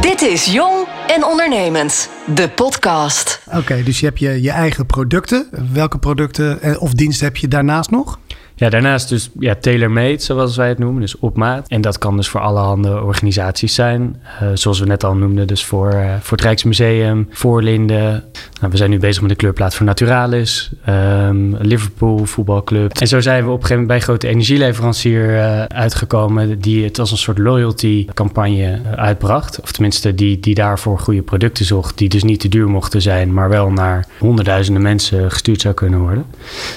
Dit 0.00 0.22
is 0.22 0.52
Jong 0.52 0.86
en 1.06 1.24
Ondernemend, 1.24 2.10
de 2.34 2.48
podcast. 2.48 3.40
Oké, 3.46 3.56
okay, 3.56 3.82
dus 3.82 4.00
je 4.00 4.06
hebt 4.06 4.18
je, 4.18 4.42
je 4.42 4.50
eigen 4.50 4.86
producten. 4.86 5.48
Welke 5.72 5.98
producten 5.98 6.80
of 6.80 6.92
diensten 6.92 7.26
heb 7.26 7.36
je 7.36 7.48
daarnaast 7.48 7.90
nog? 7.90 8.18
Ja, 8.58 8.68
daarnaast 8.68 9.08
dus 9.08 9.30
ja, 9.38 9.54
tailor-made, 9.54 10.18
zoals 10.18 10.56
wij 10.56 10.68
het 10.68 10.78
noemen, 10.78 11.00
dus 11.00 11.18
op 11.18 11.36
maat. 11.36 11.68
En 11.68 11.80
dat 11.80 11.98
kan 11.98 12.16
dus 12.16 12.28
voor 12.28 12.40
allerhande 12.40 13.02
organisaties 13.02 13.74
zijn. 13.74 14.22
Uh, 14.42 14.48
zoals 14.54 14.80
we 14.80 14.86
net 14.86 15.04
al 15.04 15.14
noemden, 15.14 15.46
dus 15.46 15.64
voor, 15.64 15.92
uh, 15.92 16.14
voor 16.20 16.36
het 16.36 16.46
Rijksmuseum, 16.46 17.28
voor 17.30 17.62
Linden. 17.62 18.24
Nou, 18.60 18.70
we 18.70 18.76
zijn 18.76 18.90
nu 18.90 18.98
bezig 18.98 19.20
met 19.20 19.30
de 19.30 19.36
kleurplaat 19.36 19.74
voor 19.74 19.86
Naturalis, 19.86 20.70
um, 20.88 21.56
Liverpool 21.56 22.24
voetbalclub. 22.24 22.98
En 22.98 23.06
zo 23.06 23.20
zijn 23.20 23.44
we 23.44 23.50
op 23.50 23.60
een 23.60 23.66
gegeven 23.66 23.82
moment 23.82 23.86
bij 23.86 23.96
een 23.96 24.02
grote 24.02 24.28
energieleverancier 24.28 25.30
uh, 25.30 25.62
uitgekomen... 25.62 26.60
die 26.60 26.84
het 26.84 26.98
als 26.98 27.10
een 27.10 27.16
soort 27.16 27.38
loyalty-campagne 27.38 28.80
uitbracht. 28.96 29.60
Of 29.60 29.72
tenminste, 29.72 30.14
die, 30.14 30.40
die 30.40 30.54
daarvoor 30.54 30.98
goede 30.98 31.22
producten 31.22 31.64
zocht... 31.64 31.98
die 31.98 32.08
dus 32.08 32.22
niet 32.22 32.40
te 32.40 32.48
duur 32.48 32.68
mochten 32.68 33.02
zijn, 33.02 33.32
maar 33.32 33.48
wel 33.48 33.70
naar 33.70 34.06
honderdduizenden 34.18 34.82
mensen 34.82 35.30
gestuurd 35.30 35.60
zou 35.60 35.74
kunnen 35.74 36.00
worden. 36.00 36.24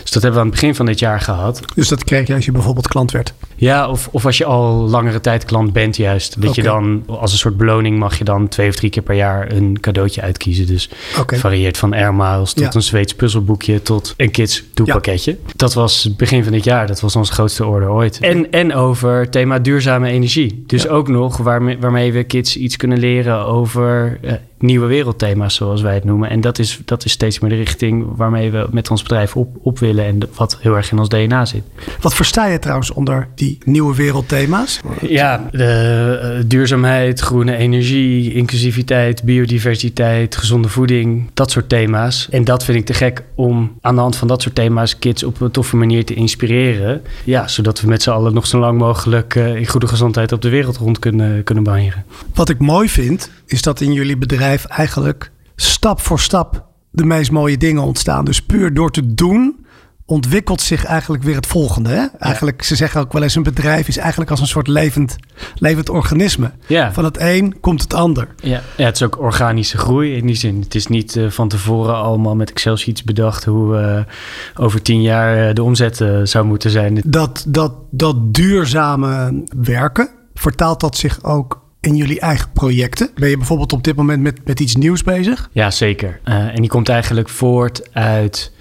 Dus 0.02 0.12
dat 0.12 0.22
hebben 0.22 0.34
we 0.34 0.40
aan 0.40 0.52
het 0.52 0.60
begin 0.60 0.76
van 0.76 0.86
dit 0.86 1.00
jaar 1.00 1.20
gehad. 1.20 1.62
Dus 1.76 1.88
dat 1.88 2.04
kreeg 2.04 2.28
je 2.28 2.34
als 2.34 2.46
je 2.46 2.52
bijvoorbeeld 2.52 2.88
klant 2.88 3.12
werd? 3.12 3.34
Ja, 3.56 3.90
of, 3.90 4.10
of 4.12 4.26
als 4.26 4.38
je 4.38 4.46
al 4.46 4.74
langere 4.74 5.22
tijd 5.22 5.46
klant 5.46 5.74
bent 5.74 5.98
juist. 5.98 6.42
Dat 6.42 6.50
okay. 6.50 6.64
je 6.64 6.70
dan 6.70 7.04
als 7.08 7.32
een 7.32 7.38
soort 7.38 7.58
beloning 7.58 8.00
mag 8.00 8.18
je 8.18 8.24
dan 8.24 8.48
twee 8.48 8.70
of 8.70 8.76
drie 8.76 8.90
keer 8.90 9.04
per 9.04 9.16
jaar 9.16 9.52
een 9.52 9.78
cadeautje 9.80 10.22
uitkiezen. 10.22 10.68
Dus 10.68 10.90
okay. 11.12 11.24
het 11.26 11.40
varieert 11.40 11.78
van 11.78 11.94
Air 11.94 12.14
Miles 12.14 12.54
tot 12.54 12.64
ja. 12.64 12.70
een 12.74 12.82
Zweeds 12.82 13.16
puzzelboekje 13.16 13.82
tot 13.82 14.14
een 14.18 14.32
kids 14.32 14.64
doepakketje. 14.74 15.32
Ja. 15.32 15.52
Dat 15.56 15.74
was 15.74 16.16
begin 16.18 16.44
van 16.44 16.52
dit 16.52 16.64
jaar. 16.64 16.88
Dat 16.88 17.00
was 17.00 17.16
onze 17.16 17.34
grootste 17.34 17.66
order 17.66 17.90
ooit. 17.90 18.20
En, 18.20 18.52
en 18.52 18.74
over 18.74 19.30
thema 19.30 19.60
duurzame 19.60 20.10
energie. 20.10 20.64
Dus 20.68 20.84
ja. 20.84 20.90
ook 20.90 21.08
nog 21.08 21.38
waarmee, 21.38 21.78
waarmee 21.80 22.14
we 22.14 22.24
kids 22.24 22.58
iets 22.58 22.78
kunnen 22.78 23.00
leren 23.00 23.46
over... 23.46 24.20
Nieuwe 24.62 24.86
wereldthema's, 24.86 25.56
zoals 25.56 25.82
wij 25.82 25.94
het 25.94 26.04
noemen. 26.04 26.30
En 26.30 26.42
dat 26.42 26.60
is, 26.60 26.80
dat 26.86 27.06
is 27.06 27.12
steeds 27.12 27.40
meer 27.40 27.50
de 27.50 27.56
richting 27.56 28.06
waarmee 28.16 28.52
we 28.52 28.68
met 28.72 28.90
ons 28.92 29.02
bedrijf 29.02 29.36
op, 29.36 29.58
op 29.62 29.80
willen 29.80 30.06
en 30.06 30.20
wat 30.36 30.58
heel 30.62 30.76
erg 30.76 30.92
in 30.92 31.00
ons 31.00 31.10
DNA 31.10 31.46
zit. 31.46 31.64
Wat 32.02 32.16
versta 32.16 32.46
je 32.46 32.60
trouwens 32.60 32.92
onder 32.92 33.28
die 33.36 33.58
nieuwe 33.66 33.96
wereldthema's? 33.96 34.80
Ja, 35.02 35.50
de, 35.52 36.36
uh, 36.38 36.44
duurzaamheid, 36.48 37.20
groene 37.20 37.56
energie, 37.56 38.34
inclusiviteit, 38.34 39.24
biodiversiteit, 39.24 40.36
gezonde 40.36 40.68
voeding, 40.68 41.30
dat 41.34 41.52
soort 41.52 41.70
thema's. 41.70 42.28
En 42.30 42.44
dat 42.44 42.64
vind 42.64 42.78
ik 42.78 42.86
te 42.86 42.94
gek 42.94 43.24
om 43.36 43.78
aan 43.82 43.96
de 43.96 44.02
hand 44.02 44.16
van 44.16 44.28
dat 44.28 44.42
soort 44.42 44.56
thema's 44.56 45.00
kids 45.00 45.24
op 45.24 45.42
een 45.42 45.52
toffe 45.52 45.76
manier 45.76 46.06
te 46.06 46.14
inspireren. 46.14 47.02
Ja, 47.24 47.48
zodat 47.48 47.82
we 47.82 47.88
met 47.88 48.02
z'n 48.02 48.10
allen 48.10 48.34
nog 48.34 48.48
zo 48.48 48.60
lang 48.60 48.78
mogelijk 48.78 49.36
uh, 49.36 49.56
in 49.56 49.68
goede 49.68 49.88
gezondheid 49.88 50.32
op 50.32 50.42
de 50.42 50.50
wereld 50.50 50.78
rond 50.78 51.00
kunnen, 51.00 51.44
kunnen 51.44 51.64
banjeren. 51.64 52.06
Wat 52.34 52.50
ik 52.50 52.60
mooi 52.60 52.90
vind, 52.90 53.30
is 53.46 53.62
dat 53.62 53.82
in 53.82 53.94
jullie 53.94 54.18
bedrijf 54.18 54.51
eigenlijk 54.68 55.32
stap 55.56 56.02
voor 56.02 56.20
stap 56.20 56.66
de 56.92 57.06
meest 57.06 57.32
mooie 57.32 57.58
dingen 57.58 57.84
ontstaan. 57.84 58.26
Dus 58.26 58.42
puur 58.42 58.74
door 58.74 58.92
te 58.92 59.14
doen 59.14 59.66
ontwikkelt 60.06 60.62
zich 60.62 60.86
eigenlijk 60.86 61.24
weer 61.24 61.36
het 61.36 61.48
volgende. 61.48 61.90
Hè? 61.90 62.06
Eigenlijk, 62.20 62.64
ze 62.64 62.76
zeggen 62.76 63.02
ook 63.02 63.14
wel 63.14 63.24
eens, 63.24 63.36
een 63.36 63.44
bedrijf 63.44 63.88
is 63.88 63.98
eigenlijk 63.98 64.32
als 64.32 64.40
een 64.40 64.48
soort 64.48 64.68
levend, 64.68 65.16
levend 65.56 65.90
organisme. 65.90 66.52
Ja. 66.68 66.94
Van 66.94 67.04
het 67.04 67.20
een 67.20 67.60
komt 67.60 67.82
het 67.82 67.94
ander. 67.94 68.28
Ja, 68.36 68.62
ja, 68.78 68.86
het 68.86 68.96
is 68.96 69.04
ook 69.04 69.20
organische 69.20 69.78
groei 69.78 70.16
in 70.16 70.26
die 70.26 70.36
zin. 70.36 70.62
Het 70.62 70.76
is 70.76 70.88
niet 70.88 71.16
uh, 71.16 71.30
van 71.30 71.48
tevoren 71.48 71.96
allemaal 71.96 72.36
met 72.36 72.50
Excel-sheets 72.50 73.04
bedacht 73.04 73.46
hoe 73.46 73.80
uh, 73.80 74.64
over 74.64 74.82
tien 74.82 75.02
jaar 75.02 75.48
uh, 75.48 75.54
de 75.54 75.64
omzet 75.64 76.06
zou 76.24 76.46
moeten 76.46 76.70
zijn. 76.70 77.02
Dat, 77.06 77.46
dat, 77.48 77.74
dat 77.92 78.34
duurzame 78.34 79.44
werken, 79.58 80.10
vertaalt 80.34 80.80
dat 80.80 80.98
zich 80.98 81.24
ook 81.24 81.61
in 81.82 81.96
jullie 81.96 82.20
eigen 82.20 82.52
projecten? 82.52 83.10
Ben 83.16 83.30
je 83.30 83.38
bijvoorbeeld 83.38 83.74
op 83.74 83.84
dit 83.84 83.96
moment 83.96 84.22
met, 84.22 84.46
met 84.46 84.60
iets 84.60 84.76
nieuws 84.76 85.04
bezig? 85.04 85.50
Ja, 85.52 85.72
zeker. 85.72 86.20
en 86.24 86.56
die 86.56 86.70
komt 86.70 86.90
eigenlijk 86.90 87.30
voort 87.30 87.94
uit 87.94 88.52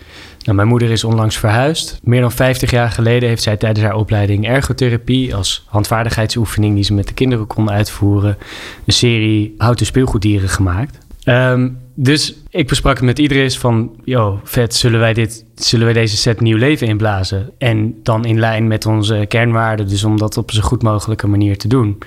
nou, 0.44 0.56
mijn 0.56 0.68
moeder 0.68 0.90
is 0.90 1.04
onlangs 1.04 1.38
verhuisd. 1.38 2.00
Meer 2.02 2.20
dan 2.20 2.33
50 2.33 2.70
jaar 2.70 2.90
geleden 2.90 3.28
heeft 3.28 3.42
zij 3.42 3.56
tijdens 3.56 3.85
haar 3.85 3.94
opleiding 3.94 4.46
ergotherapie 4.46 5.35
als 5.35 5.64
handvaardigheidsoefening 5.66 6.74
die 6.74 6.85
ze 6.85 6.94
met 6.94 7.09
de 7.09 7.14
kinderen 7.14 7.46
kon 7.46 7.70
uitvoeren, 7.70 8.38
een 8.87 8.92
serie 8.92 9.54
houten 9.59 9.87
speelgoeddieren 9.87 10.48
gemaakt. 10.48 10.98
Um, 11.24 11.78
dus 12.03 12.35
ik 12.51 12.69
besprak 12.69 12.97
het 12.97 13.05
met 13.05 13.19
Idris 13.19 13.59
van, 13.59 13.91
yo, 14.05 14.41
vet, 14.45 14.75
zullen 14.75 15.01
wij, 15.01 15.15
dit, 15.15 15.45
zullen 15.55 15.85
wij 15.85 15.95
deze 15.95 16.17
set 16.17 16.41
nieuw 16.41 16.57
leven 16.57 16.87
inblazen? 16.87 17.51
En 17.59 17.95
dan 18.03 18.25
in 18.25 18.39
lijn 18.39 18.67
met 18.67 18.87
onze 18.87 19.25
kernwaarden, 19.29 19.89
dus 19.89 20.05
om 20.05 20.19
dat 20.19 20.37
op 20.37 20.51
zo 20.51 20.61
goed 20.61 20.83
mogelijke 20.83 21.27
manier 21.27 21.59
te 21.59 21.69
doen. 21.69 21.99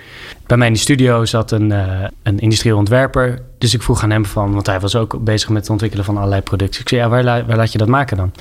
Bij 0.47 0.57
mij 0.57 0.67
in 0.67 0.73
de 0.73 0.79
studio 0.79 1.25
zat 1.25 1.51
een, 1.51 1.69
uh, 1.69 2.03
een 2.23 2.39
industrieel 2.39 2.77
ontwerper, 2.77 3.41
dus 3.57 3.73
ik 3.73 3.81
vroeg 3.81 4.03
aan 4.03 4.11
hem 4.11 4.25
van, 4.25 4.53
want 4.53 4.67
hij 4.67 4.79
was 4.79 4.95
ook 4.95 5.23
bezig 5.23 5.49
met 5.49 5.61
het 5.61 5.69
ontwikkelen 5.69 6.05
van 6.05 6.17
allerlei 6.17 6.41
producten. 6.41 6.81
Ik 6.81 6.89
zei, 6.89 7.01
ja, 7.01 7.09
waar, 7.09 7.55
laat 7.55 7.71
je 7.71 7.77
dat 7.77 7.87
maken 7.87 8.17
dan? 8.17 8.31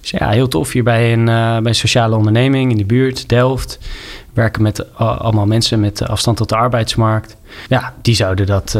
Zei, 0.00 0.24
ja, 0.24 0.30
heel 0.30 0.48
tof, 0.48 0.72
hier 0.72 0.84
bij 0.84 1.12
een, 1.12 1.20
uh, 1.20 1.26
bij 1.26 1.60
een 1.64 1.74
sociale 1.74 2.16
onderneming 2.16 2.70
in 2.70 2.76
de 2.76 2.84
buurt, 2.84 3.28
Delft. 3.28 3.78
Werken 4.36 4.62
met 4.62 4.78
uh, 4.78 5.20
allemaal 5.20 5.46
mensen 5.46 5.80
met 5.80 6.08
afstand 6.08 6.36
tot 6.36 6.48
de 6.48 6.56
arbeidsmarkt. 6.56 7.36
Ja, 7.68 7.94
die 8.02 8.14
zouden, 8.14 8.46
dat, 8.46 8.78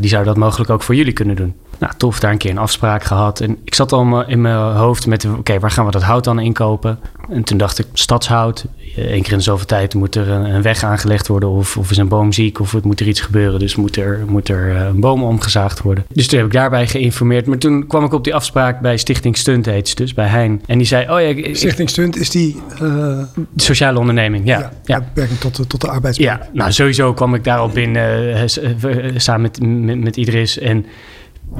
die 0.00 0.08
zouden 0.08 0.34
dat 0.34 0.42
mogelijk 0.42 0.70
ook 0.70 0.82
voor 0.82 0.94
jullie 0.94 1.12
kunnen 1.12 1.36
doen. 1.36 1.54
Nou, 1.80 1.92
tof, 1.96 2.20
daar 2.20 2.32
een 2.32 2.38
keer 2.38 2.50
een 2.50 2.58
afspraak 2.58 3.04
gehad. 3.04 3.40
En 3.40 3.58
ik 3.64 3.74
zat 3.74 3.92
al 3.92 4.26
in 4.26 4.40
mijn 4.40 4.56
hoofd 4.56 5.06
met, 5.06 5.26
oké, 5.38 5.58
waar 5.58 5.70
gaan 5.70 5.84
we 5.84 5.90
dat 5.90 6.02
hout 6.02 6.24
dan 6.24 6.40
inkopen? 6.40 6.98
En 7.30 7.44
toen 7.44 7.58
dacht 7.58 7.78
ik, 7.78 7.86
stadshout. 7.92 8.64
Eén 8.96 9.22
keer 9.22 9.32
in 9.32 9.42
zoveel 9.42 9.66
tijd 9.66 9.94
moet 9.94 10.14
er 10.14 10.28
een, 10.28 10.62
weg 10.62 10.82
aangelegd 10.82 11.28
worden... 11.28 11.48
of, 11.48 11.76
of 11.76 11.90
is 11.90 11.96
een 11.96 12.08
boom 12.08 12.32
ziek 12.32 12.60
of 12.60 12.72
het 12.72 12.84
moet 12.84 13.00
er 13.00 13.08
iets 13.08 13.20
gebeuren. 13.20 13.58
Dus 13.58 13.76
moet 13.76 13.96
er, 13.96 14.24
moet 14.26 14.48
er 14.48 14.76
een 14.76 15.00
boom 15.00 15.22
omgezaagd 15.22 15.82
worden. 15.82 16.04
Dus 16.12 16.26
toen 16.26 16.38
heb 16.38 16.46
ik 16.46 16.52
daarbij 16.52 16.86
geïnformeerd. 16.86 17.46
Maar 17.46 17.58
toen 17.58 17.86
kwam 17.86 18.04
ik 18.04 18.12
op 18.12 18.24
die 18.24 18.34
afspraak 18.34 18.80
bij 18.80 18.96
Stichting 18.96 19.36
Stunt, 19.36 19.66
heet 19.66 19.96
dus, 19.96 20.14
bij 20.14 20.26
Hein. 20.26 20.62
En 20.66 20.78
die 20.78 20.86
zei, 20.86 21.02
oh 21.02 21.20
ja... 21.20 21.26
Ik, 21.26 21.56
Stichting 21.56 21.90
Stunt 21.90 22.16
is 22.16 22.30
die... 22.30 22.62
Uh... 22.82 23.22
Sociale 23.56 23.98
onderneming, 23.98 24.46
ja. 24.46 24.58
ja, 24.58 24.70
ja. 24.84 24.98
Betrekking 24.98 25.40
tot, 25.40 25.56
de, 25.56 25.66
tot 25.66 25.80
de 25.80 25.88
arbeidsmarkt. 25.88 26.44
Ja, 26.44 26.50
nou 26.52 26.72
sowieso 26.72 27.14
kwam 27.14 27.34
ik 27.34 27.44
daarop 27.44 27.74
binnen 27.74 28.36
uh, 28.36 29.12
samen 29.16 29.40
met, 29.40 29.60
met, 29.62 30.00
met 30.00 30.16
Idris 30.16 30.58
en 30.58 30.86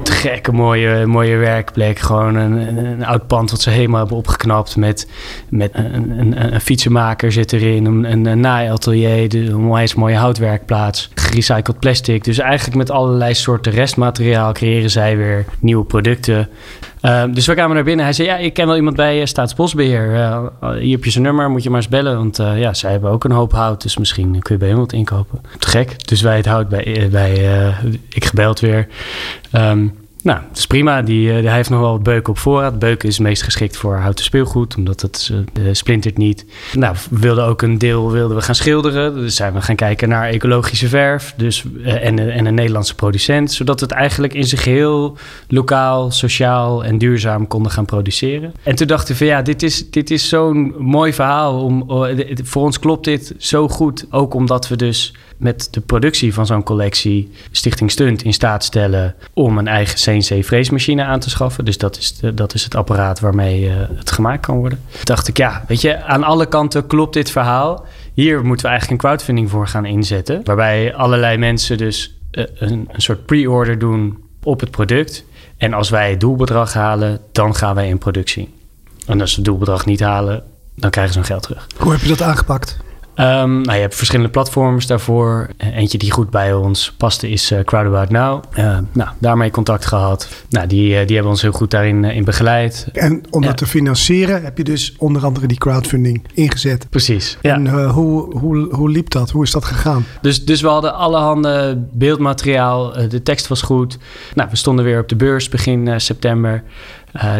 gekke 0.03 0.51
mooie, 0.51 1.05
mooie 1.05 1.35
werkplek. 1.35 1.99
Gewoon 1.99 2.35
een, 2.35 2.51
een, 2.51 2.85
een, 2.85 3.05
oud 3.05 3.27
pand 3.27 3.51
wat 3.51 3.61
ze 3.61 3.69
helemaal 3.69 3.99
hebben 3.99 4.17
opgeknapt. 4.17 4.75
Met, 4.75 5.07
met 5.49 5.71
een, 5.73 6.19
een, 6.19 6.53
een 6.53 6.61
fietsenmaker 6.61 7.31
zit 7.31 7.53
erin. 7.53 7.85
Een, 7.85 8.27
een, 8.27 8.39
naaiatelier. 8.39 9.35
Een 9.35 9.61
mooie, 9.61 9.87
mooie 9.95 10.15
houtwerkplaats. 10.15 11.09
Gerecycled 11.15 11.79
plastic. 11.79 12.23
Dus 12.23 12.37
eigenlijk 12.37 12.77
met 12.77 12.91
allerlei 12.91 13.33
soorten 13.33 13.71
restmateriaal 13.71 14.51
creëren 14.53 14.89
zij 14.89 15.17
weer 15.17 15.45
nieuwe 15.59 15.85
producten. 15.85 16.49
Uh, 17.01 17.23
dus 17.33 17.45
we 17.45 17.53
kwamen 17.53 17.75
naar 17.75 17.83
binnen. 17.83 18.05
Hij 18.05 18.13
zei, 18.13 18.27
ja, 18.27 18.37
ik 18.37 18.53
ken 18.53 18.67
wel 18.67 18.75
iemand 18.75 18.95
bij 18.95 19.19
uh, 19.19 19.25
Staatsbosbeheer. 19.25 20.13
Uh, 20.13 20.45
hier 20.79 20.95
heb 20.95 21.03
je 21.03 21.11
zijn 21.11 21.23
nummer, 21.23 21.49
moet 21.49 21.63
je 21.63 21.69
maar 21.69 21.79
eens 21.79 21.89
bellen. 21.89 22.15
Want 22.17 22.37
ja, 22.37 22.73
zij 22.73 22.91
hebben 22.91 23.09
ook 23.09 23.23
een 23.23 23.31
hoop 23.31 23.51
hout. 23.51 23.81
Dus 23.81 23.97
misschien 23.97 24.39
kun 24.39 24.55
je 24.55 24.59
bij 24.59 24.69
hem 24.69 24.77
wat 24.77 24.93
inkopen. 24.93 25.41
Te 25.59 25.67
gek. 25.67 26.07
Dus 26.07 26.21
wij 26.21 26.35
het 26.35 26.45
hout 26.45 26.69
bij, 26.69 27.07
bij 27.11 27.33
ik 28.09 28.25
gebeld 28.25 28.59
weer. 28.59 28.87
Um, 29.55 30.00
nou, 30.23 30.39
dat 30.47 30.57
is 30.57 30.67
prima. 30.67 31.01
Die, 31.01 31.29
hij 31.29 31.53
heeft 31.53 31.69
nog 31.69 31.79
wel 31.79 31.91
wat 31.91 32.03
beuken 32.03 32.33
op 32.33 32.37
voorraad. 32.37 32.79
Beuken 32.79 33.09
is 33.09 33.19
meest 33.19 33.43
geschikt 33.43 33.77
voor 33.77 33.95
houten 33.95 34.25
speelgoed, 34.25 34.75
omdat 34.75 35.01
het 35.01 35.31
uh, 35.59 35.69
splintert 35.71 36.17
niet. 36.17 36.45
Nou, 36.73 36.95
we 37.09 37.19
wilden 37.19 37.45
ook 37.45 37.61
een 37.61 37.77
deel 37.77 38.11
wilden 38.11 38.37
we 38.37 38.43
gaan 38.43 38.55
schilderen. 38.55 39.13
Dus 39.13 39.35
zijn 39.35 39.53
we 39.53 39.61
gaan 39.61 39.75
kijken 39.75 40.09
naar 40.09 40.29
ecologische 40.29 40.87
verf 40.87 41.33
dus, 41.37 41.63
uh, 41.77 42.05
en, 42.05 42.31
en 42.31 42.45
een 42.45 42.53
Nederlandse 42.53 42.95
producent. 42.95 43.51
Zodat 43.51 43.79
we 43.79 43.85
het 43.85 43.95
eigenlijk 43.95 44.33
in 44.33 44.45
zijn 44.45 44.61
geheel 44.61 45.17
lokaal, 45.47 46.11
sociaal 46.11 46.83
en 46.83 46.97
duurzaam 46.97 47.47
konden 47.47 47.71
gaan 47.71 47.85
produceren. 47.85 48.53
En 48.63 48.75
toen 48.75 48.87
dachten 48.87 49.11
we 49.11 49.17
van 49.17 49.27
ja, 49.27 49.41
dit 49.41 49.63
is, 49.63 49.89
dit 49.89 50.11
is 50.11 50.29
zo'n 50.29 50.75
mooi 50.77 51.13
verhaal. 51.13 51.63
Om, 51.63 51.85
voor 52.43 52.63
ons 52.63 52.79
klopt 52.79 53.05
dit 53.05 53.33
zo 53.37 53.67
goed. 53.67 54.05
Ook 54.09 54.33
omdat 54.33 54.67
we 54.67 54.75
dus 54.75 55.13
met 55.41 55.67
de 55.71 55.81
productie 55.81 56.33
van 56.33 56.45
zo'n 56.45 56.63
collectie 56.63 57.31
Stichting 57.51 57.91
Stunt 57.91 58.23
in 58.23 58.33
staat 58.33 58.63
stellen 58.63 59.15
om 59.33 59.57
een 59.57 59.67
eigen 59.67 59.95
CNC-freesmachine 59.95 61.03
aan 61.03 61.19
te 61.19 61.29
schaffen. 61.29 61.65
Dus 61.65 61.77
dat 61.77 61.97
is, 61.97 62.19
dat 62.33 62.53
is 62.53 62.63
het 62.63 62.75
apparaat 62.75 63.19
waarmee 63.19 63.63
uh, 63.63 63.73
het 63.95 64.11
gemaakt 64.11 64.45
kan 64.45 64.57
worden. 64.57 64.79
Dacht 65.03 65.27
ik, 65.27 65.37
ja, 65.37 65.63
weet 65.67 65.81
je, 65.81 66.03
aan 66.03 66.23
alle 66.23 66.45
kanten 66.45 66.87
klopt 66.87 67.13
dit 67.13 67.31
verhaal. 67.31 67.85
Hier 68.13 68.45
moeten 68.45 68.65
we 68.65 68.71
eigenlijk 68.71 69.01
een 69.01 69.09
crowdfunding 69.09 69.49
voor 69.49 69.67
gaan 69.67 69.85
inzetten. 69.85 70.41
Waarbij 70.43 70.95
allerlei 70.95 71.37
mensen 71.37 71.77
dus 71.77 72.15
uh, 72.31 72.45
een, 72.55 72.89
een 72.91 73.01
soort 73.01 73.25
pre-order 73.25 73.79
doen 73.79 74.23
op 74.43 74.59
het 74.59 74.71
product. 74.71 75.25
En 75.57 75.73
als 75.73 75.89
wij 75.89 76.09
het 76.09 76.19
doelbedrag 76.19 76.73
halen, 76.73 77.19
dan 77.31 77.55
gaan 77.55 77.75
wij 77.75 77.87
in 77.87 77.97
productie. 77.97 78.53
En 79.05 79.21
als 79.21 79.29
we 79.29 79.35
het 79.35 79.45
doelbedrag 79.45 79.85
niet 79.85 79.99
halen, 79.99 80.43
dan 80.75 80.89
krijgen 80.89 81.13
ze 81.13 81.19
hun 81.19 81.27
geld 81.27 81.43
terug. 81.43 81.67
Hoe 81.77 81.91
heb 81.91 82.01
je 82.01 82.07
dat 82.07 82.21
aangepakt? 82.21 82.77
Um, 83.15 83.61
nou, 83.61 83.73
je 83.73 83.81
hebt 83.81 83.95
verschillende 83.95 84.31
platforms 84.31 84.87
daarvoor. 84.87 85.49
Eentje 85.57 85.97
die 85.97 86.11
goed 86.11 86.29
bij 86.29 86.53
ons 86.53 86.91
paste 86.97 87.29
is 87.29 87.51
uh, 87.51 87.59
Crowdabout 87.59 88.09
Now. 88.09 88.43
Uh, 88.57 88.77
nou, 88.91 89.09
daarmee 89.19 89.51
contact 89.51 89.85
gehad. 89.85 90.29
Nou, 90.49 90.67
die, 90.67 90.89
uh, 90.89 91.05
die 91.05 91.15
hebben 91.15 91.31
ons 91.31 91.41
heel 91.41 91.51
goed 91.51 91.71
daarin 91.71 92.03
in 92.03 92.23
begeleid. 92.23 92.87
En 92.93 93.23
om 93.29 93.41
dat 93.41 93.57
te 93.57 93.65
financieren 93.65 94.43
heb 94.43 94.57
je 94.57 94.63
dus 94.63 94.95
onder 94.97 95.25
andere 95.25 95.47
die 95.47 95.57
crowdfunding 95.57 96.25
ingezet. 96.33 96.89
Precies. 96.89 97.37
En 97.41 97.89
hoe, 97.89 98.37
hoe, 98.37 98.75
hoe 98.75 98.89
liep 98.89 99.09
dat? 99.09 99.29
Hoe 99.29 99.43
is 99.43 99.51
dat 99.51 99.65
gegaan? 99.65 100.05
Dus, 100.21 100.45
dus 100.45 100.61
we 100.61 100.67
hadden 100.67 100.95
allerhande 100.95 101.83
beeldmateriaal. 101.91 102.93
de 103.09 103.23
tekst 103.23 103.47
was 103.47 103.61
goed. 103.61 103.97
Nou, 104.33 104.49
we 104.49 104.55
stonden 104.55 104.85
weer 104.85 104.99
op 104.99 105.09
de 105.09 105.15
beurs 105.15 105.49
begin 105.49 106.01
september. 106.01 106.63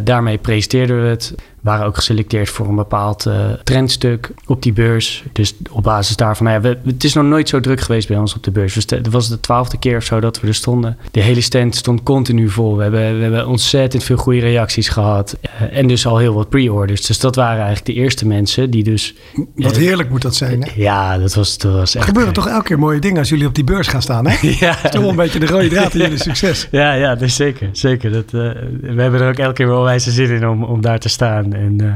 Daarmee 0.04 0.38
presenteerden 0.38 1.02
we 1.02 1.08
het. 1.08 1.36
Waren 1.62 1.86
ook 1.86 1.96
geselecteerd 1.96 2.50
voor 2.50 2.68
een 2.68 2.76
bepaald 2.76 3.26
uh, 3.26 3.52
trendstuk 3.64 4.32
op 4.46 4.64
die 4.64 4.74
beurs. 4.74 5.24
Dus 5.32 5.56
op 5.70 5.84
basis 5.84 6.16
daarvan, 6.16 6.46
nou 6.46 6.62
ja, 6.62 6.70
we, 6.70 6.90
het 6.90 7.04
is 7.04 7.14
nog 7.14 7.26
nooit 7.26 7.50
zo 7.50 7.60
druk 7.60 7.82
geweest 7.82 8.08
bij 8.08 8.18
ons 8.18 8.36
op 8.36 8.44
de 8.44 8.52
beurs. 8.52 8.76
Het 8.76 9.10
was 9.10 9.30
de 9.30 9.40
twaalfde 9.40 9.78
keer 9.80 9.98
of 9.98 10.04
zo 10.04 10.20
dat 10.20 10.40
we 10.40 10.48
er 10.48 10.56
stonden. 10.56 10.98
De 11.12 11.22
hele 11.22 11.42
stand 11.42 11.76
stond 11.76 12.04
continu 12.04 12.50
vol. 12.50 12.76
We 12.78 12.84
hebben, 12.84 13.16
we 13.18 13.22
hebben 13.22 13.48
ontzettend 13.48 14.04
veel 14.04 14.18
goede 14.18 14.40
reacties 14.40 14.90
gehad. 14.90 15.38
Uh, 15.44 15.78
en 15.78 15.88
dus 15.88 16.06
al 16.06 16.18
heel 16.18 16.34
wat 16.34 16.50
pre-orders. 16.50 17.06
Dus 17.06 17.20
dat 17.20 17.36
waren 17.36 17.64
eigenlijk 17.64 17.86
de 17.86 17.94
eerste 17.94 18.28
mensen 18.28 18.70
die 18.70 18.84
dus... 18.84 19.16
Wat 19.56 19.78
heerlijk 19.78 20.10
moet 20.10 20.22
dat 20.22 20.36
zijn, 20.36 20.64
hè? 20.64 20.72
Ja, 20.76 21.18
dat 21.18 21.34
was, 21.34 21.58
dat 21.58 21.74
was 21.74 21.96
echt... 21.96 22.04
Er 22.04 22.10
gebeuren 22.10 22.34
toch 22.34 22.48
elke 22.48 22.64
keer 22.64 22.80
mooie 22.80 23.00
dingen 23.00 23.18
als 23.18 23.30
jullie 23.30 23.48
op 23.48 23.56
die 23.56 23.64
beurs 23.64 23.88
gaan 23.88 24.02
staan, 24.02 24.28
hè? 24.28 24.48
ja. 24.48 24.72
Dat 24.72 24.84
is 24.84 24.92
toch 24.92 25.02
wel 25.02 25.10
een 25.10 25.16
beetje 25.16 25.40
de 25.40 25.46
rode 25.46 25.68
draad 25.68 25.94
in 25.94 26.00
jullie 26.06 26.18
succes. 26.18 26.68
Ja, 26.72 26.94
ja, 26.94 27.16
dus 27.16 27.36
zeker. 27.36 27.70
zeker. 27.72 28.12
Dat, 28.12 28.32
we 28.32 28.94
hebben 28.96 29.22
er 29.22 29.30
ook 29.30 29.38
elke 29.38 29.54
keer 29.54 29.68
wel 29.68 29.84
wijze 29.84 30.12
zin 30.12 30.30
in 30.30 30.48
om, 30.48 30.64
om 30.64 30.82
daar 30.82 31.00
te 31.00 31.10
staan. 31.10 31.51
En, 31.54 31.82
uh, 31.82 31.96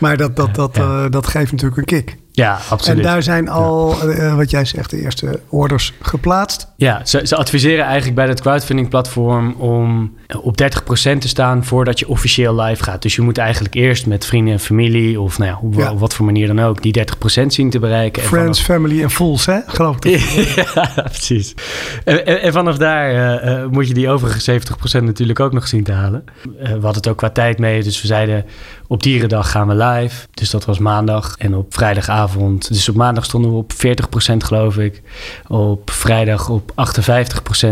maar 0.00 0.16
dat, 0.16 0.36
dat, 0.36 0.54
dat, 0.54 0.76
ja. 0.76 1.04
uh, 1.04 1.10
dat 1.10 1.26
geeft 1.26 1.50
natuurlijk 1.50 1.78
een 1.78 1.84
kick. 1.84 2.16
Ja, 2.36 2.58
absoluut. 2.68 2.98
En 2.98 3.04
daar 3.04 3.22
zijn 3.22 3.48
al, 3.48 3.96
ja. 4.02 4.14
uh, 4.14 4.34
wat 4.34 4.50
jij 4.50 4.64
zegt, 4.64 4.90
de 4.90 5.00
eerste 5.00 5.40
orders 5.48 5.92
geplaatst. 6.00 6.68
Ja, 6.76 7.00
ze, 7.04 7.20
ze 7.24 7.36
adviseren 7.36 7.84
eigenlijk 7.84 8.14
bij 8.14 8.26
dat 8.26 8.40
crowdfunding 8.40 8.88
platform 8.88 9.52
om 9.52 10.14
op 10.42 10.62
30% 10.62 11.18
te 11.18 11.28
staan 11.28 11.64
voordat 11.64 11.98
je 11.98 12.08
officieel 12.08 12.60
live 12.60 12.82
gaat. 12.82 13.02
Dus 13.02 13.14
je 13.14 13.22
moet 13.22 13.38
eigenlijk 13.38 13.74
eerst 13.74 14.06
met 14.06 14.26
vrienden 14.26 14.52
en 14.52 14.60
familie 14.60 15.20
of 15.20 15.38
nou 15.38 15.50
ja, 15.50 15.58
op, 15.62 15.74
ja. 15.74 15.92
op 15.92 16.00
wat 16.00 16.14
voor 16.14 16.24
manier 16.24 16.46
dan 16.46 16.60
ook 16.60 16.82
die 16.82 17.06
30% 17.42 17.46
zien 17.46 17.70
te 17.70 17.78
bereiken. 17.78 18.22
Friends, 18.22 18.62
vanaf... 18.62 18.80
family 18.80 19.02
en 19.02 19.10
fools, 19.10 19.46
hè? 19.46 19.58
Geloof 19.66 19.96
ik. 20.04 20.18
ja, 20.74 20.92
precies. 20.94 21.54
En, 22.04 22.26
en, 22.26 22.42
en 22.42 22.52
vanaf 22.52 22.76
daar 22.76 23.44
uh, 23.44 23.66
moet 23.66 23.88
je 23.88 23.94
die 23.94 24.08
overige 24.08 24.60
70% 25.00 25.02
natuurlijk 25.02 25.40
ook 25.40 25.52
nog 25.52 25.68
zien 25.68 25.84
te 25.84 25.92
halen. 25.92 26.24
Uh, 26.46 26.62
we 26.62 26.70
hadden 26.70 26.94
het 26.94 27.08
ook 27.08 27.16
qua 27.16 27.30
tijd 27.30 27.58
mee, 27.58 27.82
dus 27.82 28.00
we 28.00 28.06
zeiden 28.06 28.44
op 28.86 29.02
dierendag 29.02 29.50
gaan 29.50 29.68
we 29.68 29.74
live. 29.74 30.26
Dus 30.30 30.50
dat 30.50 30.64
was 30.64 30.78
maandag. 30.78 31.34
En 31.38 31.54
op 31.54 31.74
vrijdagavond, 31.74 32.25
dus 32.68 32.88
op 32.88 32.94
maandag 32.94 33.24
stonden 33.24 33.50
we 33.50 33.56
op 33.56 33.72
40% 33.72 33.76
geloof 34.36 34.78
ik. 34.78 35.02
Op 35.48 35.90
vrijdag 35.90 36.48
op 36.48 36.70
58% 36.70 36.74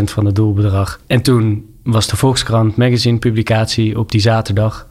van 0.03 0.25
het 0.25 0.35
doelbedrag. 0.35 0.99
En 1.07 1.21
toen 1.21 1.65
was 1.83 2.07
de 2.07 2.15
Volkskrant 2.17 2.77
magazine 2.77 3.17
publicatie 3.17 3.99
op 3.99 4.11
die 4.11 4.21
zaterdag. 4.21 4.87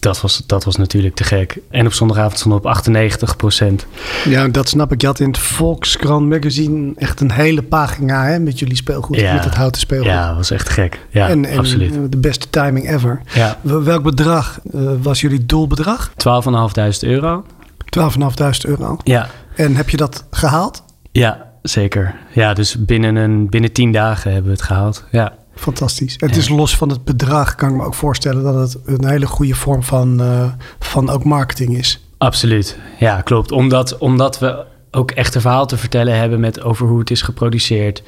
Dat 0.00 0.20
was, 0.20 0.42
dat 0.46 0.64
was 0.64 0.76
natuurlijk 0.76 1.14
te 1.14 1.24
gek. 1.24 1.58
En 1.70 1.86
op 1.86 1.92
zondagavond 1.92 2.38
stond 2.38 2.54
op 2.54 2.66
98 2.66 3.36
procent. 3.36 3.86
Ja, 4.24 4.48
dat 4.48 4.68
snap 4.68 4.92
ik. 4.92 5.00
Je 5.00 5.06
had 5.06 5.20
in 5.20 5.26
het 5.26 5.38
Volkskrant 5.38 6.28
magazine 6.28 6.92
echt 6.96 7.20
een 7.20 7.30
hele 7.30 7.62
pagina 7.62 8.24
hè, 8.24 8.38
met 8.38 8.58
jullie 8.58 8.76
speelgoed. 8.76 9.16
Ja. 9.20 9.34
Met 9.34 9.44
het 9.44 9.54
houten 9.54 9.80
speelgoed. 9.80 10.08
Ja, 10.08 10.26
dat 10.28 10.36
was 10.36 10.50
echt 10.50 10.68
gek. 10.68 11.00
Ja, 11.10 11.28
en, 11.28 11.44
en 11.44 11.58
absoluut. 11.58 12.12
de 12.12 12.18
beste 12.18 12.50
timing 12.50 12.90
ever. 12.90 13.20
Ja. 13.34 13.58
Wel- 13.60 13.82
Welk 13.82 14.02
bedrag 14.02 14.58
eh, 14.72 14.80
was 15.02 15.20
jullie 15.20 15.46
doelbedrag? 15.46 16.10
12.500 16.10 16.14
euro. 17.00 17.44
12.500 17.98 18.68
euro. 18.68 18.96
Ja, 19.04 19.28
En 19.54 19.76
heb 19.76 19.90
je 19.90 19.96
dat 19.96 20.24
gehaald? 20.30 20.82
ja, 21.12 21.52
zeker. 21.62 22.14
Ja, 22.32 22.54
dus 22.54 22.84
binnen, 22.84 23.16
een, 23.16 23.48
binnen 23.50 23.72
10 23.72 23.92
dagen 23.92 24.30
hebben 24.32 24.50
we 24.50 24.56
het 24.56 24.66
gehaald. 24.66 25.04
Ja. 25.10 25.32
Fantastisch. 25.54 26.14
Het 26.16 26.36
is 26.36 26.48
los 26.48 26.76
van 26.76 26.88
het 26.88 27.04
bedrag, 27.04 27.54
kan 27.54 27.68
ik 27.70 27.76
me 27.76 27.84
ook 27.84 27.94
voorstellen 27.94 28.42
dat 28.42 28.54
het 28.54 28.78
een 28.84 29.06
hele 29.06 29.26
goede 29.26 29.54
vorm 29.54 29.82
van, 29.82 30.20
eh, 30.20 30.44
van 30.78 31.10
ook 31.10 31.24
marketing 31.24 31.76
is. 31.78 32.00
Absoluut, 32.18 32.78
ja, 32.98 33.20
klopt. 33.20 33.52
Omdat, 33.52 33.98
omdat 33.98 34.38
we 34.38 34.64
ook 34.96 35.10
echt 35.10 35.34
een 35.34 35.40
verhaal 35.40 35.66
te 35.66 35.76
vertellen 35.76 36.18
hebben 36.18 36.40
met 36.40 36.62
over 36.62 36.86
hoe 36.86 36.98
het 36.98 37.10
is 37.10 37.22
geproduceerd. 37.22 38.02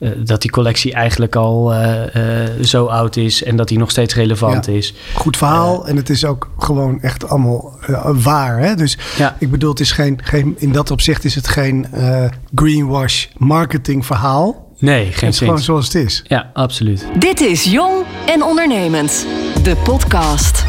Eh, 0.00 0.10
dat 0.24 0.42
die 0.42 0.50
collectie 0.50 0.92
eigenlijk 0.92 1.36
al 1.36 1.72
eh, 1.74 2.42
eh, 2.44 2.50
zo 2.62 2.86
oud 2.86 3.16
is 3.16 3.42
en 3.42 3.56
dat 3.56 3.68
die 3.68 3.78
nog 3.78 3.90
steeds 3.90 4.14
relevant 4.14 4.66
Ja. 4.66 4.72
is. 4.72 4.94
Goed 5.14 5.36
verhaal 5.36 5.86
en 5.88 5.96
het 5.96 6.10
is 6.10 6.24
ook 6.24 6.50
gewoon 6.58 7.00
echt 7.02 7.28
allemaal 7.28 7.78
waar. 8.12 8.58
Hè? 8.58 8.74
Dus 8.74 8.98
Ja. 9.18 9.36
ik 9.38 9.50
bedoel, 9.50 9.70
het 9.70 9.80
is 9.80 9.92
geen, 9.92 10.20
geen, 10.22 10.54
in 10.58 10.72
dat 10.72 10.90
opzicht 10.90 11.24
is 11.24 11.34
het 11.34 11.48
geen 11.48 11.86
eh, 11.92 12.24
greenwash 12.54 13.26
marketing 13.36 14.06
verhaal. 14.06 14.62
Nee, 14.78 15.04
Het 15.06 15.14
geen 15.14 15.28
is 15.28 15.38
gewoon 15.38 15.56
zin. 15.56 15.64
zoals 15.64 15.84
het 15.84 15.94
is. 15.94 16.24
Ja, 16.28 16.50
absoluut. 16.54 17.06
Dit 17.18 17.40
is 17.40 17.64
Jong 17.64 18.04
en 18.26 18.42
Ondernemend, 18.42 19.26
de 19.62 19.76
podcast. 19.84 20.64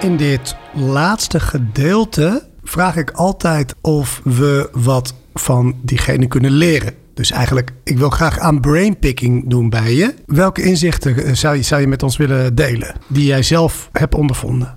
In 0.00 0.16
dit 0.16 0.56
laatste 0.74 1.40
gedeelte 1.40 2.45
vraag 2.68 2.96
ik 2.96 3.10
altijd 3.10 3.74
of 3.80 4.20
we 4.24 4.68
wat 4.72 5.14
van 5.34 5.74
diegene 5.82 6.26
kunnen 6.26 6.50
leren. 6.50 6.94
Dus 7.14 7.30
eigenlijk, 7.30 7.72
ik 7.84 7.98
wil 7.98 8.10
graag 8.10 8.38
aan 8.38 8.60
brainpicking 8.60 9.50
doen 9.50 9.70
bij 9.70 9.94
je. 9.94 10.14
Welke 10.26 10.62
inzichten 10.62 11.16
eh, 11.16 11.32
zou 11.32 11.56
je, 11.56 11.62
zou 11.62 11.80
je 11.80 11.86
met 11.86 12.02
ons 12.02 12.16
willen 12.16 12.54
delen 12.54 12.94
die 13.06 13.26
jij 13.26 13.42
zelf 13.42 13.88
hebt 13.92 14.14
ondervonden? 14.14 14.76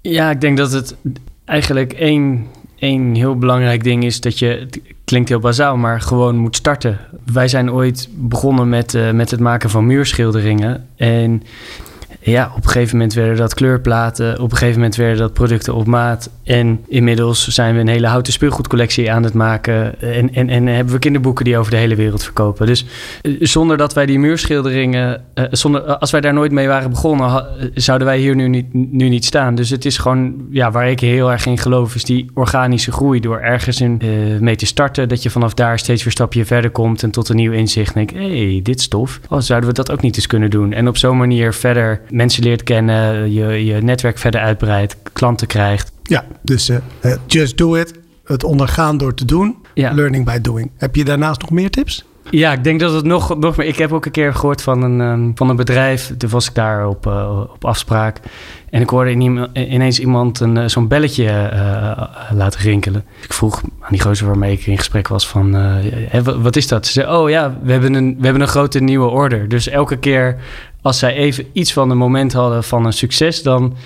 Ja, 0.00 0.30
ik 0.30 0.40
denk 0.40 0.56
dat 0.56 0.72
het 0.72 0.96
eigenlijk 1.44 1.92
één, 1.92 2.46
één 2.78 3.14
heel 3.14 3.38
belangrijk 3.38 3.84
ding 3.84 4.04
is 4.04 4.20
dat 4.20 4.38
je, 4.38 4.46
het 4.46 4.80
klinkt 5.04 5.28
heel 5.28 5.38
bazaal, 5.38 5.76
maar 5.76 6.00
gewoon 6.00 6.36
moet 6.36 6.56
starten. 6.56 6.98
Wij 7.32 7.48
zijn 7.48 7.72
ooit 7.72 8.08
begonnen 8.12 8.68
met, 8.68 8.94
eh, 8.94 9.10
met 9.10 9.30
het 9.30 9.40
maken 9.40 9.70
van 9.70 9.86
muurschilderingen. 9.86 10.88
En 10.96 11.42
ja, 12.30 12.52
op 12.56 12.64
een 12.64 12.70
gegeven 12.70 12.96
moment 12.96 13.14
werden 13.14 13.36
dat 13.36 13.54
kleurplaten, 13.54 14.40
op 14.40 14.50
een 14.50 14.56
gegeven 14.56 14.78
moment 14.80 14.96
werden 14.96 15.18
dat 15.18 15.32
producten 15.32 15.74
op 15.74 15.86
maat. 15.86 16.30
En 16.44 16.80
inmiddels 16.88 17.48
zijn 17.48 17.74
we 17.74 17.80
een 17.80 17.88
hele 17.88 18.06
houten 18.06 18.32
speelgoedcollectie 18.32 19.12
aan 19.12 19.22
het 19.22 19.34
maken. 19.34 20.00
En, 20.00 20.34
en, 20.34 20.48
en 20.48 20.66
hebben 20.66 20.94
we 20.94 21.00
kinderboeken 21.00 21.44
die 21.44 21.58
over 21.58 21.70
de 21.70 21.76
hele 21.76 21.94
wereld 21.94 22.22
verkopen. 22.22 22.66
Dus 22.66 22.86
eh, 23.22 23.32
zonder 23.40 23.76
dat 23.76 23.94
wij 23.94 24.06
die 24.06 24.18
muurschilderingen, 24.18 25.22
eh, 25.34 25.44
zonder, 25.50 25.82
als 25.82 26.10
wij 26.10 26.20
daar 26.20 26.32
nooit 26.32 26.52
mee 26.52 26.68
waren 26.68 26.90
begonnen, 26.90 27.46
zouden 27.74 28.06
wij 28.06 28.18
hier 28.18 28.34
nu 28.34 28.48
niet, 28.48 28.72
nu 28.72 29.08
niet 29.08 29.24
staan. 29.24 29.54
Dus 29.54 29.70
het 29.70 29.84
is 29.84 29.98
gewoon, 29.98 30.34
ja, 30.50 30.70
waar 30.70 30.90
ik 30.90 31.00
heel 31.00 31.32
erg 31.32 31.46
in 31.46 31.58
geloof, 31.58 31.94
is 31.94 32.04
die 32.04 32.30
organische 32.34 32.92
groei. 32.92 33.20
Door 33.20 33.38
ergens 33.38 33.80
in, 33.80 34.00
eh, 34.00 34.08
mee 34.40 34.56
te 34.56 34.66
starten, 34.66 35.08
dat 35.08 35.22
je 35.22 35.30
vanaf 35.30 35.54
daar 35.54 35.78
steeds 35.78 36.02
weer 36.02 36.12
stapje 36.12 36.44
verder 36.44 36.70
komt 36.70 37.02
en 37.02 37.10
tot 37.10 37.28
een 37.28 37.36
nieuw 37.36 37.52
inzicht. 37.52 37.94
En 37.94 38.06
denk, 38.06 38.22
hé, 38.22 38.50
hey, 38.50 38.60
dit 38.62 38.80
stof, 38.80 39.20
oh, 39.28 39.40
zouden 39.40 39.68
we 39.68 39.74
dat 39.74 39.90
ook 39.90 40.00
niet 40.00 40.16
eens 40.16 40.26
kunnen 40.26 40.50
doen? 40.50 40.72
En 40.72 40.88
op 40.88 40.96
zo'n 40.96 41.16
manier 41.16 41.52
verder 41.52 42.00
mensen 42.14 42.42
leert 42.42 42.62
kennen, 42.62 43.32
je, 43.32 43.64
je 43.64 43.82
netwerk 43.82 44.18
verder 44.18 44.40
uitbreidt, 44.40 44.96
klanten 45.12 45.46
krijgt. 45.46 45.92
Ja, 46.02 46.24
dus 46.42 46.68
eh, 46.68 46.76
eh, 47.00 47.16
just 47.26 47.58
do 47.58 47.74
it. 47.74 47.92
Het 48.24 48.44
ondergaan 48.44 48.98
door 48.98 49.14
te 49.14 49.24
doen. 49.24 49.56
Ja. 49.74 49.92
Learning 49.92 50.24
by 50.24 50.38
doing. 50.40 50.70
Heb 50.76 50.96
je 50.96 51.04
daarnaast 51.04 51.40
nog 51.40 51.50
meer 51.50 51.70
tips? 51.70 52.04
Ja, 52.30 52.52
ik 52.52 52.64
denk 52.64 52.80
dat 52.80 52.92
het 52.92 53.04
nog, 53.04 53.38
nog 53.38 53.56
meer. 53.56 53.66
Ik 53.66 53.76
heb 53.76 53.92
ook 53.92 54.04
een 54.04 54.10
keer 54.10 54.34
gehoord 54.34 54.62
van 54.62 54.82
een, 54.82 55.00
ehm, 55.00 55.30
van 55.34 55.48
een 55.48 55.56
bedrijf. 55.56 56.12
Toen 56.18 56.30
was 56.30 56.48
ik 56.48 56.54
daar 56.54 56.86
op, 56.86 57.06
eh, 57.06 57.40
op 57.52 57.64
afspraak. 57.64 58.20
En 58.70 58.80
ik 58.80 58.88
hoorde 58.88 59.10
ineens 59.52 60.00
iemand 60.00 60.40
een, 60.40 60.56
eh, 60.56 60.66
zo'n 60.66 60.88
belletje 60.88 61.26
eh, 61.26 62.02
laten 62.32 62.60
rinkelen. 62.60 63.04
Ik 63.22 63.32
vroeg 63.32 63.62
aan 63.80 63.90
die 63.90 64.00
gozer 64.00 64.26
waarmee 64.26 64.52
ik 64.52 64.66
in 64.66 64.76
gesprek 64.78 65.08
was 65.08 65.28
van... 65.28 65.56
wat 66.42 66.56
is 66.56 66.68
dat? 66.68 66.86
Ze 66.86 66.92
zei, 66.92 67.16
oh 67.16 67.30
ja, 67.30 67.58
we 67.62 67.72
hebben, 67.72 67.94
een, 67.94 68.16
we 68.18 68.24
hebben 68.24 68.42
een 68.42 68.48
grote 68.48 68.80
nieuwe 68.80 69.08
order. 69.08 69.48
Dus 69.48 69.68
elke 69.68 69.96
keer 69.96 70.36
als 70.82 70.98
zij 70.98 71.14
even 71.14 71.46
iets 71.52 71.72
van 71.72 71.90
een 71.90 71.96
moment 71.96 72.32
hadden 72.32 72.64
van 72.64 72.86
een 72.86 72.92
succes... 72.92 73.42
dan 73.42 73.76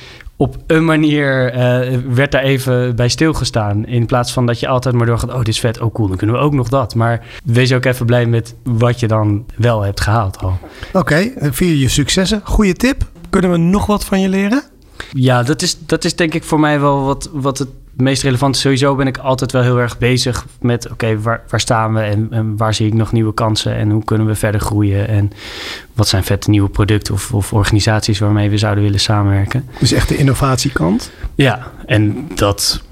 op 0.41 0.57
een 0.67 0.85
manier 0.85 1.53
eh, 1.53 1.99
werd 2.09 2.33
daar 2.33 2.43
even 2.43 2.97
bij 2.97 3.09
stilgestaan. 3.09 3.87
In 3.87 4.07
plaats 4.07 4.33
van 4.33 4.47
dat 4.47 4.61
je 4.61 4.69
altijd 4.69 4.95
maar 4.95 5.07
doorgaat... 5.07 5.31
oh, 5.31 5.39
dit 5.39 5.49
is 5.49 5.61
vet, 5.61 5.81
oh 5.81 5.95
cool, 5.95 6.09
dan 6.09 6.17
kunnen 6.17 6.37
we 6.37 6.43
ook 6.43 6.53
nog 6.53 6.69
dat. 6.69 6.95
Maar 6.95 7.27
wees 7.45 7.73
ook 7.73 7.85
even 7.85 8.07
blij 8.07 8.27
met 8.27 8.55
wat 8.63 9.01
je 9.01 9.07
dan 9.07 9.47
wel 9.57 9.83
hebt 9.83 10.01
gehaald 10.01 10.39
al. 10.39 10.59
Oké, 10.93 11.15
eh, 11.15 11.49
vier 11.53 11.75
je 11.75 11.89
successen. 11.89 12.41
Goeie 12.45 12.75
tip. 12.75 13.03
Kunnen 13.31 13.51
we 13.51 13.57
nog 13.57 13.87
wat 13.87 14.05
van 14.05 14.21
je 14.21 14.29
leren? 14.29 14.63
Ja, 15.13 15.43
dat 15.43 15.63
is, 15.63 15.79
dat 15.87 16.05
is 16.05 16.17
denk 16.17 16.35
ik 16.35 16.45
voor 16.45 16.61
mij 16.61 16.81
wel 16.81 17.05
wat, 17.05 17.31
wat 17.33 17.59
het 17.59 17.69
meest 18.03 18.23
relevant 18.23 18.55
is. 18.55 18.61
Sowieso 18.61 18.95
ben 18.95 19.07
ik 19.07 19.19
altijd 19.19 19.53
wel 19.53 19.63
heel 19.63 19.79
erg 19.79 19.99
bezig 19.99 20.47
met... 20.61 20.91
oké, 20.91 21.21
waar, 21.21 21.43
waar 21.49 21.61
staan 21.61 21.95
we 21.95 22.01
en, 22.01 22.27
en 22.31 22.57
waar 22.57 22.75
zie 22.75 22.87
ik 22.87 22.95
nog 22.95 23.13
nieuwe 23.13 23.35
kansen... 23.35 23.75
en 23.75 23.91
hoe 23.91 24.05
kunnen 24.05 24.27
we 24.27 24.35
verder 24.35 24.61
groeien... 24.61 25.09
en 25.09 25.33
wat 25.95 26.09
zijn 26.09 26.25
vette 26.25 26.51
nieuwe 26.51 26.69
producten 26.69 27.15
of, 27.15 27.33
of 27.33 27.53
organisaties... 27.53 28.19
waarmee 28.19 28.51
we 28.51 28.59
zouden 28.59 28.85
willen 28.85 29.01
samenwerken. 29.01 29.69
Dus 29.79 29.93
echt 29.93 30.09
de 30.09 30.17
innovatiekant. 30.17 31.11
Ja, 31.35 31.73
en 31.87 32.29
dat 32.35 32.83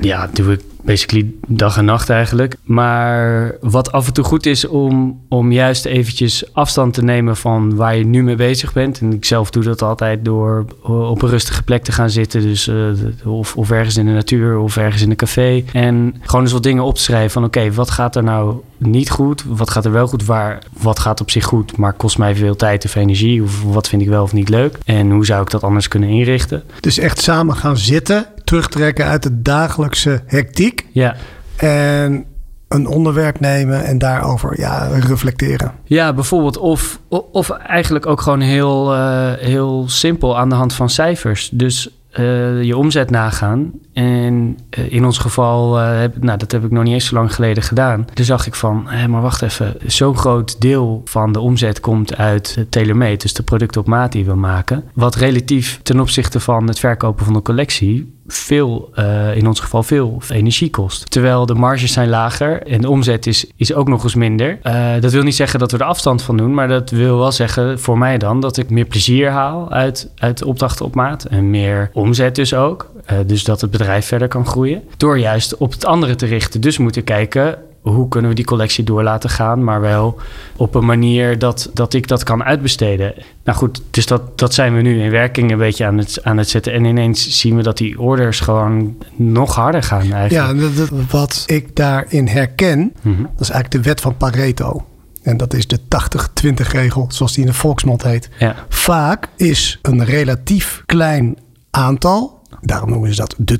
ja, 0.00 0.30
doe 0.32 0.52
ik 0.52 0.60
basically 0.82 1.32
dag 1.46 1.76
en 1.76 1.84
nacht 1.84 2.10
eigenlijk. 2.10 2.56
Maar 2.62 3.54
wat 3.60 3.92
af 3.92 4.06
en 4.06 4.12
toe 4.12 4.24
goed 4.24 4.46
is 4.46 4.66
om, 4.66 5.20
om 5.28 5.52
juist 5.52 5.84
eventjes 5.84 6.54
afstand 6.54 6.94
te 6.94 7.02
nemen 7.02 7.36
van 7.36 7.76
waar 7.76 7.96
je 7.96 8.06
nu 8.06 8.22
mee 8.22 8.36
bezig 8.36 8.72
bent. 8.72 9.00
En 9.00 9.12
ik 9.12 9.24
zelf 9.24 9.50
doe 9.50 9.62
dat 9.62 9.82
altijd 9.82 10.24
door 10.24 10.64
op 10.82 11.22
een 11.22 11.28
rustige 11.28 11.62
plek 11.62 11.84
te 11.84 11.92
gaan 11.92 12.10
zitten. 12.10 12.42
Dus 12.42 12.68
uh, 12.68 12.86
of, 13.24 13.56
of 13.56 13.70
ergens 13.70 13.96
in 13.96 14.06
de 14.06 14.12
natuur 14.12 14.58
of 14.58 14.76
ergens 14.76 15.02
in 15.02 15.10
een 15.10 15.16
café. 15.16 15.64
En 15.72 16.14
gewoon 16.20 16.42
eens 16.42 16.52
wat 16.52 16.62
dingen 16.62 16.84
op 16.84 16.94
te 16.94 17.02
schrijven 17.02 17.30
van 17.30 17.44
oké, 17.44 17.72
wat 17.72 17.90
gaat 17.90 18.16
er 18.16 18.22
nou 18.22 18.56
niet 18.76 19.10
goed? 19.10 19.44
Wat 19.46 19.70
gaat 19.70 19.84
er 19.84 19.92
wel 19.92 20.06
goed? 20.06 20.24
Waar, 20.24 20.62
wat 20.80 20.98
gaat 20.98 21.20
op 21.20 21.30
zich 21.30 21.44
goed, 21.44 21.76
maar 21.76 21.92
kost 21.92 22.18
mij 22.18 22.34
veel 22.34 22.56
tijd 22.56 22.84
of 22.84 22.94
energie? 22.94 23.42
Of 23.42 23.62
wat 23.62 23.88
vind 23.88 24.02
ik 24.02 24.08
wel 24.08 24.22
of 24.22 24.32
niet 24.32 24.48
leuk? 24.48 24.78
En 24.84 25.10
hoe 25.10 25.26
zou 25.26 25.42
ik 25.42 25.50
dat 25.50 25.62
anders 25.62 25.88
kunnen 25.88 26.08
inrichten? 26.08 26.62
Dus 26.80 26.98
echt 26.98 27.20
samen 27.20 27.56
gaan 27.56 27.76
zitten, 27.76 28.26
terugtrekken 28.50 29.04
uit 29.04 29.22
de 29.22 29.42
dagelijkse 29.42 30.22
hectiek. 30.26 30.86
Ja. 30.92 31.16
En 31.56 32.24
een 32.68 32.86
onderwerp 32.86 33.40
nemen 33.40 33.84
en 33.84 33.98
daarover 33.98 34.60
ja, 34.60 34.88
reflecteren. 34.88 35.72
Ja, 35.84 36.12
bijvoorbeeld. 36.12 36.58
Of, 36.58 37.00
of 37.32 37.50
eigenlijk 37.50 38.06
ook 38.06 38.20
gewoon 38.20 38.40
heel, 38.40 38.94
uh, 38.94 39.32
heel 39.38 39.84
simpel 39.88 40.38
aan 40.38 40.48
de 40.48 40.54
hand 40.54 40.72
van 40.72 40.90
cijfers. 40.90 41.50
Dus 41.52 41.88
uh, 42.18 42.62
je 42.62 42.76
omzet 42.76 43.10
nagaan. 43.10 43.70
En 43.92 44.58
uh, 44.78 44.92
in 44.92 45.04
ons 45.04 45.18
geval, 45.18 45.76
heb, 45.76 46.22
nou, 46.22 46.38
dat 46.38 46.52
heb 46.52 46.64
ik 46.64 46.70
nog 46.70 46.84
niet 46.84 46.92
eens 46.92 47.06
zo 47.06 47.14
lang 47.14 47.34
geleden 47.34 47.62
gedaan. 47.62 48.06
Toen 48.14 48.24
zag 48.24 48.46
ik 48.46 48.54
van, 48.54 48.84
hé, 48.86 49.08
maar 49.08 49.22
wacht 49.22 49.42
even. 49.42 49.74
Zo'n 49.86 50.16
groot 50.16 50.60
deel 50.60 51.00
van 51.04 51.32
de 51.32 51.40
omzet 51.40 51.80
komt 51.80 52.16
uit 52.16 52.66
TaylorMade. 52.68 53.16
Dus 53.16 53.34
de 53.34 53.42
producten 53.42 53.80
op 53.80 53.86
maat 53.86 54.12
die 54.12 54.24
we 54.24 54.34
maken. 54.34 54.84
Wat 54.94 55.14
relatief 55.14 55.80
ten 55.82 56.00
opzichte 56.00 56.40
van 56.40 56.66
het 56.66 56.78
verkopen 56.78 57.24
van 57.24 57.34
de 57.34 57.42
collectie 57.42 58.18
veel, 58.26 58.90
uh, 58.98 59.36
in 59.36 59.46
ons 59.46 59.60
geval 59.60 59.82
veel 59.82 60.22
energie 60.28 60.70
kost. 60.70 61.10
Terwijl 61.10 61.46
de 61.46 61.54
marges 61.54 61.92
zijn 61.92 62.08
lager 62.08 62.62
en 62.62 62.80
de 62.80 62.90
omzet 62.90 63.26
is, 63.26 63.46
is 63.56 63.74
ook 63.74 63.88
nog 63.88 64.02
eens 64.02 64.14
minder. 64.14 64.58
Uh, 64.62 64.90
dat 65.00 65.12
wil 65.12 65.22
niet 65.22 65.34
zeggen 65.34 65.58
dat 65.58 65.72
we 65.72 65.78
er 65.78 65.84
afstand 65.84 66.22
van 66.22 66.36
doen, 66.36 66.54
maar 66.54 66.68
dat 66.68 66.90
wil 66.90 67.18
wel 67.18 67.32
zeggen 67.32 67.80
voor 67.80 67.98
mij 67.98 68.18
dan 68.18 68.40
dat 68.40 68.56
ik 68.56 68.70
meer 68.70 68.84
plezier 68.84 69.30
haal 69.30 69.70
uit, 69.70 70.10
uit 70.16 70.44
opdrachten 70.44 70.84
op 70.84 70.94
maat 70.94 71.24
en 71.24 71.50
meer 71.50 71.90
omzet 71.92 72.34
dus 72.34 72.54
ook. 72.54 72.90
Uh, 73.12 73.18
dus 73.26 73.44
dat 73.44 73.60
het 73.60 73.70
bedrijf 73.70 74.06
verder 74.06 74.28
kan 74.28 74.46
groeien. 74.46 74.82
Door 74.96 75.18
juist 75.18 75.56
op 75.56 75.72
het 75.72 75.84
andere 75.84 76.14
te 76.14 76.26
richten. 76.26 76.60
Dus 76.60 76.78
moeten 76.78 77.04
kijken 77.04 77.58
hoe 77.80 78.08
kunnen 78.08 78.30
we 78.30 78.36
die 78.36 78.44
collectie 78.44 78.84
door 78.84 79.02
laten 79.02 79.30
gaan, 79.30 79.64
maar 79.64 79.80
wel 79.80 80.18
op 80.56 80.74
een 80.74 80.84
manier 80.84 81.38
dat, 81.38 81.70
dat 81.74 81.94
ik 81.94 82.08
dat 82.08 82.22
kan 82.22 82.44
uitbesteden. 82.44 83.14
Nou 83.44 83.58
goed, 83.58 83.82
dus 83.90 84.06
dat, 84.06 84.38
dat 84.38 84.54
zijn 84.54 84.74
we 84.74 84.82
nu 84.82 85.02
in 85.02 85.10
werking 85.10 85.50
een 85.50 85.58
beetje 85.58 85.86
aan 85.86 85.98
het, 85.98 86.24
aan 86.24 86.38
het 86.38 86.48
zetten. 86.48 86.72
En 86.72 86.84
ineens 86.84 87.40
zien 87.40 87.56
we 87.56 87.62
dat 87.62 87.76
die 87.76 88.00
orders 88.00 88.40
gewoon 88.40 88.96
nog 89.16 89.54
harder 89.54 89.82
gaan 89.82 90.12
eigenlijk. 90.12 90.30
Ja, 90.30 90.54
dat, 90.54 90.76
dat, 90.76 90.90
wat 91.10 91.42
ik 91.46 91.76
daarin 91.76 92.28
herken, 92.28 92.92
mm-hmm. 93.02 93.22
dat 93.22 93.40
is 93.40 93.50
eigenlijk 93.50 93.84
de 93.84 93.88
wet 93.88 94.00
van 94.00 94.16
Pareto. 94.16 94.84
En 95.22 95.36
dat 95.36 95.54
is 95.54 95.66
de 95.66 95.78
80-20 96.46 96.52
regel, 96.54 97.06
zoals 97.08 97.32
die 97.32 97.44
in 97.44 97.50
de 97.50 97.56
volksmond 97.56 98.02
heet. 98.02 98.30
Ja. 98.38 98.54
Vaak 98.68 99.28
is 99.36 99.78
een 99.82 100.04
relatief 100.04 100.82
klein 100.86 101.38
aantal 101.70 102.40
daarom 102.60 102.90
noemen 102.90 103.14
ze 103.14 103.16
dat 103.16 103.34
de 103.38 103.58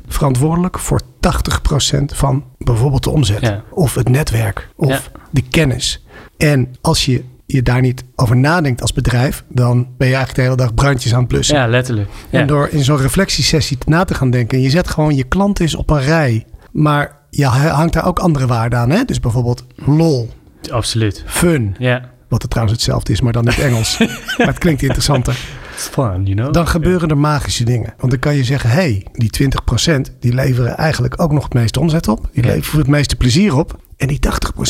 20%, 0.00 0.06
verantwoordelijk 0.08 0.78
voor 0.78 1.00
80% 1.00 2.04
van 2.04 2.44
bijvoorbeeld 2.64 3.04
de 3.04 3.10
omzet. 3.10 3.40
Ja. 3.40 3.62
Of 3.70 3.94
het 3.94 4.08
netwerk, 4.08 4.68
of 4.76 4.88
Ja. 4.88 5.00
de 5.30 5.42
kennis. 5.42 6.04
En 6.36 6.74
als 6.80 7.04
je 7.04 7.24
je 7.46 7.62
daar 7.62 7.80
niet 7.80 8.04
over 8.16 8.36
nadenkt 8.36 8.80
als 8.80 8.92
bedrijf, 8.92 9.44
dan 9.48 9.74
ben 9.96 10.08
je 10.08 10.14
eigenlijk 10.14 10.34
de 10.34 10.42
hele 10.42 10.56
dag 10.56 10.74
brandjes 10.74 11.12
aan 11.14 11.18
het 11.18 11.28
blussen. 11.28 11.56
Ja, 11.56 11.66
letterlijk. 11.66 12.08
Ja. 12.30 12.40
En 12.40 12.46
door 12.46 12.68
in 12.70 12.84
zo'n 12.84 12.96
reflectiesessie 12.96 13.78
na 13.86 14.04
te 14.04 14.14
gaan 14.14 14.30
denken, 14.30 14.60
je 14.60 14.70
zet 14.70 14.88
gewoon 14.88 15.14
je 15.14 15.24
klant 15.24 15.60
eens 15.60 15.74
op 15.74 15.90
een 15.90 16.00
rij, 16.02 16.46
maar 16.72 17.16
je 17.30 17.44
hangt 17.46 17.92
daar 17.92 18.06
ook 18.06 18.18
andere 18.18 18.46
waarden 18.46 18.78
aan. 18.78 18.90
Hè? 18.90 19.04
Dus 19.04 19.20
bijvoorbeeld 19.20 19.64
lol, 19.76 20.30
Absoluut. 20.70 21.24
fun, 21.26 21.74
Ja. 21.78 22.10
wat 22.28 22.42
het 22.42 22.50
trouwens 22.50 22.78
hetzelfde 22.78 23.12
is, 23.12 23.20
maar 23.20 23.32
dan 23.32 23.42
in 23.44 23.48
het 23.50 23.58
Engels. 23.60 23.98
maar 24.38 24.46
het 24.46 24.58
klinkt 24.58 24.82
interessanter. 24.82 25.38
It's 25.82 25.90
fun, 25.90 26.24
you 26.24 26.34
know? 26.34 26.52
Dan 26.52 26.68
gebeuren 26.68 27.08
er 27.08 27.18
magische 27.18 27.64
dingen. 27.64 27.94
Want 27.98 28.10
dan 28.10 28.20
kan 28.20 28.34
je 28.34 28.44
zeggen, 28.44 28.70
hé, 28.70 28.76
hey, 28.76 29.06
die 29.12 29.30
20% 29.42 30.18
die 30.20 30.34
leveren 30.34 30.76
eigenlijk 30.76 31.20
ook 31.20 31.32
nog 31.32 31.42
het 31.42 31.54
meeste 31.54 31.80
omzet 31.80 32.08
op. 32.08 32.28
Die 32.32 32.44
leveren 32.44 32.78
het 32.78 32.88
meeste 32.88 33.16
plezier 33.16 33.56
op. 33.56 33.80
En 33.96 34.06
die 34.08 34.18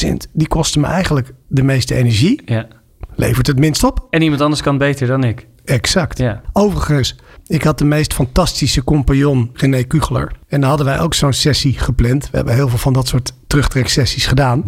80% 0.07 0.13
die 0.33 0.49
kosten 0.49 0.81
me 0.81 0.87
eigenlijk 0.87 1.33
de 1.49 1.63
meeste 1.63 1.95
energie. 1.95 2.43
Ja. 2.45 2.67
Levert 3.15 3.47
het 3.47 3.59
minst 3.59 3.85
op. 3.85 4.07
En 4.11 4.23
iemand 4.23 4.41
anders 4.41 4.63
kan 4.63 4.79
beter 4.79 5.07
dan 5.07 5.25
ik. 5.25 5.47
Exact. 5.65 6.19
Ja. 6.19 6.41
Overigens, 6.53 7.17
ik 7.47 7.63
had 7.63 7.79
de 7.79 7.85
meest 7.85 8.15
fantastische 8.15 8.85
compagnon, 8.85 9.51
René 9.53 9.83
Kugeler. 9.83 10.33
En 10.53 10.61
dan 10.61 10.69
hadden 10.69 10.87
wij 10.87 11.01
ook 11.01 11.15
zo'n 11.15 11.33
sessie 11.33 11.79
gepland. 11.79 12.31
We 12.31 12.37
hebben 12.37 12.55
heel 12.55 12.69
veel 12.69 12.79
van 12.79 12.93
dat 12.93 13.09
soort 13.09 13.33
terugtreksessies 13.47 14.27
gedaan. 14.27 14.63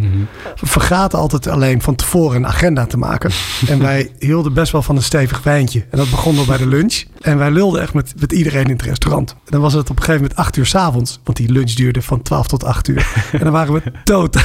We 0.60 0.66
vergaten 0.66 1.18
altijd 1.18 1.48
alleen 1.48 1.82
van 1.82 1.94
tevoren 1.94 2.36
een 2.36 2.46
agenda 2.46 2.86
te 2.86 2.96
maken. 2.96 3.30
en 3.68 3.78
wij 3.78 4.10
hielden 4.18 4.52
best 4.52 4.72
wel 4.72 4.82
van 4.82 4.96
een 4.96 5.02
stevig 5.02 5.42
wijntje. 5.42 5.84
En 5.90 5.98
dat 5.98 6.10
begon 6.10 6.38
al 6.38 6.44
bij 6.44 6.56
de 6.56 6.66
lunch. 6.66 7.04
En 7.20 7.38
wij 7.38 7.50
lulden 7.50 7.80
echt 7.82 7.94
met, 7.94 8.14
met 8.20 8.32
iedereen 8.32 8.64
in 8.64 8.70
het 8.70 8.82
restaurant. 8.82 9.30
En 9.30 9.38
dan 9.44 9.60
was 9.60 9.72
het 9.72 9.90
op 9.90 9.96
een 9.96 10.02
gegeven 10.02 10.20
moment 10.20 10.38
acht 10.38 10.56
uur 10.56 10.66
s'avonds. 10.66 11.20
Want 11.24 11.36
die 11.36 11.52
lunch 11.52 11.70
duurde 11.70 12.02
van 12.02 12.22
12 12.22 12.46
tot 12.46 12.64
8 12.64 12.88
uur. 12.88 13.06
en 13.32 13.38
dan 13.38 13.52
waren 13.52 13.74
we 13.74 13.82
totaal, 14.04 14.42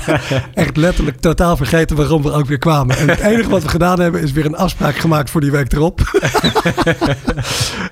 echt 0.54 0.76
letterlijk 0.76 1.20
totaal 1.20 1.56
vergeten 1.56 1.96
waarom 1.96 2.22
we 2.22 2.32
ook 2.32 2.46
weer 2.46 2.58
kwamen. 2.58 2.96
En 2.96 3.08
het 3.08 3.20
enige 3.20 3.48
wat 3.48 3.62
we 3.62 3.68
gedaan 3.68 4.00
hebben 4.00 4.22
is 4.22 4.32
weer 4.32 4.46
een 4.46 4.56
afspraak 4.56 4.96
gemaakt 4.96 5.30
voor 5.30 5.40
die 5.40 5.50
week 5.50 5.72
erop. 5.72 6.00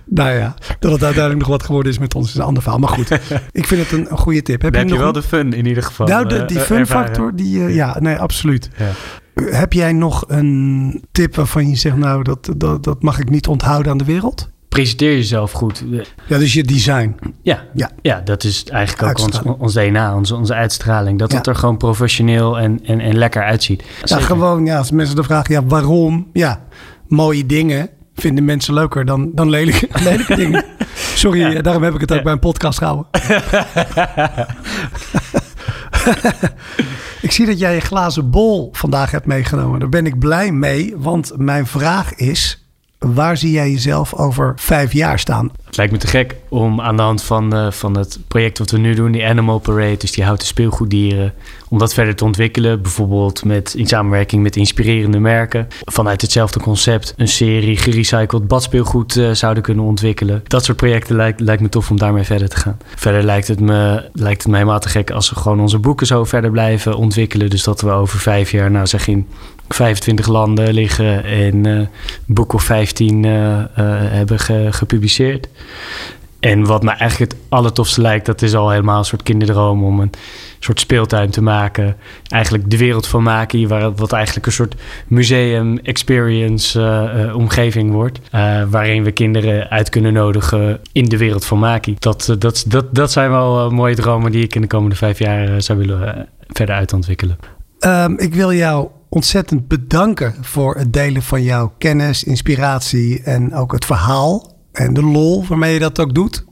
nou 0.04 0.30
ja, 0.30 0.54
dat 0.78 0.92
het 0.92 1.02
uiteindelijk 1.04 1.38
nog 1.38 1.48
wat 1.48 1.62
geworden 1.62 1.92
is 1.92 1.98
met 1.98 2.14
ons 2.14 2.28
is 2.28 2.34
een 2.34 2.42
ander 2.42 2.62
verhaal. 2.62 2.75
Maar 2.78 2.88
goed, 2.88 3.10
ik 3.52 3.66
vind 3.66 3.82
het 3.82 3.92
een, 3.92 4.06
een 4.10 4.18
goede 4.18 4.42
tip. 4.42 4.60
Dan 4.60 4.72
heb 4.74 4.82
je 4.82 4.88
nog 4.88 4.98
wel 4.98 5.06
een- 5.08 5.12
de 5.14 5.22
fun 5.22 5.52
in 5.52 5.66
ieder 5.66 5.82
geval. 5.82 6.06
nou, 6.06 6.28
de, 6.28 6.36
eh, 6.36 6.46
die 6.46 6.58
eh, 6.58 6.62
fun 6.64 6.76
ervaren. 6.78 7.06
factor, 7.06 7.36
die, 7.36 7.64
eh, 7.64 7.74
ja, 7.74 7.96
nee, 8.00 8.16
absoluut. 8.16 8.68
Ja. 8.76 8.90
Heb 9.56 9.72
jij 9.72 9.92
nog 9.92 10.24
een 10.26 11.04
tip 11.12 11.34
waarvan 11.36 11.68
je 11.68 11.76
zegt, 11.76 11.96
nou, 11.96 12.22
dat, 12.22 12.48
dat, 12.56 12.84
dat 12.84 13.02
mag 13.02 13.18
ik 13.18 13.30
niet 13.30 13.46
onthouden 13.46 13.92
aan 13.92 13.98
de 13.98 14.04
wereld? 14.04 14.48
Presenteer 14.68 15.12
jezelf 15.12 15.52
goed. 15.52 15.84
Ja, 16.26 16.38
dus 16.38 16.52
je 16.52 16.62
design. 16.64 17.16
Ja, 17.42 17.62
Ja. 17.74 17.90
ja. 18.02 18.20
dat 18.20 18.44
is 18.44 18.64
eigenlijk 18.64 19.08
ook 19.18 19.26
ons, 19.26 19.42
ons 19.58 19.74
DNA, 19.74 20.14
onze, 20.16 20.34
onze 20.34 20.54
uitstraling. 20.54 21.18
Dat 21.18 21.30
Ja. 21.30 21.36
het 21.36 21.46
er 21.46 21.54
gewoon 21.54 21.76
professioneel 21.76 22.58
en, 22.58 22.80
en, 22.84 23.00
en 23.00 23.16
lekker 23.18 23.42
uitziet. 23.42 23.82
Ja, 24.00 24.06
Zeker. 24.06 24.24
gewoon, 24.24 24.64
ja, 24.66 24.78
als 24.78 24.90
mensen 24.90 25.16
dan 25.16 25.24
vragen, 25.24 25.54
ja, 25.54 25.64
waarom? 25.64 26.26
Ja, 26.32 26.60
mooie 27.08 27.46
dingen 27.46 27.88
vinden 28.16 28.44
mensen 28.44 28.74
leuker 28.74 29.04
dan, 29.04 29.30
dan 29.34 29.50
lelijke, 29.50 29.88
lelijke 30.04 30.36
dingen. 30.36 30.64
Sorry, 31.14 31.40
Ja. 31.52 31.62
daarom 31.62 31.82
heb 31.82 31.94
ik 31.94 32.00
het 32.00 32.10
ook 32.10 32.16
Ja. 32.16 32.22
bij 32.22 32.32
een 32.32 32.38
podcast 32.38 32.78
gehouden. 32.78 33.06
ik 37.20 37.32
zie 37.32 37.46
dat 37.46 37.58
jij 37.58 37.74
je 37.74 37.80
glazen 37.80 38.30
bol 38.30 38.68
vandaag 38.72 39.10
hebt 39.10 39.26
meegenomen. 39.26 39.80
Daar 39.80 39.88
ben 39.88 40.06
ik 40.06 40.18
blij 40.18 40.52
mee, 40.52 40.94
want 40.96 41.32
mijn 41.36 41.66
vraag 41.66 42.14
is... 42.14 42.60
Waar 42.98 43.36
zie 43.36 43.50
jij 43.50 43.70
jezelf 43.70 44.14
over 44.14 44.52
vijf 44.56 44.92
jaar 44.92 45.18
staan? 45.18 45.50
Het 45.66 45.76
lijkt 45.76 45.92
me 45.92 45.98
te 45.98 46.06
gek 46.06 46.34
om 46.48 46.80
aan 46.80 46.96
de 46.96 47.02
hand 47.02 47.22
van, 47.22 47.54
eh, 47.54 47.70
van 47.70 47.96
het 47.96 48.18
project 48.28 48.58
wat 48.58 48.70
we 48.70 48.78
nu 48.78 48.94
doen, 48.94 49.12
die 49.12 49.26
Animal 49.26 49.58
Parade, 49.58 49.96
dus 49.96 50.12
die 50.12 50.24
houten 50.24 50.46
speelgoeddieren, 50.46 51.32
om 51.68 51.78
dat 51.78 51.94
verder 51.94 52.14
te 52.16 52.24
ontwikkelen. 52.24 52.82
Bijvoorbeeld 52.82 53.44
met, 53.44 53.74
in 53.74 53.86
samenwerking 53.86 54.42
met 54.42 54.56
inspirerende 54.56 55.18
merken. 55.18 55.66
Vanuit 55.84 56.20
hetzelfde 56.22 56.60
concept 56.60 57.14
een 57.16 57.28
serie 57.28 57.76
gerecycled 57.76 58.48
badspeelgoed 58.48 59.16
eh, 59.16 59.30
zouden 59.30 59.62
kunnen 59.62 59.84
ontwikkelen. 59.84 60.42
Dat 60.46 60.64
soort 60.64 60.76
projecten 60.76 61.16
lijkt, 61.16 61.40
lijkt 61.40 61.62
me 61.62 61.68
tof 61.68 61.90
om 61.90 61.98
daarmee 61.98 62.24
verder 62.24 62.48
te 62.48 62.56
gaan. 62.56 62.78
Verder 62.96 63.22
lijkt 63.22 63.48
het, 63.48 63.60
me, 63.60 64.08
lijkt 64.12 64.42
het 64.42 64.50
me 64.50 64.58
helemaal 64.58 64.80
te 64.80 64.88
gek 64.88 65.10
als 65.10 65.30
we 65.30 65.36
gewoon 65.36 65.60
onze 65.60 65.78
boeken 65.78 66.06
zo 66.06 66.24
verder 66.24 66.50
blijven 66.50 66.96
ontwikkelen. 66.96 67.50
Dus 67.50 67.62
dat 67.64 67.80
we 67.80 67.90
over 67.90 68.18
vijf 68.18 68.50
jaar, 68.50 68.70
nou 68.70 68.86
zeg 68.86 69.06
in 69.08 69.26
25 69.68 70.26
landen 70.26 70.72
liggen 70.74 71.24
en 71.24 71.66
eh, 71.66 71.72
een 71.72 71.88
boek 72.26 72.52
of 72.52 72.62
15 72.62 73.24
eh, 73.24 73.58
eh, 73.58 73.66
hebben 74.12 74.38
ge- 74.38 74.68
gepubliceerd. 74.70 75.48
En 76.40 76.64
wat 76.64 76.82
me 76.82 76.90
eigenlijk 76.90 77.32
het 77.32 77.40
allertofste 77.48 78.00
lijkt, 78.00 78.26
dat 78.26 78.42
is 78.42 78.54
al 78.54 78.70
helemaal 78.70 78.98
een 78.98 79.04
soort 79.04 79.22
kinderdroom 79.22 79.84
om 79.84 80.00
een 80.00 80.10
soort 80.58 80.80
speeltuin 80.80 81.30
te 81.30 81.42
maken. 81.42 81.96
Eigenlijk 82.28 82.70
de 82.70 82.76
wereld 82.76 83.06
van 83.06 83.22
maken, 83.22 83.68
waar, 83.68 83.94
wat 83.94 84.12
eigenlijk 84.12 84.46
een 84.46 84.52
soort 84.52 84.74
museum 85.06 85.78
experience 85.78 86.80
eh, 86.80 87.24
eh, 87.24 87.36
omgeving 87.36 87.92
wordt. 87.92 88.20
eh, 88.30 88.62
waarin 88.70 89.04
we 89.04 89.12
kinderen 89.12 89.70
uit 89.70 89.88
kunnen 89.88 90.12
nodigen 90.12 90.80
in 90.92 91.04
de 91.04 91.16
wereld 91.16 91.44
van 91.44 91.58
Maki. 91.58 91.96
Dat, 91.98 92.34
dat, 92.38 92.64
dat, 92.68 92.94
dat 92.94 93.12
zijn 93.12 93.30
wel 93.30 93.70
mooie 93.70 93.94
dromen 93.94 94.32
die 94.32 94.44
ik 94.44 94.54
in 94.54 94.60
de 94.60 94.66
komende 94.66 94.96
vijf 94.96 95.18
jaar 95.18 95.62
zou 95.62 95.78
willen 95.78 96.28
verder 96.48 96.74
uitontwikkelen. 96.74 97.38
Ehm, 97.78 98.12
ik 98.16 98.34
wil 98.34 98.52
jou 98.52 98.88
ontzettend 99.08 99.68
bedanken 99.68 100.34
voor 100.40 100.76
het 100.76 100.92
delen 100.92 101.22
van 101.22 101.42
jouw 101.42 101.72
kennis, 101.78 102.24
inspiratie 102.24 103.22
en 103.22 103.54
ook 103.54 103.72
het 103.72 103.84
verhaal 103.84 104.55
en 104.76 104.94
de 104.94 105.02
lol 105.02 105.44
waarmee 105.46 105.72
je 105.72 105.78
dat 105.78 106.00
ook 106.00 106.14
doet. 106.14 106.44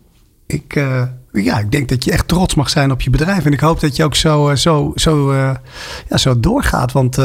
Ik, 0.47 0.77
eh, 0.77 1.03
ja, 1.33 1.59
ik 1.59 1.70
denk 1.70 1.89
dat 1.89 2.05
je 2.05 2.12
echt 2.12 2.29
trots 2.29 2.55
mag 2.55 2.70
zijn 2.70 2.91
op 2.91 3.01
je 3.01 3.11
bedrijf 3.11 3.45
en 3.45 3.53
ik 3.53 3.61
hoop 3.61 3.81
dat 3.81 3.97
je 3.97 4.05
ook 4.05 4.14
zo, 4.14 4.49
eh, 4.49 4.57
zo, 4.57 4.93
zo, 4.95 5.31
eh, 5.31 5.55
ja, 6.09 6.16
zo 6.16 6.41
doorgaat. 6.41 6.93
Want 6.93 7.16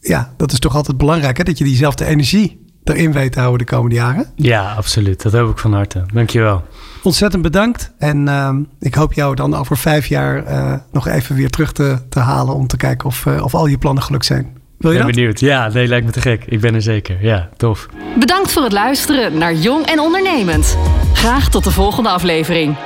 ja, 0.00 0.32
dat 0.36 0.52
is 0.52 0.58
toch 0.58 0.74
altijd 0.74 0.96
belangrijk 0.96 1.36
hè? 1.36 1.44
dat 1.44 1.58
je 1.58 1.64
diezelfde 1.64 2.04
energie 2.04 2.62
erin 2.84 3.12
weet 3.12 3.32
te 3.32 3.38
houden 3.38 3.66
de 3.66 3.72
komende 3.72 3.94
jaren. 3.94 4.26
Ja, 4.34 4.74
absoluut. 4.74 5.22
Dat 5.22 5.32
hoop 5.32 5.50
ik 5.50 5.58
van 5.58 5.72
harte. 5.72 6.04
Dankjewel. 6.12 6.62
Ontzettend 7.02 7.42
bedankt 7.42 7.92
en 7.98 8.28
ehm, 8.28 8.62
ik 8.80 8.94
hoop 8.94 9.12
jou 9.12 9.34
dan 9.34 9.54
over 9.54 9.76
vijf 9.76 10.06
jaar 10.06 10.44
nog 10.92 11.08
even 11.08 11.36
weer 11.36 11.50
terug 11.50 11.72
te, 11.72 11.98
te 12.08 12.20
halen 12.20 12.54
om 12.54 12.66
te 12.66 12.76
kijken 12.76 13.06
of, 13.06 13.26
of 13.26 13.54
al 13.54 13.66
je 13.66 13.78
plannen 13.78 14.02
gelukt 14.02 14.24
zijn. 14.24 14.62
Wil 14.78 14.90
je 14.90 14.96
ben 14.96 15.06
dat? 15.06 15.14
benieuwd. 15.16 15.40
Ja, 15.40 15.68
nee, 15.68 15.86
lijkt 15.86 16.06
me 16.06 16.12
te 16.12 16.20
gek. 16.20 16.44
Ik 16.46 16.60
ben 16.60 16.74
er 16.74 16.82
zeker. 16.82 17.16
Ja, 17.20 17.48
tof. 17.56 17.86
Bedankt 18.18 18.52
voor 18.52 18.62
het 18.62 18.72
luisteren 18.72 19.38
naar 19.38 19.54
Jong 19.54 19.86
en 19.86 20.00
Ondernemend. 20.00 20.78
Graag 21.12 21.48
tot 21.48 21.64
de 21.64 21.70
volgende 21.70 22.08
aflevering. 22.08 22.76